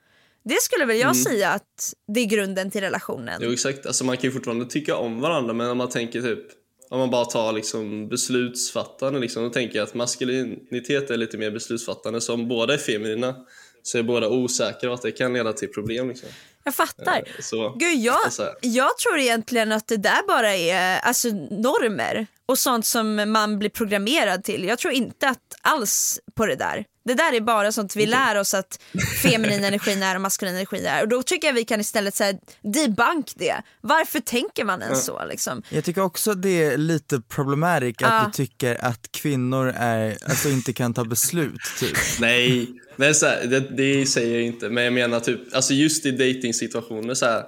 Det 0.45 0.63
skulle 0.63 0.85
väl 0.85 0.99
jag 0.99 1.17
säga 1.17 1.51
att 1.51 1.95
det 2.15 2.21
är 2.21 2.25
grunden 2.25 2.71
till 2.71 2.81
relationen. 2.81 3.41
Jo 3.45 3.53
exakt, 3.53 3.87
alltså 3.87 4.05
man 4.05 4.17
kan 4.17 4.25
ju 4.25 4.33
fortfarande 4.33 4.67
tycka 4.67 4.97
om 4.97 5.21
varandra 5.21 5.55
men 5.55 5.71
om 5.71 5.79
man 5.79 5.89
tänker 5.89 6.23
typ 6.23 6.47
om 6.91 6.99
man 6.99 7.11
bara 7.11 7.25
tar 7.25 7.53
liksom 7.53 8.09
beslutsfattande 8.09 9.21
liksom, 9.21 9.43
då 9.43 9.51
tänker 9.51 9.77
jag 9.79 9.87
att 9.87 9.95
maskulinitet 9.95 11.11
är 11.11 11.17
lite 11.17 11.39
mer 11.39 11.51
beslutsfattande. 11.51 12.21
Så 12.21 12.35
om 12.35 12.49
båda 12.49 12.75
är 12.75 12.79
feminina 12.79 13.35
så 13.83 13.99
är 13.99 14.03
båda 14.03 14.29
osäkra 14.29 14.91
och 14.91 14.95
att 14.95 15.03
det 15.03 15.13
kan 15.13 15.33
leda 15.33 15.53
till 15.53 15.69
problem. 15.69 16.09
Liksom. 16.09 16.29
Jag 16.71 16.89
fattar. 16.89 17.17
Eh, 17.17 17.43
Så, 17.43 17.69
Gud, 17.79 17.99
jag, 17.99 18.25
alltså, 18.25 18.55
jag 18.61 18.99
tror 18.99 19.19
egentligen 19.19 19.73
att 19.73 19.89
det 19.89 19.97
där 19.97 20.27
bara 20.29 20.57
är 20.57 20.99
alltså, 21.01 21.29
normer 21.51 22.27
och 22.47 22.59
sånt 22.59 22.87
som 22.87 23.33
man 23.33 23.59
blir 23.59 23.71
programmerad 23.71 24.45
till. 24.45 24.65
Jag 24.65 24.79
tror 24.79 24.93
inte 24.95 25.29
att 25.29 25.39
alls 25.63 26.21
på 26.35 26.47
det 26.47 26.55
där. 26.57 26.85
Det 27.05 27.15
där 27.15 27.33
är 27.33 27.41
bara 27.41 27.73
sånt 27.73 27.97
vi 27.97 28.07
lär 28.07 28.37
oss 28.39 28.55
att 28.55 28.79
feminin 29.23 29.65
energin 29.65 30.03
är 30.03 30.15
och 30.15 30.21
maskulin 30.21 30.55
energin 30.55 30.87
är. 30.87 31.03
Och 31.03 31.09
då 31.09 31.23
tycker 31.23 31.47
jag 31.49 31.55
vi 31.55 31.65
kan 31.65 31.81
istället 31.81 32.15
säga 32.15 32.39
debunk 32.63 33.33
det. 33.37 33.57
Varför 33.81 34.21
tänker 34.21 34.65
man 34.65 34.83
ens 34.83 35.05
så 35.05 35.25
liksom? 35.25 35.63
Jag 35.69 35.85
tycker 35.85 36.01
också 36.03 36.35
det 36.35 36.63
är 36.65 36.77
lite 36.77 37.21
problematic 37.21 37.97
att 37.97 38.01
Ja. 38.01 38.23
du 38.27 38.33
tycker 38.33 38.85
att 38.85 39.13
kvinnor 39.13 39.73
är, 39.77 40.19
alltså 40.25 40.49
inte 40.49 40.73
kan 40.73 40.95
ta 40.95 41.05
beslut 41.05 41.61
typ. 41.79 41.97
Nej, 42.21 42.69
men 43.01 43.15
så 43.15 43.27
här, 43.27 43.47
det, 43.47 43.61
det 43.61 44.07
säger 44.07 44.35
jag 44.35 44.43
inte. 44.43 44.69
Men 44.69 44.85
jag 44.85 44.93
menar 44.93 45.21
typ, 45.21 45.41
alltså 45.53 45.75
just 45.75 46.07
i 46.07 46.11
dating-situationer 46.11 47.15
så 47.15 47.27
här. 47.27 47.45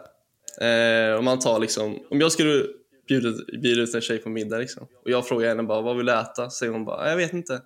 Eh, 0.61 1.19
om 1.19 1.25
man 1.25 1.39
tar 1.39 1.59
liksom, 1.59 1.99
om 2.11 2.21
jag 2.21 2.33
skulle 2.33 2.65
bjuda, 3.09 3.33
bjuda 3.63 3.83
ut 3.83 3.95
en 3.95 4.01
tjej 4.01 4.19
på 4.19 4.29
middag 4.29 4.59
liksom, 4.59 4.87
och 5.05 5.11
jag 5.11 5.29
frågar 5.29 5.49
henne 5.49 5.63
bara 5.63 5.83
vad 5.83 5.97
vill 5.97 6.07
du 6.07 6.13
äta? 6.13 6.51
Säger 6.51 6.73
hon 6.73 6.85
bara 6.85 7.11
jag 7.11 7.17
vet 7.17 7.33
inte. 7.33 7.61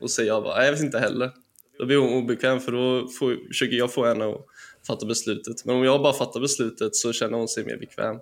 Och 0.00 0.10
säger 0.10 0.28
jag 0.28 0.42
bara 0.42 0.64
jag 0.64 0.72
vet 0.72 0.82
inte 0.82 0.98
heller. 0.98 1.30
Då 1.78 1.86
blir 1.86 1.96
hon 1.96 2.12
obekväm 2.12 2.60
för 2.60 2.72
då 2.72 3.08
får, 3.08 3.48
försöker 3.48 3.76
jag 3.76 3.92
få 3.92 4.06
henne 4.06 4.24
att 4.24 4.46
fatta 4.86 5.06
beslutet. 5.06 5.64
Men 5.64 5.76
om 5.76 5.84
jag 5.84 6.02
bara 6.02 6.12
fattar 6.12 6.40
beslutet 6.40 6.96
så 6.96 7.12
känner 7.12 7.38
hon 7.38 7.48
sig 7.48 7.64
mer 7.64 7.76
bekväm. 7.76 8.16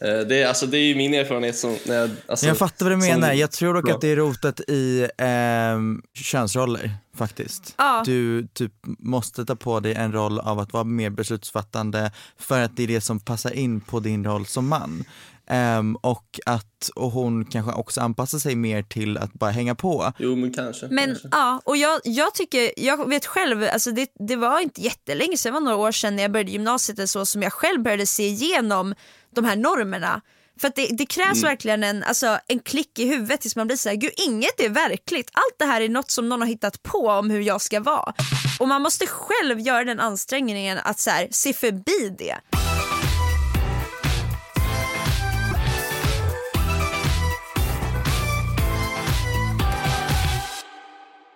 Eh, 0.00 0.18
det, 0.20 0.42
är, 0.42 0.46
alltså, 0.48 0.66
det 0.66 0.78
är 0.78 0.82
ju 0.84 0.94
min 0.94 1.14
erfarenhet 1.14 1.56
som... 1.56 1.76
När 1.86 1.94
jag, 1.94 2.10
alltså, 2.26 2.46
jag 2.46 2.58
fattar 2.58 2.86
vad 2.86 2.98
du 2.98 3.00
som- 3.00 3.20
menar, 3.20 3.32
jag 3.32 3.50
tror 3.50 3.74
dock 3.74 3.84
Bra. 3.84 3.94
att 3.94 4.00
det 4.00 4.08
är 4.08 4.16
rotat 4.16 4.60
i 4.60 5.08
ehm, 5.18 6.02
könsroller 6.14 6.90
faktiskt. 7.16 7.74
Ja. 7.78 8.02
Du 8.06 8.46
typ 8.46 8.72
måste 8.98 9.44
ta 9.44 9.56
på 9.56 9.80
dig 9.80 9.94
en 9.94 10.12
roll 10.12 10.38
av 10.38 10.58
att 10.58 10.72
vara 10.72 10.84
mer 10.84 11.10
beslutsfattande 11.10 12.12
för 12.38 12.60
att 12.60 12.76
det 12.76 12.82
är 12.82 12.86
det 12.86 13.00
som 13.00 13.20
passar 13.20 13.50
in 13.50 13.80
på 13.80 14.00
din 14.00 14.24
roll 14.24 14.46
som 14.46 14.68
man. 14.68 15.04
Ehm, 15.50 15.96
och 15.96 16.40
att 16.46 16.90
och 16.94 17.10
hon 17.10 17.44
kanske 17.44 17.72
också 17.72 18.00
anpassar 18.00 18.38
sig 18.38 18.54
mer 18.56 18.82
till 18.82 19.18
att 19.18 19.32
bara 19.32 19.50
hänga 19.50 19.74
på. 19.74 20.12
Jo 20.18 20.36
men 20.36 20.52
kanske. 20.52 20.88
Men 20.90 21.06
kanske. 21.06 21.28
ja, 21.32 21.60
och 21.64 21.76
jag, 21.76 22.00
jag 22.04 22.34
tycker, 22.34 22.70
jag 22.76 23.08
vet 23.08 23.26
själv, 23.26 23.64
alltså 23.72 23.90
det, 23.90 24.08
det 24.28 24.36
var 24.36 24.60
inte 24.60 24.80
jättelänge 24.80 25.36
sedan, 25.36 25.52
det 25.52 25.54
var 25.54 25.60
några 25.60 25.76
år 25.76 25.92
sedan 25.92 26.16
när 26.16 26.22
jag 26.22 26.32
började 26.32 26.50
gymnasiet 26.50 26.98
eller 26.98 27.06
så 27.06 27.26
som 27.26 27.42
jag 27.42 27.52
själv 27.52 27.82
började 27.82 28.06
se 28.06 28.28
igenom 28.28 28.94
de 29.34 29.44
här 29.44 29.56
normerna. 29.56 30.20
För 30.60 30.68
att 30.68 30.76
det, 30.76 30.86
det 30.86 31.06
krävs 31.06 31.44
verkligen 31.44 31.84
en, 31.84 32.02
alltså, 32.02 32.38
en 32.46 32.58
klick 32.58 32.98
i 32.98 33.08
huvudet 33.08 33.40
tills 33.40 33.56
man 33.56 33.66
blir 33.66 33.76
såhär, 33.76 33.96
gud 33.96 34.12
inget 34.16 34.60
är 34.60 34.68
verkligt. 34.68 35.30
Allt 35.32 35.58
det 35.58 35.64
här 35.64 35.80
är 35.80 35.88
något 35.88 36.10
som 36.10 36.28
någon 36.28 36.40
har 36.40 36.48
hittat 36.48 36.82
på 36.82 37.08
om 37.08 37.30
hur 37.30 37.40
jag 37.40 37.60
ska 37.60 37.80
vara. 37.80 38.14
Och 38.58 38.68
man 38.68 38.82
måste 38.82 39.06
själv 39.06 39.60
göra 39.60 39.84
den 39.84 40.00
ansträngningen 40.00 40.78
att 40.82 40.98
så 40.98 41.10
här, 41.10 41.28
se 41.30 41.52
förbi 41.52 42.16
det. 42.18 42.36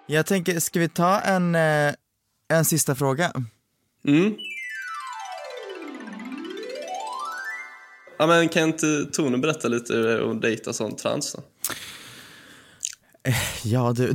Jag 0.06 0.26
tänker, 0.26 0.60
ska 0.60 0.80
vi 0.80 0.88
ta 0.88 1.20
en, 1.20 1.54
eh, 1.54 1.94
en 2.48 2.64
sista 2.64 2.94
fråga? 2.94 3.32
Mm. 4.06 4.34
Ja, 8.18 8.26
men 8.26 8.48
kan 8.48 8.62
inte 8.62 9.06
Tone 9.12 9.38
berätta 9.38 9.68
lite 9.68 9.94
hur 9.94 10.02
det 10.02 10.12
är 10.12 10.30
att 10.30 10.42
dejta 10.42 10.72
som 10.72 10.96
trans 10.96 11.32
då? 11.32 11.42
Ja 13.64 13.92
du. 13.92 14.08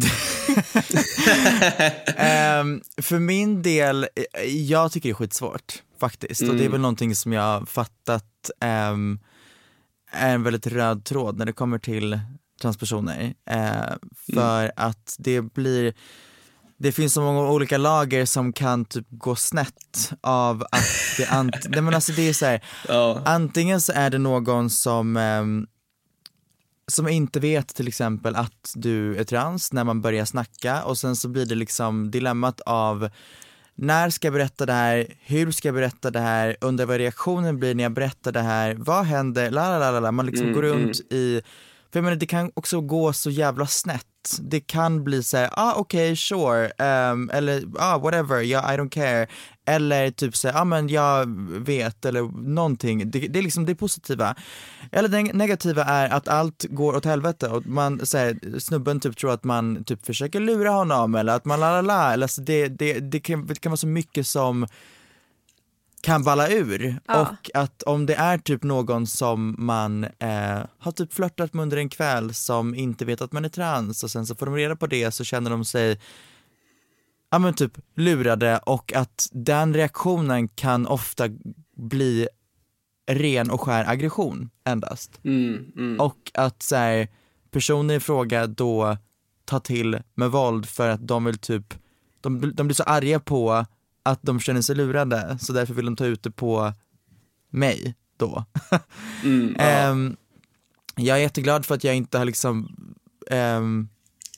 Ehm, 2.17 2.81
för 3.01 3.19
min 3.19 3.61
del, 3.61 4.07
eh, 4.33 4.43
jag 4.43 4.91
tycker 4.91 5.09
det 5.09 5.13
är 5.13 5.15
skitsvårt 5.15 5.83
faktiskt. 5.99 6.41
Och 6.41 6.55
det 6.55 6.65
är 6.65 6.69
väl 6.69 6.81
någonting 6.81 7.15
som 7.15 7.33
jag 7.33 7.69
fattat 7.69 8.51
ehm, 8.61 9.19
är 10.11 10.33
en 10.33 10.43
väldigt 10.43 10.67
röd 10.67 11.05
tråd 11.05 11.37
när 11.37 11.45
det 11.45 11.53
kommer 11.53 11.79
till 11.79 12.19
transpersoner. 12.61 13.33
Eh, 13.49 13.95
för 14.33 14.71
att 14.75 15.15
det 15.19 15.41
blir, 15.41 15.93
det 16.79 16.91
finns 16.91 17.13
så 17.13 17.21
många 17.21 17.49
olika 17.51 17.77
lager 17.77 18.25
som 18.25 18.53
kan 18.53 18.85
typ 18.85 19.05
gå 19.09 19.35
snett 19.35 20.11
av 20.21 20.63
att 20.71 20.83
det, 21.17 21.25
ant- 21.25 21.65
Nej, 21.69 21.81
men 21.81 21.93
alltså 21.93 22.11
det 22.11 22.29
är 22.29 22.33
så 22.33 22.45
här, 22.45 22.63
Ja. 22.87 23.21
antingen 23.25 23.81
så 23.81 23.91
är 23.95 24.09
det 24.09 24.17
någon 24.17 24.69
som 24.69 25.17
ehm, 25.17 25.67
som 26.91 27.07
inte 27.07 27.39
vet 27.39 27.75
till 27.75 27.87
exempel 27.87 28.35
att 28.35 28.71
du 28.75 29.15
är 29.17 29.23
trans 29.23 29.73
när 29.73 29.83
man 29.83 30.01
börjar 30.01 30.25
snacka 30.25 30.83
och 30.83 30.97
sen 30.97 31.15
så 31.15 31.27
blir 31.29 31.45
det 31.45 31.55
liksom 31.55 32.11
dilemmat 32.11 32.61
av 32.61 33.09
när 33.75 34.09
ska 34.09 34.27
jag 34.27 34.33
berätta 34.33 34.65
det 34.65 34.73
här, 34.73 35.07
hur 35.21 35.51
ska 35.51 35.67
jag 35.67 35.75
berätta 35.75 36.11
det 36.11 36.19
här, 36.19 36.57
undrar 36.61 36.85
vad 36.85 36.97
reaktionen 36.97 37.59
blir 37.59 37.75
när 37.75 37.83
jag 37.83 37.91
berättar 37.93 38.31
det 38.31 38.41
här, 38.41 38.75
vad 38.79 39.05
händer, 39.05 39.51
la 39.51 39.79
la 39.79 39.91
la 39.91 39.99
la, 39.99 40.11
man 40.11 40.25
liksom 40.25 40.43
Mm, 40.47 40.55
går 40.55 40.61
runt 40.63 40.99
i, 40.99 41.41
för 41.97 41.99
jag 41.99 42.03
menar 42.03 42.15
det 42.15 42.25
kan 42.25 42.51
också 42.53 42.81
gå 42.81 43.13
så 43.13 43.29
jävla 43.29 43.67
snett. 43.67 44.05
Det 44.39 44.59
kan 44.59 45.03
bli 45.03 45.23
så 45.23 45.37
här, 45.37 45.49
ah 45.51 45.73
okej 45.73 46.15
sure, 46.15 46.65
um, 47.11 47.29
eller 47.29 47.63
ah 47.79 47.97
whatever, 47.97 48.41
yeah, 48.41 48.73
I 48.73 48.77
don't 48.77 48.89
care. 48.89 49.27
Eller 49.67 50.11
typ 50.11 50.35
så 50.35 50.47
här, 50.47 50.61
ah 50.61 50.65
men 50.65 50.89
jag 50.89 51.25
vet, 51.65 52.05
eller 52.05 52.21
någonting. 52.53 53.11
Det, 53.11 53.19
det 53.19 53.39
är 53.39 53.43
liksom 53.43 53.65
det 53.65 53.75
positiva. 53.75 54.35
Eller 54.91 55.09
det 55.09 55.33
negativa 55.33 55.83
är 55.83 56.09
att 56.09 56.27
allt 56.27 56.65
går 56.69 56.95
åt 56.95 57.05
helvete 57.05 57.47
och 57.47 57.65
man, 57.65 58.05
så 58.05 58.17
här, 58.17 58.59
snubben 58.59 58.99
typ 58.99 59.17
tror 59.17 59.31
att 59.31 59.43
man 59.43 59.83
typ 59.83 60.05
försöker 60.05 60.39
lura 60.39 60.69
honom 60.69 61.15
eller 61.15 61.33
att 61.33 61.45
man 61.45 61.59
la 61.59 61.71
la 61.71 61.81
la, 61.81 62.13
eller 62.13 62.23
alltså 62.23 62.41
det, 62.41 62.67
det, 62.67 62.99
det, 62.99 63.19
kan, 63.19 63.47
det 63.47 63.61
kan 63.61 63.71
vara 63.71 63.77
så 63.77 63.87
mycket 63.87 64.27
som 64.27 64.67
kan 66.01 66.23
balla 66.23 66.49
ur 66.49 66.99
Ja. 67.07 67.21
och 67.21 67.49
att 67.53 67.83
om 67.83 68.05
det 68.05 68.15
är 68.15 68.37
typ 68.37 68.63
någon 68.63 69.07
som 69.07 69.55
man 69.57 70.03
eh, 70.03 70.59
har 70.79 70.91
typ 70.91 71.13
flörtat 71.13 71.53
med 71.53 71.63
under 71.63 71.77
en 71.77 71.89
kväll 71.89 72.33
som 72.33 72.75
inte 72.75 73.05
vet 73.05 73.21
att 73.21 73.31
man 73.31 73.45
är 73.45 73.49
trans 73.49 74.03
och 74.03 74.11
sen 74.11 74.25
så 74.25 74.35
får 74.35 74.45
de 74.45 74.55
reda 74.55 74.75
på 74.75 74.87
det 74.87 75.11
så 75.11 75.23
känner 75.23 75.49
de 75.49 75.65
sig 75.65 75.99
ja 77.29 77.39
men 77.39 77.53
typ 77.53 77.77
lurade 77.95 78.57
och 78.57 78.93
att 78.93 79.29
den 79.31 79.73
reaktionen 79.73 80.47
kan 80.47 80.87
ofta 80.87 81.27
bli 81.75 82.27
ren 83.11 83.49
och 83.51 83.61
skär 83.61 83.89
aggression 83.89 84.49
endast. 84.65 85.19
Mm, 85.23 85.71
mm. 85.75 85.99
Och 85.99 86.31
att 86.33 86.63
så 86.63 86.75
här, 86.75 87.07
personer 87.51 87.93
i 87.93 87.99
fråga 87.99 88.47
då 88.47 88.97
tar 89.45 89.59
till 89.59 89.99
med 90.15 90.31
våld 90.31 90.65
för 90.65 90.89
att 90.89 91.07
de 91.07 91.25
vill 91.25 91.37
typ, 91.37 91.73
de, 92.21 92.53
de 92.55 92.67
blir 92.67 92.75
så 92.75 92.83
arga 92.83 93.19
på 93.19 93.65
att 94.07 94.19
de 94.21 94.39
känner 94.39 94.61
sig 94.61 94.75
lurade 94.75 95.37
så 95.41 95.53
därför 95.53 95.73
vill 95.73 95.85
de 95.85 95.95
ta 95.95 96.05
ut 96.05 96.23
det 96.23 96.31
på 96.31 96.73
mig 97.49 97.95
då. 98.17 98.45
Mm, 99.23 99.55
ja. 99.57 99.63
Ehm, 99.63 100.17
jag 100.95 101.17
är 101.17 101.21
jätteglad 101.21 101.65
för 101.65 101.75
att 101.75 101.83
jag 101.83 101.95
inte 101.95 102.17
har 102.17 102.25
liksom 102.25 102.75
ehm, 103.29 103.89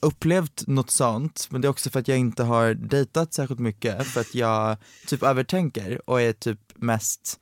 upplevt 0.02 0.66
något 0.66 0.90
sånt, 0.90 1.48
men 1.50 1.60
det 1.60 1.68
är 1.68 1.70
också 1.70 1.90
för 1.90 2.00
att 2.00 2.08
jag 2.08 2.18
inte 2.18 2.42
har 2.42 2.74
dejtat 2.74 3.34
särskilt 3.34 3.60
mycket 3.60 4.06
för 4.06 4.20
att 4.20 4.34
jag 4.34 4.76
typ 5.06 5.22
övertänker 5.22 6.10
och 6.10 6.20
är 6.20 6.32
typ 6.32 6.60
mest 6.74 7.38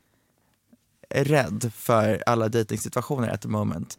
rädd 1.10 1.72
för 1.74 2.22
alla 2.26 2.48
dejtingsituationer 2.48 3.28
at 3.28 3.42
the 3.42 3.48
moment. 3.48 3.98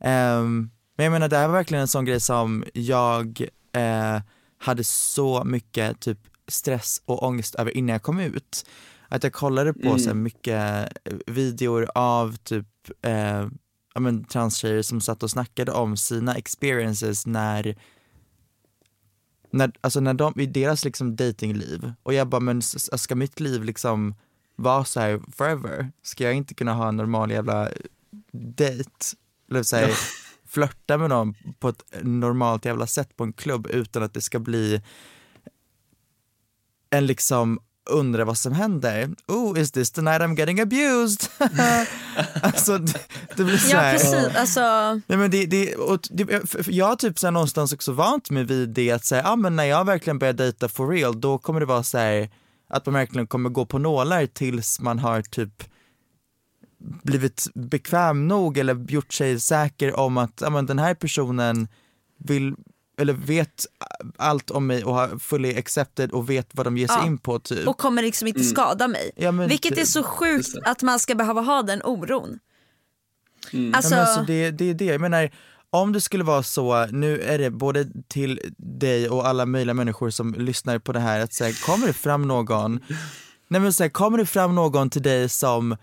Ehm, 0.00 0.70
men 0.96 1.04
jag 1.04 1.12
menar 1.12 1.28
det 1.28 1.36
här 1.36 1.48
var 1.48 1.54
verkligen 1.54 1.82
en 1.82 1.88
sån 1.88 2.04
grej 2.04 2.20
som 2.20 2.64
jag 2.74 3.48
eh, 3.72 4.20
hade 4.58 4.84
så 4.84 5.44
mycket 5.44 6.00
typ 6.00 6.18
stress 6.50 7.02
och 7.04 7.22
ångest 7.22 7.54
över 7.54 7.76
innan 7.76 7.92
jag 7.92 8.02
kom 8.02 8.20
ut. 8.20 8.66
Att 9.08 9.22
jag 9.22 9.32
kollade 9.32 9.72
på 9.72 9.88
Mm. 9.88 9.98
så 9.98 10.14
mycket 10.14 10.88
videor 11.26 11.88
av 11.94 12.36
typ 12.36 12.66
eh, 13.02 13.48
ja, 13.94 14.00
men, 14.00 14.24
transtjejer 14.24 14.82
som 14.82 15.00
satt 15.00 15.22
och 15.22 15.30
snackade 15.30 15.72
om 15.72 15.96
sina 15.96 16.34
experiences 16.34 17.26
när 17.26 17.76
när, 19.52 19.72
alltså 19.80 20.00
när 20.00 20.14
de, 20.14 20.40
i 20.40 20.46
deras 20.46 20.84
liksom 20.84 21.16
datingliv 21.16 21.92
och 22.02 22.14
jag 22.14 22.28
bara 22.28 22.40
men 22.40 22.62
ska 22.62 23.14
mitt 23.14 23.40
liv 23.40 23.64
liksom 23.64 24.14
vara 24.56 24.84
så 24.84 25.00
här 25.00 25.20
forever? 25.36 25.92
Ska 26.02 26.24
jag 26.24 26.34
inte 26.34 26.54
kunna 26.54 26.74
ha 26.74 26.88
en 26.88 26.96
normal 26.96 27.30
jävla 27.30 27.68
dejt? 28.32 28.90
Eller 29.50 29.62
så 29.62 29.76
här, 29.76 29.90
flörta 30.46 30.98
med 30.98 31.08
någon 31.08 31.34
på 31.58 31.68
ett 31.68 31.84
normalt 32.02 32.64
jävla 32.64 32.86
sätt 32.86 33.16
på 33.16 33.24
en 33.24 33.32
klubb 33.32 33.66
utan 33.70 34.02
att 34.02 34.14
det 34.14 34.20
ska 34.20 34.38
bli 34.38 34.82
en 36.90 37.06
liksom 37.06 37.60
undra 37.90 38.24
vad 38.24 38.38
som 38.38 38.52
händer. 38.52 39.10
Oh, 39.28 39.58
is 39.58 39.72
this 39.72 39.90
the 39.90 40.02
night 40.02 40.20
I'm 40.20 40.38
getting 40.38 40.60
abused? 40.60 41.28
alltså 42.42 42.78
det, 42.78 43.00
det 43.36 43.44
blir 43.44 43.56
så 43.56 43.70
Ja 43.70 43.78
här. 43.80 43.92
precis, 43.92 44.36
alltså 44.36 44.60
Nej, 45.06 45.18
men 45.18 45.30
det, 45.30 45.46
det, 45.46 45.76
och 45.76 46.00
det, 46.10 46.42
jag 46.66 46.86
har 46.86 46.96
typ 46.96 47.18
så 47.18 47.26
här 47.26 47.32
någonstans 47.32 47.72
också 47.72 47.92
vant 47.92 48.30
mig 48.30 48.44
vid 48.44 48.68
det 48.68 48.90
att 48.90 49.04
säga, 49.04 49.22
ah, 49.24 49.36
men 49.36 49.56
när 49.56 49.64
jag 49.64 49.84
verkligen 49.84 50.18
börjar 50.18 50.32
dejta 50.32 50.68
for 50.68 50.88
real 50.88 51.20
då 51.20 51.38
kommer 51.38 51.60
det 51.60 51.66
vara 51.66 51.82
så 51.82 51.98
här 51.98 52.30
att 52.68 52.86
man 52.86 52.94
verkligen 52.94 53.26
kommer 53.26 53.50
gå 53.50 53.66
på 53.66 53.78
nålar 53.78 54.26
tills 54.26 54.80
man 54.80 54.98
har 54.98 55.22
typ 55.22 55.64
blivit 56.78 57.46
bekväm 57.54 58.28
nog 58.28 58.58
eller 58.58 58.90
gjort 58.90 59.12
sig 59.12 59.40
säker 59.40 60.00
om 60.00 60.16
att 60.18 60.42
ah, 60.42 60.50
men 60.50 60.66
den 60.66 60.78
här 60.78 60.94
personen 60.94 61.68
vill 62.18 62.54
eller 63.00 63.12
vet 63.12 63.66
allt 64.16 64.50
om 64.50 64.66
mig 64.66 64.84
och 64.84 64.94
har 64.94 65.18
fully 65.18 65.56
accepted 65.58 66.12
och 66.12 66.30
vet 66.30 66.48
vad 66.52 66.66
de 66.66 66.76
ger 66.78 66.86
sig 66.88 66.96
Ja. 67.00 67.06
in 67.06 67.18
på 67.18 67.38
typ. 67.38 67.68
och 67.68 67.78
kommer 67.78 68.02
liksom 68.02 68.28
inte 68.28 68.44
skada 68.44 68.88
mig. 68.88 69.10
Ja, 69.16 69.32
men 69.32 69.48
Vilket 69.48 69.74
det- 69.74 69.80
är 69.80 69.84
så 69.84 70.02
sjukt 70.02 70.48
att 70.64 70.82
man 70.82 70.98
ska 70.98 71.14
behöva 71.14 71.40
ha 71.40 71.62
den 71.62 71.82
oron. 71.84 72.38
Alltså, 73.74 73.94
Ja, 73.94 74.00
men 74.00 74.00
alltså 74.00 74.22
det, 74.22 74.50
det 74.50 74.64
är 74.70 74.74
det, 74.74 74.84
jag 74.84 75.00
menar 75.00 75.30
om 75.70 75.92
det 75.92 76.00
skulle 76.00 76.24
vara 76.24 76.42
så, 76.42 76.86
nu 76.86 77.20
är 77.20 77.38
det 77.38 77.50
både 77.50 77.86
till 78.08 78.40
dig 78.56 79.08
och 79.08 79.26
alla 79.28 79.46
möjliga 79.46 79.74
människor 79.74 80.10
som 80.10 80.34
lyssnar 80.34 80.78
på 80.78 80.92
det 80.92 81.00
här, 81.00 81.20
att 81.20 81.32
säga, 81.32 81.52
kommer 81.66 81.86
det 81.86 81.92
fram 81.92 82.28
någon, 82.28 82.80
nej 83.48 83.60
men 83.60 83.72
så 83.72 83.82
här, 83.82 83.90
kommer 83.90 84.18
det 84.18 84.26
fram 84.26 84.54
någon 84.54 84.90
till 84.90 85.02
dig 85.02 85.28
som 85.28 85.76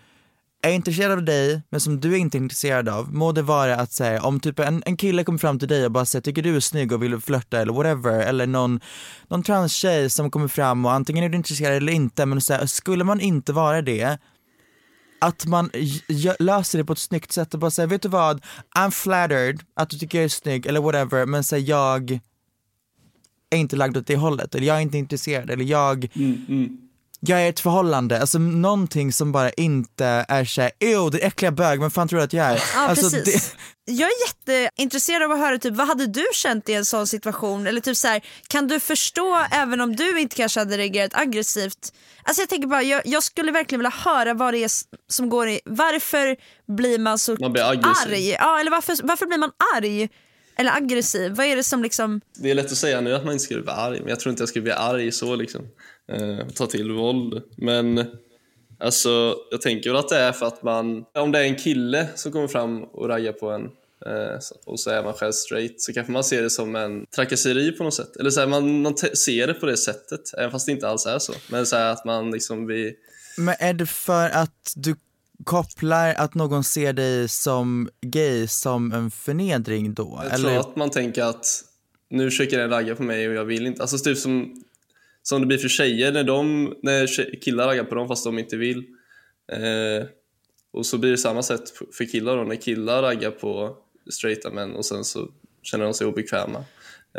är 0.62 0.72
intresserad 0.72 1.12
av 1.12 1.24
dig 1.24 1.62
men 1.70 1.80
som 1.80 2.00
du 2.00 2.14
är 2.14 2.18
inte 2.18 2.38
intresserad 2.38 2.90
av, 2.90 3.14
må 3.14 3.32
det 3.32 3.42
vara 3.42 3.76
att 3.76 3.92
säga 3.92 4.22
om 4.22 4.40
typ 4.40 4.60
en, 4.60 4.84
en 4.86 4.98
kille 4.98 5.24
kommer 5.24 5.40
fram 5.40 5.60
till 5.60 5.68
dig 5.68 5.86
och 5.86 5.92
bara 5.92 6.06
säger 6.06 6.22
tycker 6.22 6.42
du 6.42 6.56
är 6.56 6.60
snygg 6.60 6.92
och 6.92 7.04
vill 7.04 7.20
flörta 7.20 7.62
eller 7.62 7.74
whatever? 7.74 8.20
Eller 8.20 8.48
någon, 8.48 8.80
någon 9.28 9.44
transtjej 9.44 10.10
som 10.10 10.32
kommer 10.32 10.48
fram 10.48 10.86
och 10.86 10.92
antingen 10.92 11.24
är 11.24 11.30
du 11.30 11.38
intresserad 11.38 11.78
eller 11.78 11.94
inte 11.94 12.26
men 12.26 12.42
så 12.42 12.54
här, 12.54 12.66
skulle 12.66 13.04
man 13.04 13.22
inte 13.22 13.54
vara 13.54 13.82
det 13.82 14.18
att 15.20 15.46
man 15.46 15.70
löser 16.40 16.78
det 16.78 16.86
på 16.86 16.94
ett 16.94 17.00
snyggt 17.00 17.32
sätt 17.32 17.54
och 17.54 17.60
bara 17.60 17.72
säger, 17.72 17.88
vet 17.88 18.02
du 18.02 18.10
vad, 18.10 18.42
I'm 18.80 18.92
flattered 18.92 19.64
att 19.74 19.90
du 19.90 19.98
tycker 19.98 20.18
jag 20.18 20.26
är 20.26 20.30
snygg 20.30 20.66
eller 20.66 20.82
whatever, 20.82 21.26
men 21.26 21.44
säg 21.44 21.60
jag 21.60 22.20
är 23.50 23.58
inte 23.58 23.76
lagd 23.76 23.98
åt 23.98 24.08
det 24.08 24.16
hållet, 24.16 24.56
eller 24.56 24.68
jag 24.68 24.78
är 24.78 24.82
inte 24.82 24.98
intresserad, 24.98 25.50
eller 25.50 25.66
jag, 25.66 26.10
mm, 26.16 26.46
mm 26.50 26.78
jag 27.20 27.42
är 27.42 27.46
i 27.46 27.48
ett 27.50 27.60
förhållande, 27.60 28.22
alltså 28.22 28.40
någonting 28.40 29.14
som 29.14 29.32
bara 29.32 29.50
inte 29.50 30.26
är 30.28 30.46
såhär, 30.46 30.72
ew 30.80 31.10
det 31.12 31.24
är 31.24 31.28
äckliga 31.28 31.52
bög, 31.52 31.80
men 31.80 31.92
fan 31.92 32.08
tror 32.08 32.20
du 32.20 32.24
att 32.24 32.34
jag 32.34 32.46
är? 32.46 32.64
Ja, 32.76 32.80
alltså, 32.88 33.10
precis. 33.10 33.56
Jag 33.86 34.10
är 34.10 34.28
jätteintresserad 34.28 35.24
av 35.24 35.32
att 35.32 35.40
höra 35.40 35.58
typ, 35.58 35.74
vad 35.74 35.88
hade 35.88 36.08
du 36.08 36.26
känt 36.34 36.70
i 36.70 36.74
en 36.74 36.86
sån 36.86 37.08
situation? 37.08 37.68
Eller 37.68 37.82
typ 37.82 37.98
så 37.98 38.08
här, 38.08 38.22
kan 38.48 38.68
du 38.68 38.80
förstå 38.80 39.46
även 39.52 39.82
om 39.82 39.96
du 39.96 40.20
inte 40.20 40.36
kanske 40.36 40.60
hade 40.60 40.78
reagerat 40.78 41.12
aggressivt? 41.16 41.94
Alltså 42.24 42.42
jag 42.42 42.50
tänker 42.50 42.68
bara, 42.68 42.84
jag, 42.84 43.02
jag 43.06 43.24
skulle 43.24 43.52
verkligen 43.52 43.80
vilja 43.80 43.94
höra 44.06 44.34
vad 44.34 44.54
det 44.54 44.64
är 44.64 44.72
som 45.12 45.30
går 45.30 45.50
i, 45.50 45.60
varför 45.66 46.36
blir 46.78 47.00
man 47.00 47.20
så 47.20 47.36
Man 47.40 47.54
blir 47.54 47.64
aggressiv. 47.70 48.14
arg? 48.14 48.30
Ja, 48.30 48.60
eller 48.60 48.72
varför, 48.72 48.98
varför 49.04 49.26
blir 49.26 49.38
man 49.38 49.52
arg? 49.76 50.10
Eller 50.60 50.72
aggressiv? 50.78 51.32
Vad 51.32 51.46
är 51.46 51.56
det 51.56 51.64
som 51.64 51.84
liksom, 51.84 52.22
Det 52.36 52.52
är 52.52 52.56
lätt 52.56 52.72
att 52.72 52.78
säga 52.78 53.02
nu 53.02 53.16
att 53.16 53.24
man 53.24 53.34
inte 53.34 53.44
skulle 53.44 53.62
bli 53.62 53.72
arg, 53.72 54.00
men 54.00 54.10
jag 54.10 54.20
tror 54.20 54.32
inte 54.32 54.42
jag 54.42 54.50
skulle 54.50 54.64
bli 54.64 54.72
arg 54.72 55.12
så 55.12 55.36
liksom. 55.36 55.62
Eh, 56.12 56.48
ta 56.56 56.68
till 56.68 56.92
våld. 56.92 57.44
Men 57.56 58.06
alltså, 58.80 59.36
jag 59.52 59.62
tänker 59.62 59.90
väl 59.90 60.00
att 60.00 60.10
det 60.10 60.18
är 60.18 60.32
för 60.32 60.46
att 60.46 60.64
man, 60.64 61.06
om 61.14 61.32
det 61.32 61.40
är 61.40 61.44
en 61.44 61.56
kille 61.56 62.08
som 62.16 62.32
kommer 62.32 62.48
fram 62.48 62.84
och 62.84 63.10
raggar 63.10 63.32
på 63.32 63.50
en 63.50 63.64
eh, 64.06 64.40
och 64.66 64.80
så 64.80 64.90
är 64.90 65.04
man 65.04 65.14
själv 65.14 65.32
straight 65.32 65.82
så 65.82 65.94
kanske 65.94 66.12
man 66.12 66.24
ser 66.24 66.44
det 66.44 66.50
som 66.50 66.76
en 66.76 67.06
trakasseri 67.06 67.72
på 67.72 67.84
något 67.84 67.94
sätt. 67.94 68.16
Eller 68.16 68.30
så 68.30 68.40
här, 68.40 68.48
man, 68.48 68.82
man 68.82 68.98
ser 68.98 69.48
det 69.48 69.54
på 69.54 69.66
det 69.66 69.78
sättet, 69.78 70.22
även 70.38 70.52
fast 70.52 70.66
det 70.66 70.72
inte 70.72 70.90
alls 70.90 71.06
är 71.06 71.20
så. 71.20 71.34
Men 71.50 71.66
så 71.66 71.76
här, 71.76 71.92
att 71.92 72.06
man 72.06 72.32
liksom 72.32 72.66
blir 72.66 72.94
Men 73.38 73.56
är 73.60 73.74
det 73.74 73.86
för 73.86 74.30
att 74.30 74.74
du 74.76 74.96
kopplar 75.44 76.14
att 76.14 76.36
någon 76.36 76.64
ser 76.64 76.94
dig 76.94 77.28
som 77.30 77.90
gay 78.02 78.48
som 78.48 78.92
en 78.92 79.12
förnedring 79.12 79.94
då? 79.94 80.22
Jag 80.24 80.34
eller? 80.34 80.50
tror 80.50 80.60
att 80.60 80.76
man 80.76 80.90
tänker 80.90 81.24
att 81.24 81.64
nu 82.10 82.30
försöker 82.30 82.58
den 82.58 82.70
ragga 82.70 82.96
på 82.96 83.04
mig 83.04 83.28
och 83.28 83.34
jag 83.34 83.46
vill 83.46 83.68
inte. 83.68 83.82
Alltså 83.82 83.98
typ 83.98 84.18
som, 84.18 84.64
som 85.30 85.42
det 85.42 85.48
blir 85.48 85.58
för 85.58 85.68
tjejer 85.70 86.12
när, 86.12 86.24
de, 86.24 86.74
när 86.84 87.08
killar 87.42 87.68
raggar 87.68 87.84
på 87.84 87.96
dem 87.96 88.08
fast 88.08 88.24
de 88.24 88.40
inte 88.40 88.58
vill. 88.58 88.78
Eh, 89.52 90.08
och 90.74 90.86
så 90.86 90.98
blir 90.98 91.12
det 91.12 91.18
samma 91.18 91.44
sätt 91.44 91.64
för 91.98 92.06
killar 92.12 92.38
då, 92.38 92.44
när 92.44 92.56
killar 92.56 93.02
raggar 93.02 93.32
på 93.32 93.78
straighta 94.10 94.50
män 94.52 94.76
och 94.76 94.86
sen 94.86 95.04
så 95.04 95.30
känner 95.64 95.86
de 95.86 95.94
sig 95.94 96.08
obekväma. 96.08 96.58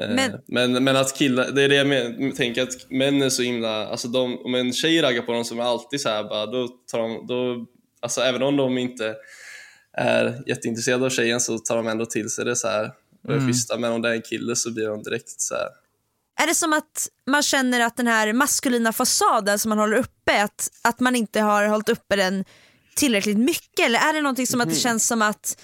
Eh, 0.01 0.09
Men- 0.15 0.41
men, 0.47 0.85
men 0.85 0.97
att 0.97 1.17
killar, 1.19 1.51
det 1.51 1.63
är 1.63 1.69
det 1.69 1.75
jag 1.75 1.87
men, 1.87 2.33
tänker 2.33 2.63
att 2.63 2.91
män 2.91 3.23
är 3.23 3.29
så 3.29 3.43
himla, 3.43 3.87
alltså 3.87 4.09
de, 4.09 4.39
om 4.39 4.55
en 4.55 4.73
tjej 4.73 5.03
raggar 5.03 5.23
på 5.23 5.33
dem 5.33 5.45
som 5.45 5.59
är 5.59 5.63
alltid 5.65 6.01
så 6.01 6.09
här 6.09 6.25
bara, 6.25 6.47
då 6.47 6.69
tar 6.69 6.99
de, 6.99 7.27
då, 7.27 7.67
alltså 8.01 8.21
även 8.21 8.43
om 8.43 8.57
de 8.57 8.79
inte 8.79 9.17
är 9.93 10.43
jätteintresserade 10.47 11.05
av 11.07 11.11
tjejen 11.11 11.41
så 11.41 11.59
tar 11.59 11.77
de 11.77 11.87
ändå 11.87 12.07
till 12.07 12.31
sig 12.31 12.45
det 12.45 12.57
så 12.57 12.69
här 12.69 12.93
och 13.25 13.35
är 13.35 13.39
schyssta. 13.47 13.79
Men 13.79 13.93
om 13.93 14.03
det 14.03 14.09
är 14.09 14.13
en 14.15 14.23
kille 14.23 14.57
så 14.57 14.71
blir 14.73 14.87
de 14.89 15.03
direkt 15.03 15.41
så 15.41 15.55
här. 15.55 15.69
Är 16.39 16.47
det 16.47 16.55
som 16.55 16.73
att 16.73 17.09
man 17.27 17.43
känner 17.43 17.81
att 17.81 17.97
den 17.97 18.07
här 18.07 18.33
maskulina 18.33 18.93
fasaden 18.93 19.59
som 19.59 19.69
man 19.69 19.79
håller 19.79 19.97
uppe, 19.97 20.43
att, 20.43 20.71
att 20.83 21.01
man 21.01 21.17
inte 21.17 21.41
har 21.41 21.67
hållit 21.67 21.89
uppe 21.89 22.17
den 22.17 22.45
tillräckligt 22.97 23.39
mycket? 23.39 23.87
Eller 23.87 23.99
är 23.99 24.13
det 24.13 24.23
någonting 24.23 24.47
som 24.47 24.61
att 24.61 24.69
det 24.69 24.75
känns 24.75 25.07
som 25.07 25.23
att 25.23 25.57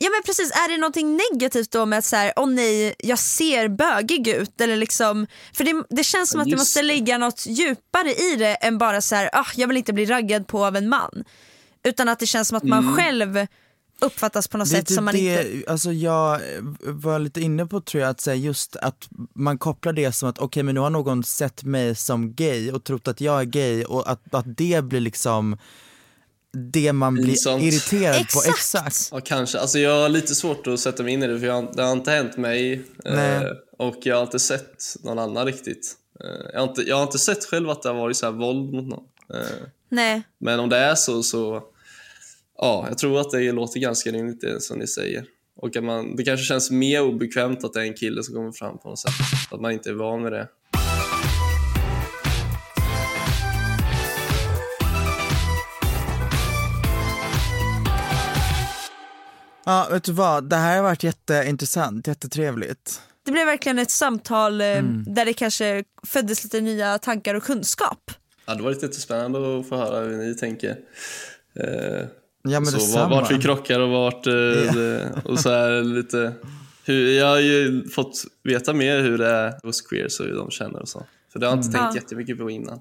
Ja 0.00 0.10
men 0.10 0.22
precis, 0.22 0.50
är 0.50 0.68
det 0.68 0.76
någonting 0.76 1.20
negativt 1.30 1.70
då 1.70 1.86
med 1.86 1.98
att 1.98 2.04
säga 2.04 2.32
åh 2.36 2.48
nej 2.48 2.94
jag 2.98 3.18
ser 3.18 3.68
bögig 3.68 4.28
ut? 4.28 4.60
Eller 4.60 4.76
liksom 4.76 5.26
För 5.52 5.64
det, 5.64 5.84
det 5.90 6.04
känns 6.04 6.30
som 6.30 6.40
att 6.40 6.50
det 6.50 6.56
måste 6.56 6.82
ligga 6.82 7.18
något 7.18 7.46
djupare 7.46 8.14
i 8.14 8.36
det 8.36 8.54
än 8.54 8.78
bara 8.78 9.00
så 9.00 9.14
här, 9.14 9.30
ah, 9.32 9.46
jag 9.54 9.68
vill 9.68 9.76
inte 9.76 9.92
bli 9.92 10.06
raggad 10.06 10.46
på 10.46 10.66
av 10.66 10.76
en 10.76 10.88
man. 10.88 11.24
Utan 11.84 12.08
att 12.08 12.18
det 12.18 12.26
känns 12.26 12.48
som 12.48 12.56
att 12.56 12.64
man 12.64 12.96
själv 12.96 13.46
uppfattas 14.00 14.48
på 14.48 14.58
något 14.58 14.70
Det 14.70 14.76
sätt 14.76 14.86
typ 14.86 14.94
som 14.94 15.04
man 15.04 15.14
det, 15.14 15.54
inte... 15.54 15.70
alltså 15.70 15.92
jag 15.92 16.40
var 16.82 17.18
lite 17.18 17.40
inne 17.40 17.66
på 17.66 17.80
tror 17.80 18.00
jag 18.02 18.10
att 18.10 18.20
säga 18.20 18.36
just 18.36 18.76
att 18.76 19.08
man 19.34 19.58
kopplar 19.58 19.92
det 19.92 20.12
som 20.12 20.28
att 20.28 20.38
okej 20.38 20.62
men 20.62 20.74
nu 20.74 20.80
har 20.80 20.90
någon 20.90 21.24
sett 21.24 21.64
mig 21.64 21.94
som 21.94 22.34
gay 22.34 22.72
och 22.72 22.84
trott 22.84 23.08
att 23.08 23.20
jag 23.20 23.40
är 23.40 23.44
gay 23.44 23.84
och 23.84 24.10
att, 24.10 24.34
att 24.34 24.56
det 24.56 24.84
blir 24.84 25.00
liksom 25.00 25.56
det 26.72 26.92
man 26.92 27.14
blir 27.14 27.24
Pinsamt. 27.26 27.62
irriterad 27.62 28.16
på. 28.34 28.38
Exakt! 28.48 28.86
Exakt. 28.86 29.08
Ja, 29.12 29.20
kanske. 29.24 29.58
Alltså 29.58 29.78
jag 29.78 30.02
har 30.02 30.08
lite 30.08 30.34
svårt 30.34 30.66
att 30.66 30.80
sätta 30.80 31.02
mig 31.02 31.12
in 31.12 31.22
i 31.22 31.26
det 31.26 31.40
för 31.40 31.46
jag, 31.46 31.54
har- 31.54 31.72
det 31.74 31.82
har 31.82 31.92
inte 31.92 32.10
hänt 32.10 32.36
mig. 32.36 32.82
Nej. 33.04 33.34
Eh, 33.44 33.50
och 33.78 33.96
jag 34.02 34.16
har 34.16 34.22
inte 34.22 34.38
sett 34.38 34.84
någon 35.04 35.18
annan 35.18 35.46
riktigt. 35.46 35.94
Eh, 36.24 36.50
jag, 36.52 36.60
har 36.60 36.68
inte, 36.68 36.82
jag 36.82 36.96
har 36.96 37.02
inte 37.02 37.18
sett 37.18 37.44
själv 37.44 37.70
att 37.70 37.82
det 37.82 37.88
har 37.88 37.96
varit 37.96 38.16
så 38.16 38.26
här 38.26 38.32
våld 38.32 38.72
mot 38.72 38.86
någon. 38.86 39.04
Eh, 39.34 39.46
Nej. 39.88 40.22
men 40.38 40.60
om 40.60 40.68
det 40.68 40.76
är 40.76 40.94
så 40.94 41.22
så, 41.22 41.62
ja, 42.58 42.84
jag 42.88 42.98
tror 42.98 43.20
att 43.20 43.30
det 43.30 43.52
låter 43.52 43.80
ganska 43.80 44.10
rimligt 44.10 44.40
det 44.40 44.60
som 44.60 44.78
ni 44.78 44.86
säger. 44.86 45.24
Och 45.56 45.76
att 45.76 45.84
man, 45.84 46.16
det 46.16 46.24
kanske 46.24 46.44
känns 46.46 46.70
mer 46.70 47.02
obekvämt 47.02 47.64
att 47.64 47.72
det 47.72 47.80
är 47.80 47.84
en 47.84 47.94
kille 47.94 48.22
som 48.22 48.34
kommer 48.34 48.52
fram 48.52 48.78
på 48.78 48.88
något 48.88 48.98
sätt. 48.98 49.12
Att 49.50 49.60
man 49.60 49.72
inte 49.72 49.90
är 49.90 49.94
van 49.94 50.22
med 50.22 50.32
det. 50.32 50.48
Ja 59.64 59.88
vet 59.90 60.04
du 60.04 60.12
vad, 60.12 60.44
det 60.50 60.56
här 60.56 60.76
har 60.76 60.82
varit 60.82 61.02
jätteintressant, 61.02 62.06
jättetrevligt. 62.06 63.02
Det 63.24 63.32
blev 63.32 63.46
verkligen 63.46 63.78
ett 63.78 63.90
samtal 63.90 64.60
eh, 64.60 64.66
Mm. 64.78 65.04
där 65.14 65.24
det 65.24 65.32
kanske 65.32 65.84
föddes 66.06 66.44
lite 66.44 66.60
nya 66.60 66.98
tankar 66.98 67.34
och 67.34 67.42
kunskap. 67.42 68.10
Ja, 68.46 68.54
det 68.54 68.62
var 68.62 68.70
lite 68.70 68.86
jättespännande 68.86 69.58
att 69.60 69.68
få 69.68 69.76
höra 69.76 70.00
hur 70.00 70.16
ni 70.16 70.34
tänker. 70.34 70.76
Eh, 71.54 72.06
Ja 72.50 72.60
men 72.60 72.66
så 72.66 72.76
detsamma. 72.78 73.08
var- 73.08 73.20
vart 73.20 73.30
vi 73.32 73.38
krockar 73.38 73.80
och 73.80 73.88
vart 73.90 74.24
det, 74.24 75.12
och 75.24 75.38
så 75.40 75.50
här 75.50 75.82
lite 75.82 76.32
hur, 76.84 77.18
jag 77.18 77.26
har 77.26 77.38
ju 77.40 77.88
fått 77.88 78.24
veta 78.44 78.72
mer 78.72 79.00
hur 79.02 79.18
det 79.18 79.26
är 79.28 79.54
hos 79.62 79.80
queers 79.82 80.20
och 80.20 80.26
hur 80.26 80.36
de 80.36 80.50
känner 80.50 80.80
och 80.82 80.88
så. 80.88 81.06
För 81.32 81.38
det 81.38 81.46
har 81.46 81.52
jag 81.52 81.58
inte 81.64 81.72
tänkt 81.78 81.94
Ja. 81.94 82.00
jättemycket 82.00 82.38
på 82.38 82.50
innan. 82.50 82.80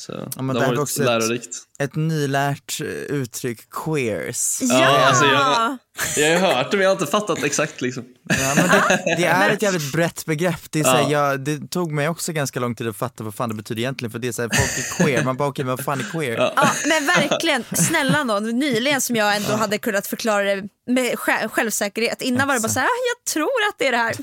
Så 0.00 0.28
Ja, 0.36 0.42
men 0.42 0.56
det 0.56 0.60
har 0.62 0.68
varit 0.68 0.78
också 0.80 1.00
ett- 1.00 1.06
lärorikt. 1.06 1.56
Ett 1.78 1.94
nylärt 1.96 2.80
eh, 2.80 2.86
uttryck, 2.86 3.70
queers. 3.70 4.58
Ja! 4.62 4.86
alltså 4.98 5.24
jag- 5.24 5.78
Jag 6.16 6.40
har 6.40 6.54
hört 6.54 6.70
det 6.70 6.76
men 6.76 6.84
jag 6.84 6.90
har 6.90 7.00
inte 7.00 7.10
fattat 7.10 7.42
exakt 7.42 7.80
liksom. 7.80 8.04
Ja, 8.28 8.52
men 8.56 8.68
det, 8.68 9.14
det 9.16 9.24
är 9.24 9.50
ett 9.54 9.62
jävligt 9.62 9.92
brett 9.92 10.24
begrepp. 10.26 10.60
Det, 10.70 10.80
är 10.80 10.84
så 10.84 10.90
här, 10.90 11.02
Ja. 11.02 11.10
jag, 11.10 11.40
det 11.40 11.70
tog 11.70 11.92
mig 11.92 12.08
också 12.08 12.32
ganska 12.32 12.60
lång 12.60 12.74
tid 12.74 12.88
att 12.88 12.96
fatta 12.96 13.24
vad 13.24 13.34
fan 13.34 13.48
det 13.48 13.54
betyder 13.54 13.80
egentligen. 13.82 14.10
För 14.12 14.18
det 14.18 14.28
är 14.28 14.32
så 14.32 14.42
här, 14.42 14.48
folk 14.48 14.78
är 14.78 15.04
queer, 15.04 15.24
man 15.24 15.36
bara 15.36 15.48
okej 15.48 15.64
men 15.64 15.76
vad 15.76 15.84
fan 15.84 16.00
är 16.00 16.04
queer? 16.04 16.36
Ja, 16.56 16.70
men 16.86 17.06
verkligen, 17.06 17.64
snälla 17.72 18.24
någon, 18.24 18.58
nyligen 18.58 19.00
som 19.00 19.16
jag 19.16 19.36
ändå 19.36 19.52
hade 19.52 19.78
kunnat 19.78 20.06
förklara 20.06 20.42
det 20.44 20.62
med 20.86 21.14
sj- 21.14 21.48
självsäkerhet. 21.48 22.22
Innan 22.22 22.48
var 22.48 22.54
det 22.54 22.60
bara 22.60 22.68
så 22.68 22.80
här, 22.80 22.86
"Ah, 22.86 23.00
jag 23.16 23.32
tror 23.32 23.44
att 23.70 23.78
det 23.78 23.86
är 23.86 23.92
det 23.92 23.96
här. 23.98 24.14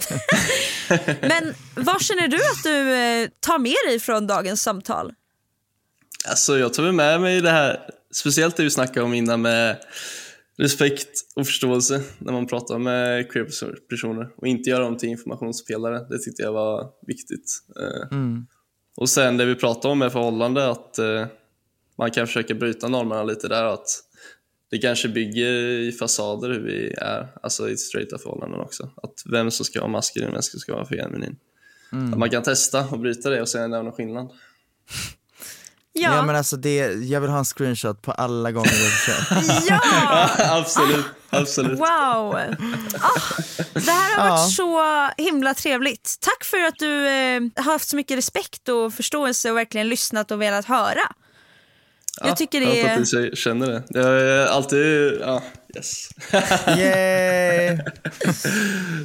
men 1.29 1.53
vad 1.75 2.01
känner 2.01 2.27
du 2.27 2.37
att 2.37 2.63
du 2.63 2.93
eh, 2.95 3.29
tar 3.39 3.57
med 3.59 3.75
dig 3.87 3.99
från 3.99 4.27
dagens 4.27 4.61
samtal? 4.61 5.11
Alltså 6.29 6.57
jag 6.57 6.73
tar 6.73 6.91
med 6.91 7.21
mig 7.21 7.41
det 7.41 7.49
här, 7.49 7.89
speciellt 8.11 8.57
det 8.57 8.63
vi 8.63 8.69
snackade 8.69 9.05
om 9.05 9.13
innan 9.13 9.41
med 9.41 9.77
respekt 10.57 11.09
och 11.35 11.45
förståelse 11.45 12.01
när 12.19 12.33
man 12.33 12.47
pratar 12.47 12.77
med 12.79 13.31
queer-personer 13.31 14.29
och 14.37 14.47
inte 14.47 14.69
göra 14.69 14.83
dem 14.83 14.97
till 14.97 15.09
informationspelare. 15.09 16.07
Det 16.09 16.19
tyckte 16.19 16.41
jag 16.43 16.53
var 16.53 16.89
viktigt. 17.07 17.51
Eh, 17.79 18.17
Och 18.97 19.09
sen 19.09 19.37
det 19.37 19.45
vi 19.45 19.55
pratade 19.55 19.91
om 19.91 19.99
med 19.99 20.11
förhållande, 20.11 20.69
att 20.69 20.97
eh, 20.99 21.25
man 21.97 22.11
kan 22.11 22.27
försöka 22.27 22.53
bryta 22.53 22.87
normerna 22.87 23.23
lite 23.23 23.47
där. 23.47 23.63
Att 23.63 23.87
det 24.71 24.77
kanske 24.77 25.09
bygger 25.09 25.51
i 25.53 25.91
fasader 25.91 26.49
hur 26.49 26.59
vi 26.59 26.93
är, 26.97 27.27
alltså 27.43 27.69
i 27.69 27.77
straighta 27.77 28.17
förhållanden 28.17 28.59
också. 28.59 28.89
Att 29.03 29.23
vem 29.31 29.51
som 29.51 29.65
ska 29.65 29.79
vara 29.79 29.91
maskulin 29.91 30.27
och 30.29 30.33
vem 30.33 30.41
som 30.41 30.59
ska 30.59 30.73
vara 30.73 30.85
feminin. 30.85 31.35
Att 32.13 32.19
man 32.19 32.29
kan 32.29 32.43
testa 32.43 32.87
och 32.91 32.99
bryta 32.99 33.29
det 33.29 33.41
och 33.41 33.49
se 33.49 33.63
om 33.63 33.71
det 33.71 33.77
är 33.77 33.83
någon 33.83 33.93
skillnad. 33.93 34.31
Ja, 35.97 36.15
Ja 36.15 36.21
men 36.21 36.35
alltså 36.35 36.55
det, 36.57 36.75
jag 36.93 37.21
vill 37.21 37.29
ha 37.29 37.37
en 37.37 37.45
screenshot 37.45 38.01
på 38.01 38.11
alla 38.11 38.51
gånger 38.51 38.71
jag 38.83 38.91
försökt. 38.91 39.65
ja! 39.69 40.29
absolut, 40.59 41.05
absolut. 41.29 41.79
wow! 41.79 42.35
Ah, 42.99 43.21
det 43.73 43.91
här 43.91 44.17
har 44.19 44.29
varit 44.29 44.51
så 44.51 44.83
himla 45.23 45.53
trevligt. 45.53 46.17
Tack 46.19 46.43
för 46.43 46.57
att 46.67 46.75
du 46.79 47.07
eh, 47.07 47.41
har 47.55 47.71
haft 47.71 47.89
så 47.89 47.95
mycket 47.95 48.17
respekt 48.17 48.69
och 48.69 48.93
förståelse 48.93 49.51
och 49.51 49.57
verkligen 49.57 49.89
lyssnat 49.89 50.31
och 50.31 50.41
velat 50.41 50.65
höra. 50.65 51.01
jag 52.23 52.37
tycker 52.37 52.59
det 52.59 52.65
Jag 52.65 52.77
är... 52.77 52.89
hoppas 52.93 53.13
att 53.13 53.21
du 53.21 53.31
känner 53.35 53.67
det. 53.67 53.83
Jag 53.89 54.19
är 54.21 54.45
alltid, 54.45 55.17
ja, 55.21 55.43
yes. 55.75 56.09
Yay! 56.67 57.77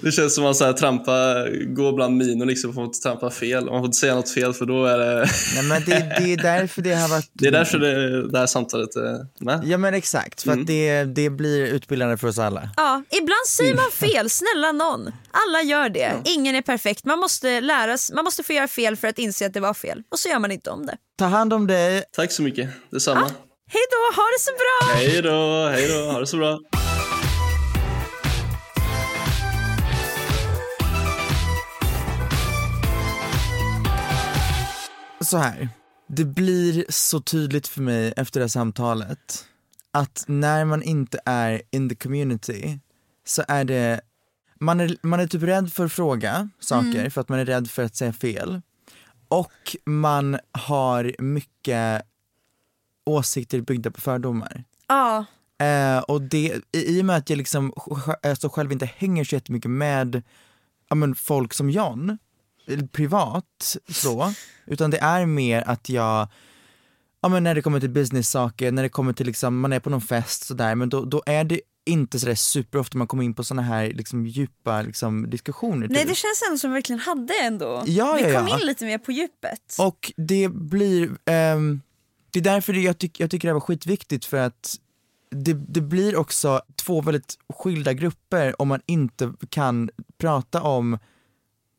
Det 0.03 0.13
känns 0.13 0.35
som 0.35 0.45
att 0.45 0.47
man 0.47 0.55
så 0.55 0.65
här 0.65 0.73
trampa, 0.73 1.47
går 1.67 1.93
bland 1.93 2.17
minor 2.17 2.47
liksom, 2.47 2.71
och 2.71 2.75
får 2.75 2.85
inte 2.85 2.99
trampa 2.99 3.31
fel. 3.31 3.65
Man 3.65 3.81
får 3.81 3.85
inte 3.87 3.99
säga 3.99 4.15
något 4.15 4.31
fel 4.31 4.53
för 4.55 4.67
då 4.67 4.87
är 4.87 4.99
det, 4.99 5.27
Nej 5.55 5.65
men 5.65 5.83
det, 5.85 6.15
det 6.19 6.33
är 6.33 6.37
därför 6.37 6.83
det 6.83 6.95
har 6.95 7.09
varit... 7.09 7.31
det 7.33 7.47
är 7.49 7.53
därför 7.53 7.79
det, 7.79 8.29
det 8.29 8.39
här 8.39 8.47
samtalet 8.47 8.97
är 8.97 9.27
med. 9.45 9.61
Ja 9.65 9.79
men 9.79 9.95
exakt, 9.95 10.43
för 10.43 10.53
att 10.53 10.67
det, 10.67 11.05
det 11.05 11.31
blir 11.31 11.67
utbildande 11.67 12.17
för 12.17 12.29
oss 12.29 12.39
alla. 12.39 12.71
Ja, 12.77 13.03
ibland 13.11 13.47
säger 13.49 13.75
man 13.75 13.91
fel, 13.93 14.31
snälla 14.31 14.73
någon. 14.73 15.13
Alla 15.31 15.63
gör 15.63 15.89
det. 15.89 16.13
Ingen 16.25 16.55
är 16.55 16.63
perfekt. 16.63 17.05
Man 17.05 17.19
måste 17.19 17.61
lära 17.61 17.99
sig- 17.99 18.15
man 18.17 18.25
måste 18.25 18.43
få 18.43 18.53
göra 18.53 18.69
fel 18.69 18.97
för 18.97 19.09
att 19.09 19.19
inse 19.19 19.47
att 19.47 19.55
det 19.55 19.61
var 19.61 19.75
fel. 19.75 20.03
Och 20.11 20.19
så 20.19 20.29
gör 20.29 20.39
man 20.39 20.53
inte 20.53 20.71
om 20.71 20.87
det. 20.87 20.97
Ta 21.19 21.25
hand 21.25 21.53
om 21.53 21.67
dig. 21.67 22.03
Tack 22.17 22.33
så 22.33 22.43
mycket, 22.43 22.69
detsamma. 22.91 23.31
Hej 23.75 23.83
då, 23.91 24.17
ha 24.17 24.23
det 24.23 24.41
så 24.41 24.51
bra! 24.51 24.95
Hej 24.95 25.23
då, 25.23 25.69
hej 25.69 25.89
då, 25.89 26.13
ha 26.13 26.21
det 26.21 26.27
så 26.27 26.37
bra. 26.37 26.61
Så 35.21 35.37
här, 35.37 35.69
det 36.09 36.25
blir 36.25 36.85
så 36.89 37.21
tydligt 37.21 37.69
för 37.69 37.83
mig 37.83 38.13
efter 38.17 38.41
det 38.41 38.45
här 38.45 38.49
samtalet 38.49 39.45
att 39.93 40.25
när 40.27 40.65
man 40.65 40.83
inte 40.83 41.21
är 41.25 41.63
in 41.71 41.89
the 41.89 41.95
community 41.95 42.79
så 43.25 43.43
är 43.49 43.65
det, 43.65 44.01
man 44.61 44.81
är, 44.81 44.97
man 45.03 45.21
är 45.21 45.27
typ 45.27 45.43
rädd 45.43 45.73
för 45.73 45.85
att 45.85 45.93
fråga 45.93 46.49
saker 46.61 47.11
för 47.11 47.21
att 47.21 47.29
man 47.29 47.39
är 47.39 47.45
rädd 47.45 47.71
för 47.71 47.83
att 47.83 47.97
säga 47.97 48.13
fel. 48.13 48.61
Och 49.29 49.77
man 49.87 50.39
har 50.53 51.15
mycket 51.19 52.03
åsikter 53.05 53.61
byggda 53.61 53.91
på 53.91 54.01
fördomar. 54.01 54.65
Ja, 54.89 55.25
Eh, 55.63 55.99
och 55.99 56.23
det, 56.23 56.61
i, 56.73 56.99
i 56.99 57.01
och 57.01 57.05
med 57.05 57.17
att 57.17 57.31
jag 57.31 57.37
liksom 57.37 57.73
alltså 58.23 58.49
själv 58.49 58.73
inte 58.73 58.87
hänger 58.87 59.25
så 59.25 59.35
jättemycket 59.35 59.71
med 59.71 60.23
ja, 60.89 60.95
men 60.95 61.15
folk 61.15 61.55
som 61.55 61.71
John, 61.71 62.19
eller 62.67 62.87
privat 62.87 63.77
så, 63.89 64.33
utan 64.67 64.91
det 64.91 64.99
är 64.99 65.27
mer 65.27 65.63
att 65.67 65.89
jag, 65.89 66.29
ja 67.23 67.29
men 67.29 67.45
när 67.45 67.55
det 67.55 67.63
kommer 67.63 67.81
till 67.81 67.91
business-saker, 67.91 68.73
när 68.73 68.83
det 68.83 68.89
kommer 68.89 69.13
till 69.13 69.27
liksom, 69.27 69.61
man 69.61 69.73
är 69.73 69.81
på 69.81 69.91
någon 69.91 70.01
fest 70.01 70.47
sådär, 70.47 70.75
men 70.75 70.89
då, 70.89 71.05
då 71.05 71.23
är 71.27 71.45
det 71.45 71.61
inte 71.87 72.19
sådär 72.21 72.35
superofta 72.35 72.99
man 72.99 73.07
kommer 73.07 73.23
in 73.23 73.35
på 73.35 73.45
sådana 73.45 73.63
här 73.63 73.91
liksom 73.91 74.27
djupa 74.27 74.83
liksom, 74.83 75.31
diskussioner. 75.31 75.89
nej 75.89 75.99
typ. 75.99 76.09
det 76.09 76.15
känns 76.15 76.43
ändå 76.49 76.59
som 76.59 76.71
vi 76.71 76.75
verkligen 76.75 77.01
hade 77.01 77.35
ändå. 77.43 77.83
Ja, 77.87 78.15
vi 78.15 78.33
ja, 78.33 78.39
kom 78.39 78.49
ja. 78.49 78.61
in 78.61 78.67
lite 78.67 78.85
mer 78.85 78.99
på 78.99 79.13
djupet. 79.13 79.77
Och 79.79 80.13
det 80.17 80.49
blir, 80.49 81.11
ehm, 81.27 81.81
det 82.33 82.39
är 82.39 82.45
därför 82.45 82.73
jag, 82.73 82.99
tyck, 82.99 83.21
jag 83.21 83.31
tycker 83.31 83.49
det 83.49 83.51
här 83.51 83.55
var 83.55 83.61
skitviktigt 83.61 84.25
för 84.25 84.37
att 84.37 84.77
det, 85.31 85.53
det 85.53 85.81
blir 85.81 86.17
också 86.17 86.63
två 86.77 87.01
väldigt 87.01 87.39
skilda 87.49 87.93
grupper 87.93 88.63
om 88.63 88.69
man 88.69 88.81
inte 88.87 89.33
kan 89.49 89.91
prata 90.19 90.63
om 90.63 90.99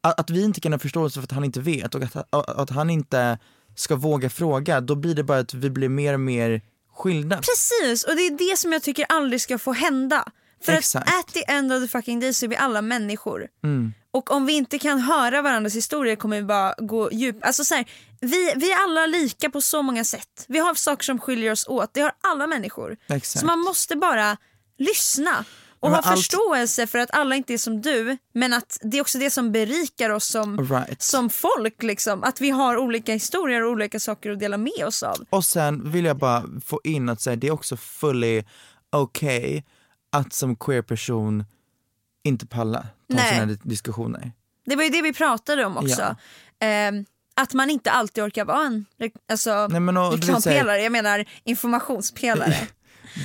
att, 0.02 0.20
att 0.20 0.30
vi 0.30 0.44
inte 0.44 0.62
kan 0.62 0.72
ha 0.72 0.80
förståelse 0.80 1.20
för 1.20 1.24
att 1.24 1.32
han 1.32 1.44
inte 1.44 1.60
vet 1.60 1.96
och 1.96 2.04
att, 2.04 2.16
att, 2.16 2.50
att 2.50 2.70
han 2.70 2.90
inte 2.90 3.40
ska 3.76 3.96
våga 3.96 4.30
fråga, 4.30 4.82
då 4.82 4.96
blir 4.96 5.16
det 5.16 5.24
bara 5.24 5.40
att 5.40 5.54
vi 5.54 5.70
blir 5.70 5.90
mer 5.90 6.14
och 6.14 6.20
mer 6.20 6.62
skilda. 6.94 7.38
Precis, 7.38 8.04
och 8.04 8.16
det 8.16 8.22
är 8.22 8.52
det 8.52 8.58
som 8.58 8.74
jag 8.74 8.84
tycker 8.84 9.06
aldrig 9.10 9.42
ska 9.42 9.58
få 9.58 9.74
hända. 9.74 10.32
För 10.66 10.74
Exakt. 10.74 11.10
att 11.10 11.20
at 11.20 11.34
the 11.34 11.44
end 11.48 11.74
of 11.74 11.82
the 11.82 11.88
fucking 11.88 12.20
day 12.20 12.34
så 12.34 12.46
är 12.46 12.50
vi 12.50 12.56
alla 12.56 12.82
människor. 12.82 13.48
Mm. 13.64 13.94
Och 14.14 14.32
om 14.32 14.46
vi 14.46 14.54
inte 14.54 14.80
kan 14.80 15.00
höra 15.02 15.42
varandras 15.42 15.76
historier 15.76 16.16
kommer 16.16 16.36
vi 16.38 16.44
bara 16.44 16.76
gå 16.78 17.12
djupt. 17.12 17.44
Alltså 17.46 17.66
så 17.66 17.76
här, 17.76 17.86
vi, 18.22 18.54
vi 18.56 18.72
är 18.72 18.84
alla 18.84 19.06
lika 19.06 19.50
på 19.50 19.62
så 19.62 19.82
många 19.82 20.04
sätt. 20.04 20.46
Vi 20.48 20.60
har 20.60 20.74
saker 20.76 21.04
som 21.04 21.20
skiljer 21.20 21.52
oss 21.52 21.68
åt, 21.68 21.94
det 21.94 22.02
har 22.02 22.12
alla 22.22 22.48
människor. 22.48 22.98
Exakt. 23.10 23.40
Så 23.40 23.46
man 23.46 23.60
måste 23.60 23.96
bara 23.96 24.38
lyssna 24.78 25.46
och 25.80 25.90
Men 25.92 26.00
ha 26.04 26.12
allt- 26.12 26.18
förståelse 26.20 26.88
för 26.88 27.00
att 27.00 27.12
alla 27.14 27.36
inte 27.36 27.54
är 27.54 27.58
som 27.58 27.82
du 27.82 28.18
men 28.34 28.54
att 28.54 28.78
det 28.82 28.98
är 28.98 29.02
också 29.02 29.18
det 29.18 29.30
som 29.30 29.52
berikar 29.52 30.10
oss 30.10 30.26
som, 30.28 30.68
Right. 30.68 31.02
som 31.02 31.30
folk. 31.30 31.84
Liksom. 31.84 32.24
Att 32.24 32.42
vi 32.42 32.50
har 32.50 32.78
olika 32.78 33.14
historier 33.14 33.64
och 33.64 33.72
olika 33.72 34.00
saker 34.00 34.32
att 34.32 34.40
dela 34.40 34.58
med 34.58 34.86
oss 34.88 35.04
av. 35.04 35.18
Och 35.30 35.46
sen 35.46 35.92
vill 35.92 36.06
jag 36.06 36.18
bara 36.18 36.44
få 36.66 36.82
in 36.84 37.10
att 37.10 37.22
säga, 37.22 37.36
det 37.36 37.48
är 37.48 37.52
också 37.52 37.78
fully 37.78 38.44
okej 38.92 39.66
att 40.12 40.34
som 40.34 40.56
queer 40.56 40.82
person 40.82 41.44
inte 42.24 42.46
palla 42.46 42.82
ta 42.82 42.88
Nej. 43.16 43.34
här 43.34 43.58
diskussioner. 43.64 44.32
Det 44.66 44.76
var 44.76 44.84
ju 44.84 44.90
det 44.90 45.02
vi 45.02 45.14
pratade 45.14 45.66
om 45.66 45.78
också. 45.78 46.16
Ehm, 46.60 47.06
att 47.36 47.54
man 47.54 47.70
inte 47.70 47.92
alltid 47.92 48.24
orkar 48.24 48.46
vara 48.46 48.66
en 48.66 48.86
alltså, 49.32 49.68
Nej, 49.68 49.80
men 49.80 49.98
och 49.98 50.14
reklampelare, 50.14 50.82
jag 50.82 50.92
menar 50.92 51.26
informationspelare. 51.44 52.56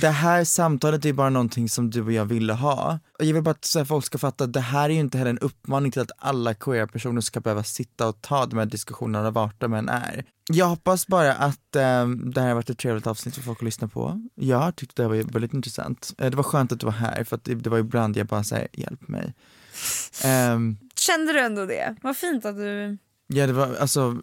Det 0.01 0.09
här 0.09 0.43
samtalet 0.43 1.05
är 1.05 1.13
bara 1.13 1.29
någonting 1.29 1.69
som 1.69 1.89
du 1.89 2.01
och 2.01 2.11
jag 2.11 2.25
ville 2.25 2.53
ha. 2.53 2.99
Och 3.19 3.25
Jag 3.25 3.33
vill 3.33 3.43
bara 3.43 3.51
att 3.51 3.87
folk 3.87 4.05
ska 4.05 4.17
fatta 4.17 4.43
att 4.43 4.53
det 4.53 4.59
här 4.59 4.89
är 4.89 4.93
ju 4.93 4.99
inte 4.99 5.17
heller 5.17 5.31
en 5.31 5.39
uppmaning 5.39 5.91
till 5.91 6.01
att 6.01 6.11
alla 6.17 6.53
queer-personer 6.53 7.21
ska 7.21 7.39
behöva 7.39 7.63
sitta 7.63 8.07
och 8.07 8.21
ta 8.21 8.45
de 8.45 8.59
här 8.59 8.65
diskussionerna 8.65 9.31
vart 9.31 9.61
de 9.61 9.73
än 9.73 9.89
är. 9.89 10.25
Jag 10.51 10.65
hoppas 10.65 11.07
bara 11.07 11.33
att 11.33 11.75
eh, 11.75 12.07
det 12.07 12.41
här 12.41 12.47
har 12.47 12.53
varit 12.53 12.69
ett 12.69 12.77
trevligt 12.77 13.07
avsnitt 13.07 13.35
för 13.35 13.41
folk 13.41 13.59
att 13.59 13.65
lyssna 13.65 13.87
på. 13.87 14.21
Jag 14.35 14.75
tyckte 14.75 15.01
det 15.01 15.09
här 15.09 15.23
var 15.23 15.31
väldigt 15.31 15.53
intressant. 15.53 16.13
Eh, 16.17 16.29
det 16.29 16.37
var 16.37 16.43
skönt 16.43 16.71
att 16.71 16.79
du 16.79 16.85
var 16.85 16.93
här 16.93 17.23
för 17.23 17.35
att 17.35 17.43
det, 17.43 17.55
det 17.55 17.69
var 17.69 17.77
ibland 17.77 18.17
jag 18.17 18.27
bara 18.27 18.43
säger 18.43 18.67
hjälp 18.73 19.07
mig. 19.07 19.33
Ehm, 20.23 20.77
Kände 20.95 21.33
du 21.33 21.39
ändå 21.39 21.65
det? 21.65 21.95
Vad 22.01 22.17
fint 22.17 22.45
att 22.45 22.55
du... 22.55 22.97
Ja 23.27 23.47
det 23.47 23.53
var 23.53 23.75
alltså, 23.75 24.17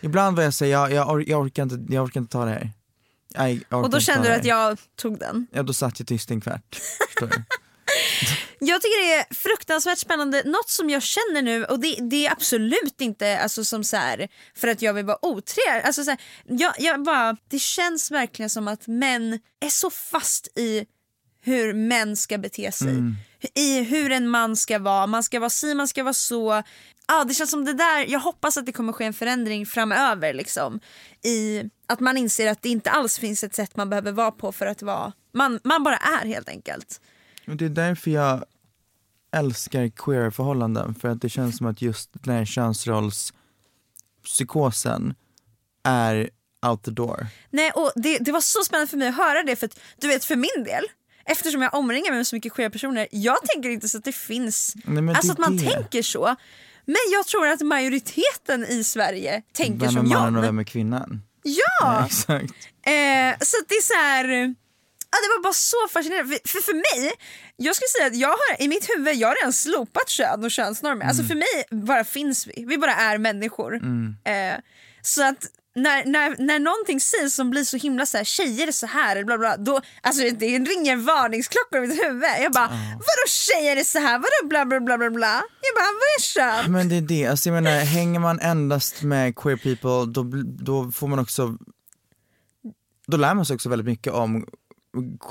ibland 0.00 0.36
var 0.36 0.44
jag 0.44 0.54
säga 0.54 0.78
jag, 0.78 0.92
jag, 0.92 1.10
or, 1.10 1.24
jag, 1.28 1.40
orkar 1.40 1.62
inte, 1.62 1.94
jag 1.94 2.04
orkar 2.04 2.20
inte 2.20 2.32
ta 2.32 2.44
det 2.44 2.50
här. 2.50 2.72
Orkar 3.34 3.76
Och 3.76 3.90
då 3.90 4.00
kände 4.00 4.28
du 4.28 4.34
att 4.34 4.44
jag 4.44 4.78
tog 4.96 5.18
den. 5.18 5.46
Ja 5.50 5.62
då 5.62 5.72
satt 5.72 5.98
jag 5.98 6.08
tyst 6.08 6.30
en 6.30 6.40
kvart. 6.40 6.80
Jag 8.58 8.82
tycker 8.82 9.06
det 9.06 9.14
är 9.14 9.34
fruktansvärt 9.34 9.98
spännande. 9.98 10.42
Något 10.44 10.70
som 10.70 10.90
jag 10.90 11.02
känner 11.02 11.42
nu, 11.42 11.64
och 11.64 11.80
det, 11.80 11.96
det 12.00 12.26
är 12.26 12.32
absolut 12.32 13.00
inte 13.00 13.38
alltså, 13.38 13.64
som 13.64 13.84
så 13.84 13.96
här, 13.96 14.28
för 14.54 14.68
att 14.68 14.82
jag 14.82 14.94
vill 14.94 15.04
vara 15.04 15.24
otrevlig. 15.24 15.82
Alltså, 15.84 16.04
så 16.04 16.10
här, 16.10 16.20
jag, 16.44 16.74
jag 16.78 17.02
bara, 17.02 17.36
det 17.48 17.58
känns 17.58 18.10
verkligen 18.10 18.50
som 18.50 18.68
att 18.68 18.86
män 18.86 19.40
är 19.60 19.68
så 19.68 19.90
fast 19.90 20.58
i 20.58 20.86
hur 21.42 21.74
män 21.74 22.16
ska 22.16 22.38
bete 22.38 22.72
sig. 22.72 22.88
I 23.54 23.82
hur 23.82 24.12
en 24.12 24.28
man 24.28 24.56
ska 24.56 24.78
vara. 24.78 25.06
Man 25.06 25.22
ska 25.22 25.40
vara 25.40 25.50
si, 25.50 25.74
man 25.74 25.88
ska 25.88 26.02
vara 26.02 26.14
så. 26.14 26.62
Ja, 27.08 27.24
det 27.24 27.34
känns 27.34 27.50
som 27.50 27.64
det 27.64 27.72
där, 27.72 28.06
jag 28.08 28.20
hoppas 28.20 28.56
att 28.56 28.66
det 28.66 28.72
kommer 28.72 28.92
ske 28.92 29.04
en 29.04 29.14
förändring 29.14 29.66
framöver. 29.66 30.34
Liksom, 30.34 30.80
I 31.24 31.62
att 31.86 32.00
man 32.00 32.16
inser 32.16 32.50
att 32.50 32.62
det 32.62 32.68
inte 32.68 32.90
alls 32.90 33.18
finns 33.18 33.44
ett 33.44 33.54
sätt 33.54 33.76
man 33.76 33.90
behöver 33.90 34.12
vara 34.12 34.30
på 34.30 34.52
för 34.52 34.66
att 34.66 34.82
vara, 34.82 35.12
man, 35.32 35.60
man 35.64 35.84
bara 35.84 35.96
är 35.96 36.26
helt 36.26 36.48
enkelt. 36.48 37.00
Och 37.46 37.56
det 37.56 37.64
är 37.64 37.68
därför 37.68 38.10
jag 38.10 38.44
älskar 39.36 39.88
queer-förhållanden, 39.88 40.94
för 40.94 41.08
att 41.08 41.20
det 41.20 41.28
känns 41.28 41.56
som 41.56 41.66
att 41.66 41.82
just 41.82 42.10
den 42.12 42.34
här 42.34 42.44
könsrollspsykosen 42.44 45.14
är 45.84 46.30
out 46.66 46.84
the 46.84 46.90
door. 46.90 47.26
Nej, 47.50 47.70
och 47.70 47.92
det, 47.94 48.18
det 48.18 48.32
var 48.32 48.40
så 48.40 48.62
spännande 48.62 48.90
för 48.90 48.96
mig 48.96 49.08
att 49.08 49.16
höra 49.16 49.42
det 49.42 49.56
för 49.56 49.66
att 49.66 49.80
du 50.00 50.08
vet 50.08 50.24
för 50.24 50.36
min 50.36 50.64
del 50.64 50.84
eftersom 51.24 51.62
jag 51.62 51.74
omringar 51.74 52.10
mig 52.10 52.18
med 52.18 52.26
så 52.26 52.36
mycket 52.36 52.52
queera 52.52 52.70
personer, 52.70 53.08
jag 53.10 53.38
tänker 53.42 53.70
inte 53.70 53.88
så 53.88 53.98
att 53.98 54.04
det 54.04 54.14
finns, 54.14 54.76
Nej, 54.84 55.02
men 55.02 55.16
alltså 55.16 55.26
det 55.26 55.32
att 55.32 55.38
man 55.38 55.56
det. 55.56 55.70
tänker 55.70 56.02
så. 56.02 56.36
Men 56.84 56.96
jag 57.12 57.26
tror 57.26 57.46
att 57.46 57.60
majoriteten 57.60 58.64
i 58.64 58.84
Sverige 58.84 59.42
tänker 59.52 59.78
Vem 59.78 59.88
är 59.88 59.92
som 59.92 60.08
mannen 60.08 60.36
och 60.36 60.44
vem 60.44 60.58
är 60.58 60.64
kvinnan? 60.64 61.22
Ja! 61.80 62.06
Exakt. 62.06 62.54
Eh, 62.86 63.34
så 63.40 63.56
det 63.68 63.74
är 63.74 63.82
så 63.82 63.94
här. 63.94 64.54
Ja, 65.10 65.18
det 65.22 65.28
var 65.36 65.42
bara 65.42 65.52
så 65.52 65.76
fascinerande. 65.92 66.38
För, 66.44 66.48
för, 66.48 66.60
för 66.60 66.74
mig, 66.74 67.12
jag 67.56 67.76
skulle 67.76 67.88
säga 67.88 68.06
att 68.06 68.16
jag 68.16 68.28
har 68.28 68.62
i 68.62 68.68
mitt 68.68 68.88
huvud, 68.96 69.14
jag 69.14 69.28
har 69.28 69.34
redan 69.34 69.52
slopat 69.52 70.08
kön 70.08 70.44
och 70.44 70.50
könsnormer. 70.50 71.06
Alltså 71.06 71.22
Mm. 71.22 71.28
för 71.28 71.34
mig 71.34 71.82
bara 71.84 72.04
finns 72.04 72.46
vi, 72.46 72.64
vi 72.68 72.78
bara 72.78 72.94
är 72.94 73.18
människor. 73.18 73.74
Eh, 74.24 74.54
så 75.02 75.22
att 75.22 75.46
när, 75.76 76.04
när, 76.04 76.36
när 76.38 76.58
någonting 76.58 77.00
sägs 77.00 77.34
som 77.34 77.50
blir 77.50 77.64
så 77.64 77.76
himla 77.76 78.06
så 78.06 78.16
här, 78.16 78.24
tjejer 78.24 78.66
är 78.68 78.72
så 78.72 78.86
här, 78.86 79.24
bla 79.24 79.38
bla, 79.38 79.56
då, 79.56 79.80
alltså 80.02 80.22
det 80.22 80.46
ringer 80.46 80.92
en 80.92 81.04
varningsklocka 81.04 81.78
i 81.78 81.80
mitt 81.80 82.04
huvud. 82.04 82.24
Jag 82.40 82.52
bara, 82.52 82.68
vadå 82.92 83.24
tjejer 83.28 83.76
är 83.76 83.84
så 83.84 83.98
här, 83.98 84.18
vadå 84.18 84.48
bla 84.48 84.64
bla 84.64 84.80
bla 84.80 84.98
bla 84.98 85.10
bla? 85.10 85.42
Jag 85.62 85.74
bara, 85.74 85.92
vad 86.00 86.16
är 86.18 86.20
kön? 86.20 86.72
Men 86.72 86.88
det 86.88 86.96
är 86.96 87.00
det, 87.00 87.26
alltså 87.26 87.48
jag 87.48 87.62
menar 87.62 87.80
hänger 87.80 88.20
man 88.20 88.40
endast 88.40 89.02
med 89.02 89.36
queer 89.36 89.56
people 89.56 90.12
då, 90.12 90.22
då 90.64 90.92
får 90.92 91.08
man 91.08 91.18
också, 91.18 91.56
då 93.06 93.16
lär 93.16 93.34
man 93.34 93.46
sig 93.46 93.54
också 93.54 93.68
väldigt 93.68 93.86
mycket 93.86 94.12
om 94.12 94.46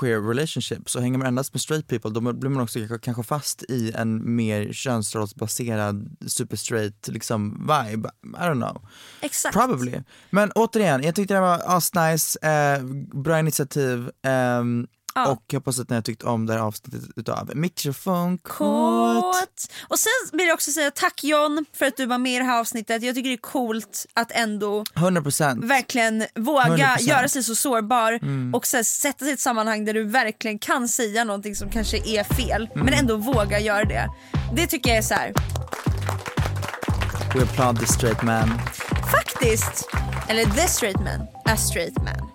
queer 0.00 0.20
relationships 0.28 0.94
och 0.94 1.02
hänger 1.02 1.18
man 1.18 1.26
endast 1.26 1.54
med 1.54 1.60
straight 1.60 1.86
people 1.88 2.10
då 2.10 2.20
blir 2.32 2.50
man 2.50 2.62
också 2.62 2.78
kanske- 3.02 3.22
fast 3.22 3.62
i 3.62 3.92
en 3.92 4.36
mer 4.36 4.72
könsrollsbaserad 4.72 6.16
super 6.26 6.56
straight 6.56 7.08
liksom 7.08 7.60
vibe, 7.60 8.10
I 8.24 8.28
don't 8.40 8.54
know. 8.70 8.82
Exakt. 9.20 9.56
Probably. 9.56 10.00
Men 10.30 10.50
återigen, 10.54 11.02
jag 11.02 11.14
tyckte 11.14 11.34
det 11.34 11.40
var 11.40 11.62
asnice, 11.66 12.38
eh, 12.48 12.82
bra 13.22 13.38
initiativ 13.38 14.10
ehm, 14.22 14.86
Ja. 15.16 15.26
och 15.32 15.42
jag 15.46 15.60
hoppas 15.60 15.78
att 15.80 15.90
ni 15.90 15.94
har 15.96 16.02
tyckt 16.02 16.22
om 16.22 16.46
det 16.46 16.52
här 16.52 16.60
avsnittet 16.60 17.00
utav 17.16 17.50
Mikrofonkåt. 17.54 19.22
Kåt. 19.22 19.72
Och 19.88 19.98
sen 19.98 20.12
vill 20.38 20.46
jag 20.46 20.54
också 20.54 20.70
säga 20.72 20.90
tack 20.90 21.24
John 21.24 21.64
för 21.72 21.86
att 21.86 21.96
du 21.96 22.06
var 22.06 22.18
med 22.18 22.34
i 22.34 22.38
det 22.38 22.44
här 22.44 22.60
avsnittet. 22.60 23.02
Jag 23.02 23.14
tycker 23.14 23.28
det 23.30 23.34
är 23.34 23.36
coolt 23.36 24.06
att 24.14 24.32
ändå 24.32 24.84
100%. 24.94 25.66
verkligen 25.68 26.24
våga 26.34 26.66
100%. 26.96 27.00
göra 27.00 27.28
sig 27.28 27.42
så 27.42 27.54
sårbar 27.54 28.12
Mm. 28.22 28.54
och 28.54 28.66
så 28.66 28.76
här, 28.76 28.84
sätta 28.84 29.18
sig 29.18 29.28
i 29.28 29.32
ett 29.32 29.40
sammanhang 29.40 29.84
där 29.84 29.94
du 29.94 30.04
verkligen 30.04 30.58
kan 30.58 30.88
säga 30.88 31.24
någonting 31.24 31.56
som 31.56 31.70
kanske 31.70 31.96
är 31.96 32.24
fel 32.34 32.68
Mm. 32.74 32.84
men 32.84 32.94
ändå 32.94 33.16
våga 33.16 33.60
göra 33.60 33.84
det. 33.84 34.08
Det 34.56 34.66
tycker 34.66 34.90
jag 34.90 34.98
är 34.98 35.02
så 35.02 35.14
här. 35.14 35.32
We 37.34 37.42
applaud 37.42 37.80
the 37.80 37.86
straight 37.86 38.22
man. 38.22 38.60
faktiskt, 39.12 39.88
eller 40.28 40.44
the 40.44 40.68
straight 40.68 40.96
man, 41.00 41.20
a 41.44 41.56
straight 41.56 41.96
man, 41.98 42.30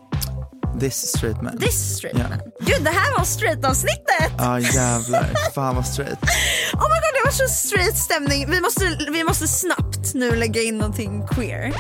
This 0.79 1.07
straight 1.17 1.41
man. 1.41 1.57
this 1.59 1.95
straight 1.97 2.17
Ja. 2.19 2.29
man. 2.29 2.39
Gud 2.59 2.83
det 2.83 2.89
här 2.89 3.17
var 3.17 3.23
straight 3.25 3.65
avsnittet! 3.65 4.31
Ja 4.37 4.59
jävlar, 4.59 5.51
fan 5.55 5.75
vad 5.75 5.85
straight. 5.87 6.19
Oh 6.73 6.81
my 6.89 6.95
god 6.95 7.13
det 7.13 7.21
var 7.25 7.31
så 7.31 7.47
straight 7.47 7.97
stämning. 7.97 8.49
Vi 8.51 8.61
måste, 8.61 8.97
vi 9.11 9.23
måste 9.23 9.47
snabbt 9.47 10.13
nu 10.13 10.35
lägga 10.35 10.61
in 10.61 10.77
någonting 10.77 11.27
queer. 11.27 11.67
Why 11.67 11.73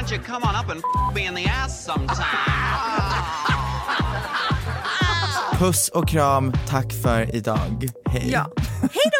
don't 0.00 0.12
you 0.14 0.22
come 0.24 0.46
on 0.46 0.64
up 0.64 0.70
and 0.70 0.78
f- 0.80 1.14
me 1.14 1.26
in 1.26 1.34
the 1.34 1.50
ass 1.64 1.84
sometime? 1.84 2.24
Puss 5.58 5.88
och 5.88 6.08
kram, 6.08 6.52
tack 6.68 6.92
för 7.02 7.34
idag. 7.36 7.88
Hej. 8.10 8.30
Ja. 8.32 8.46
Hej 8.80 9.10
då! 9.12 9.19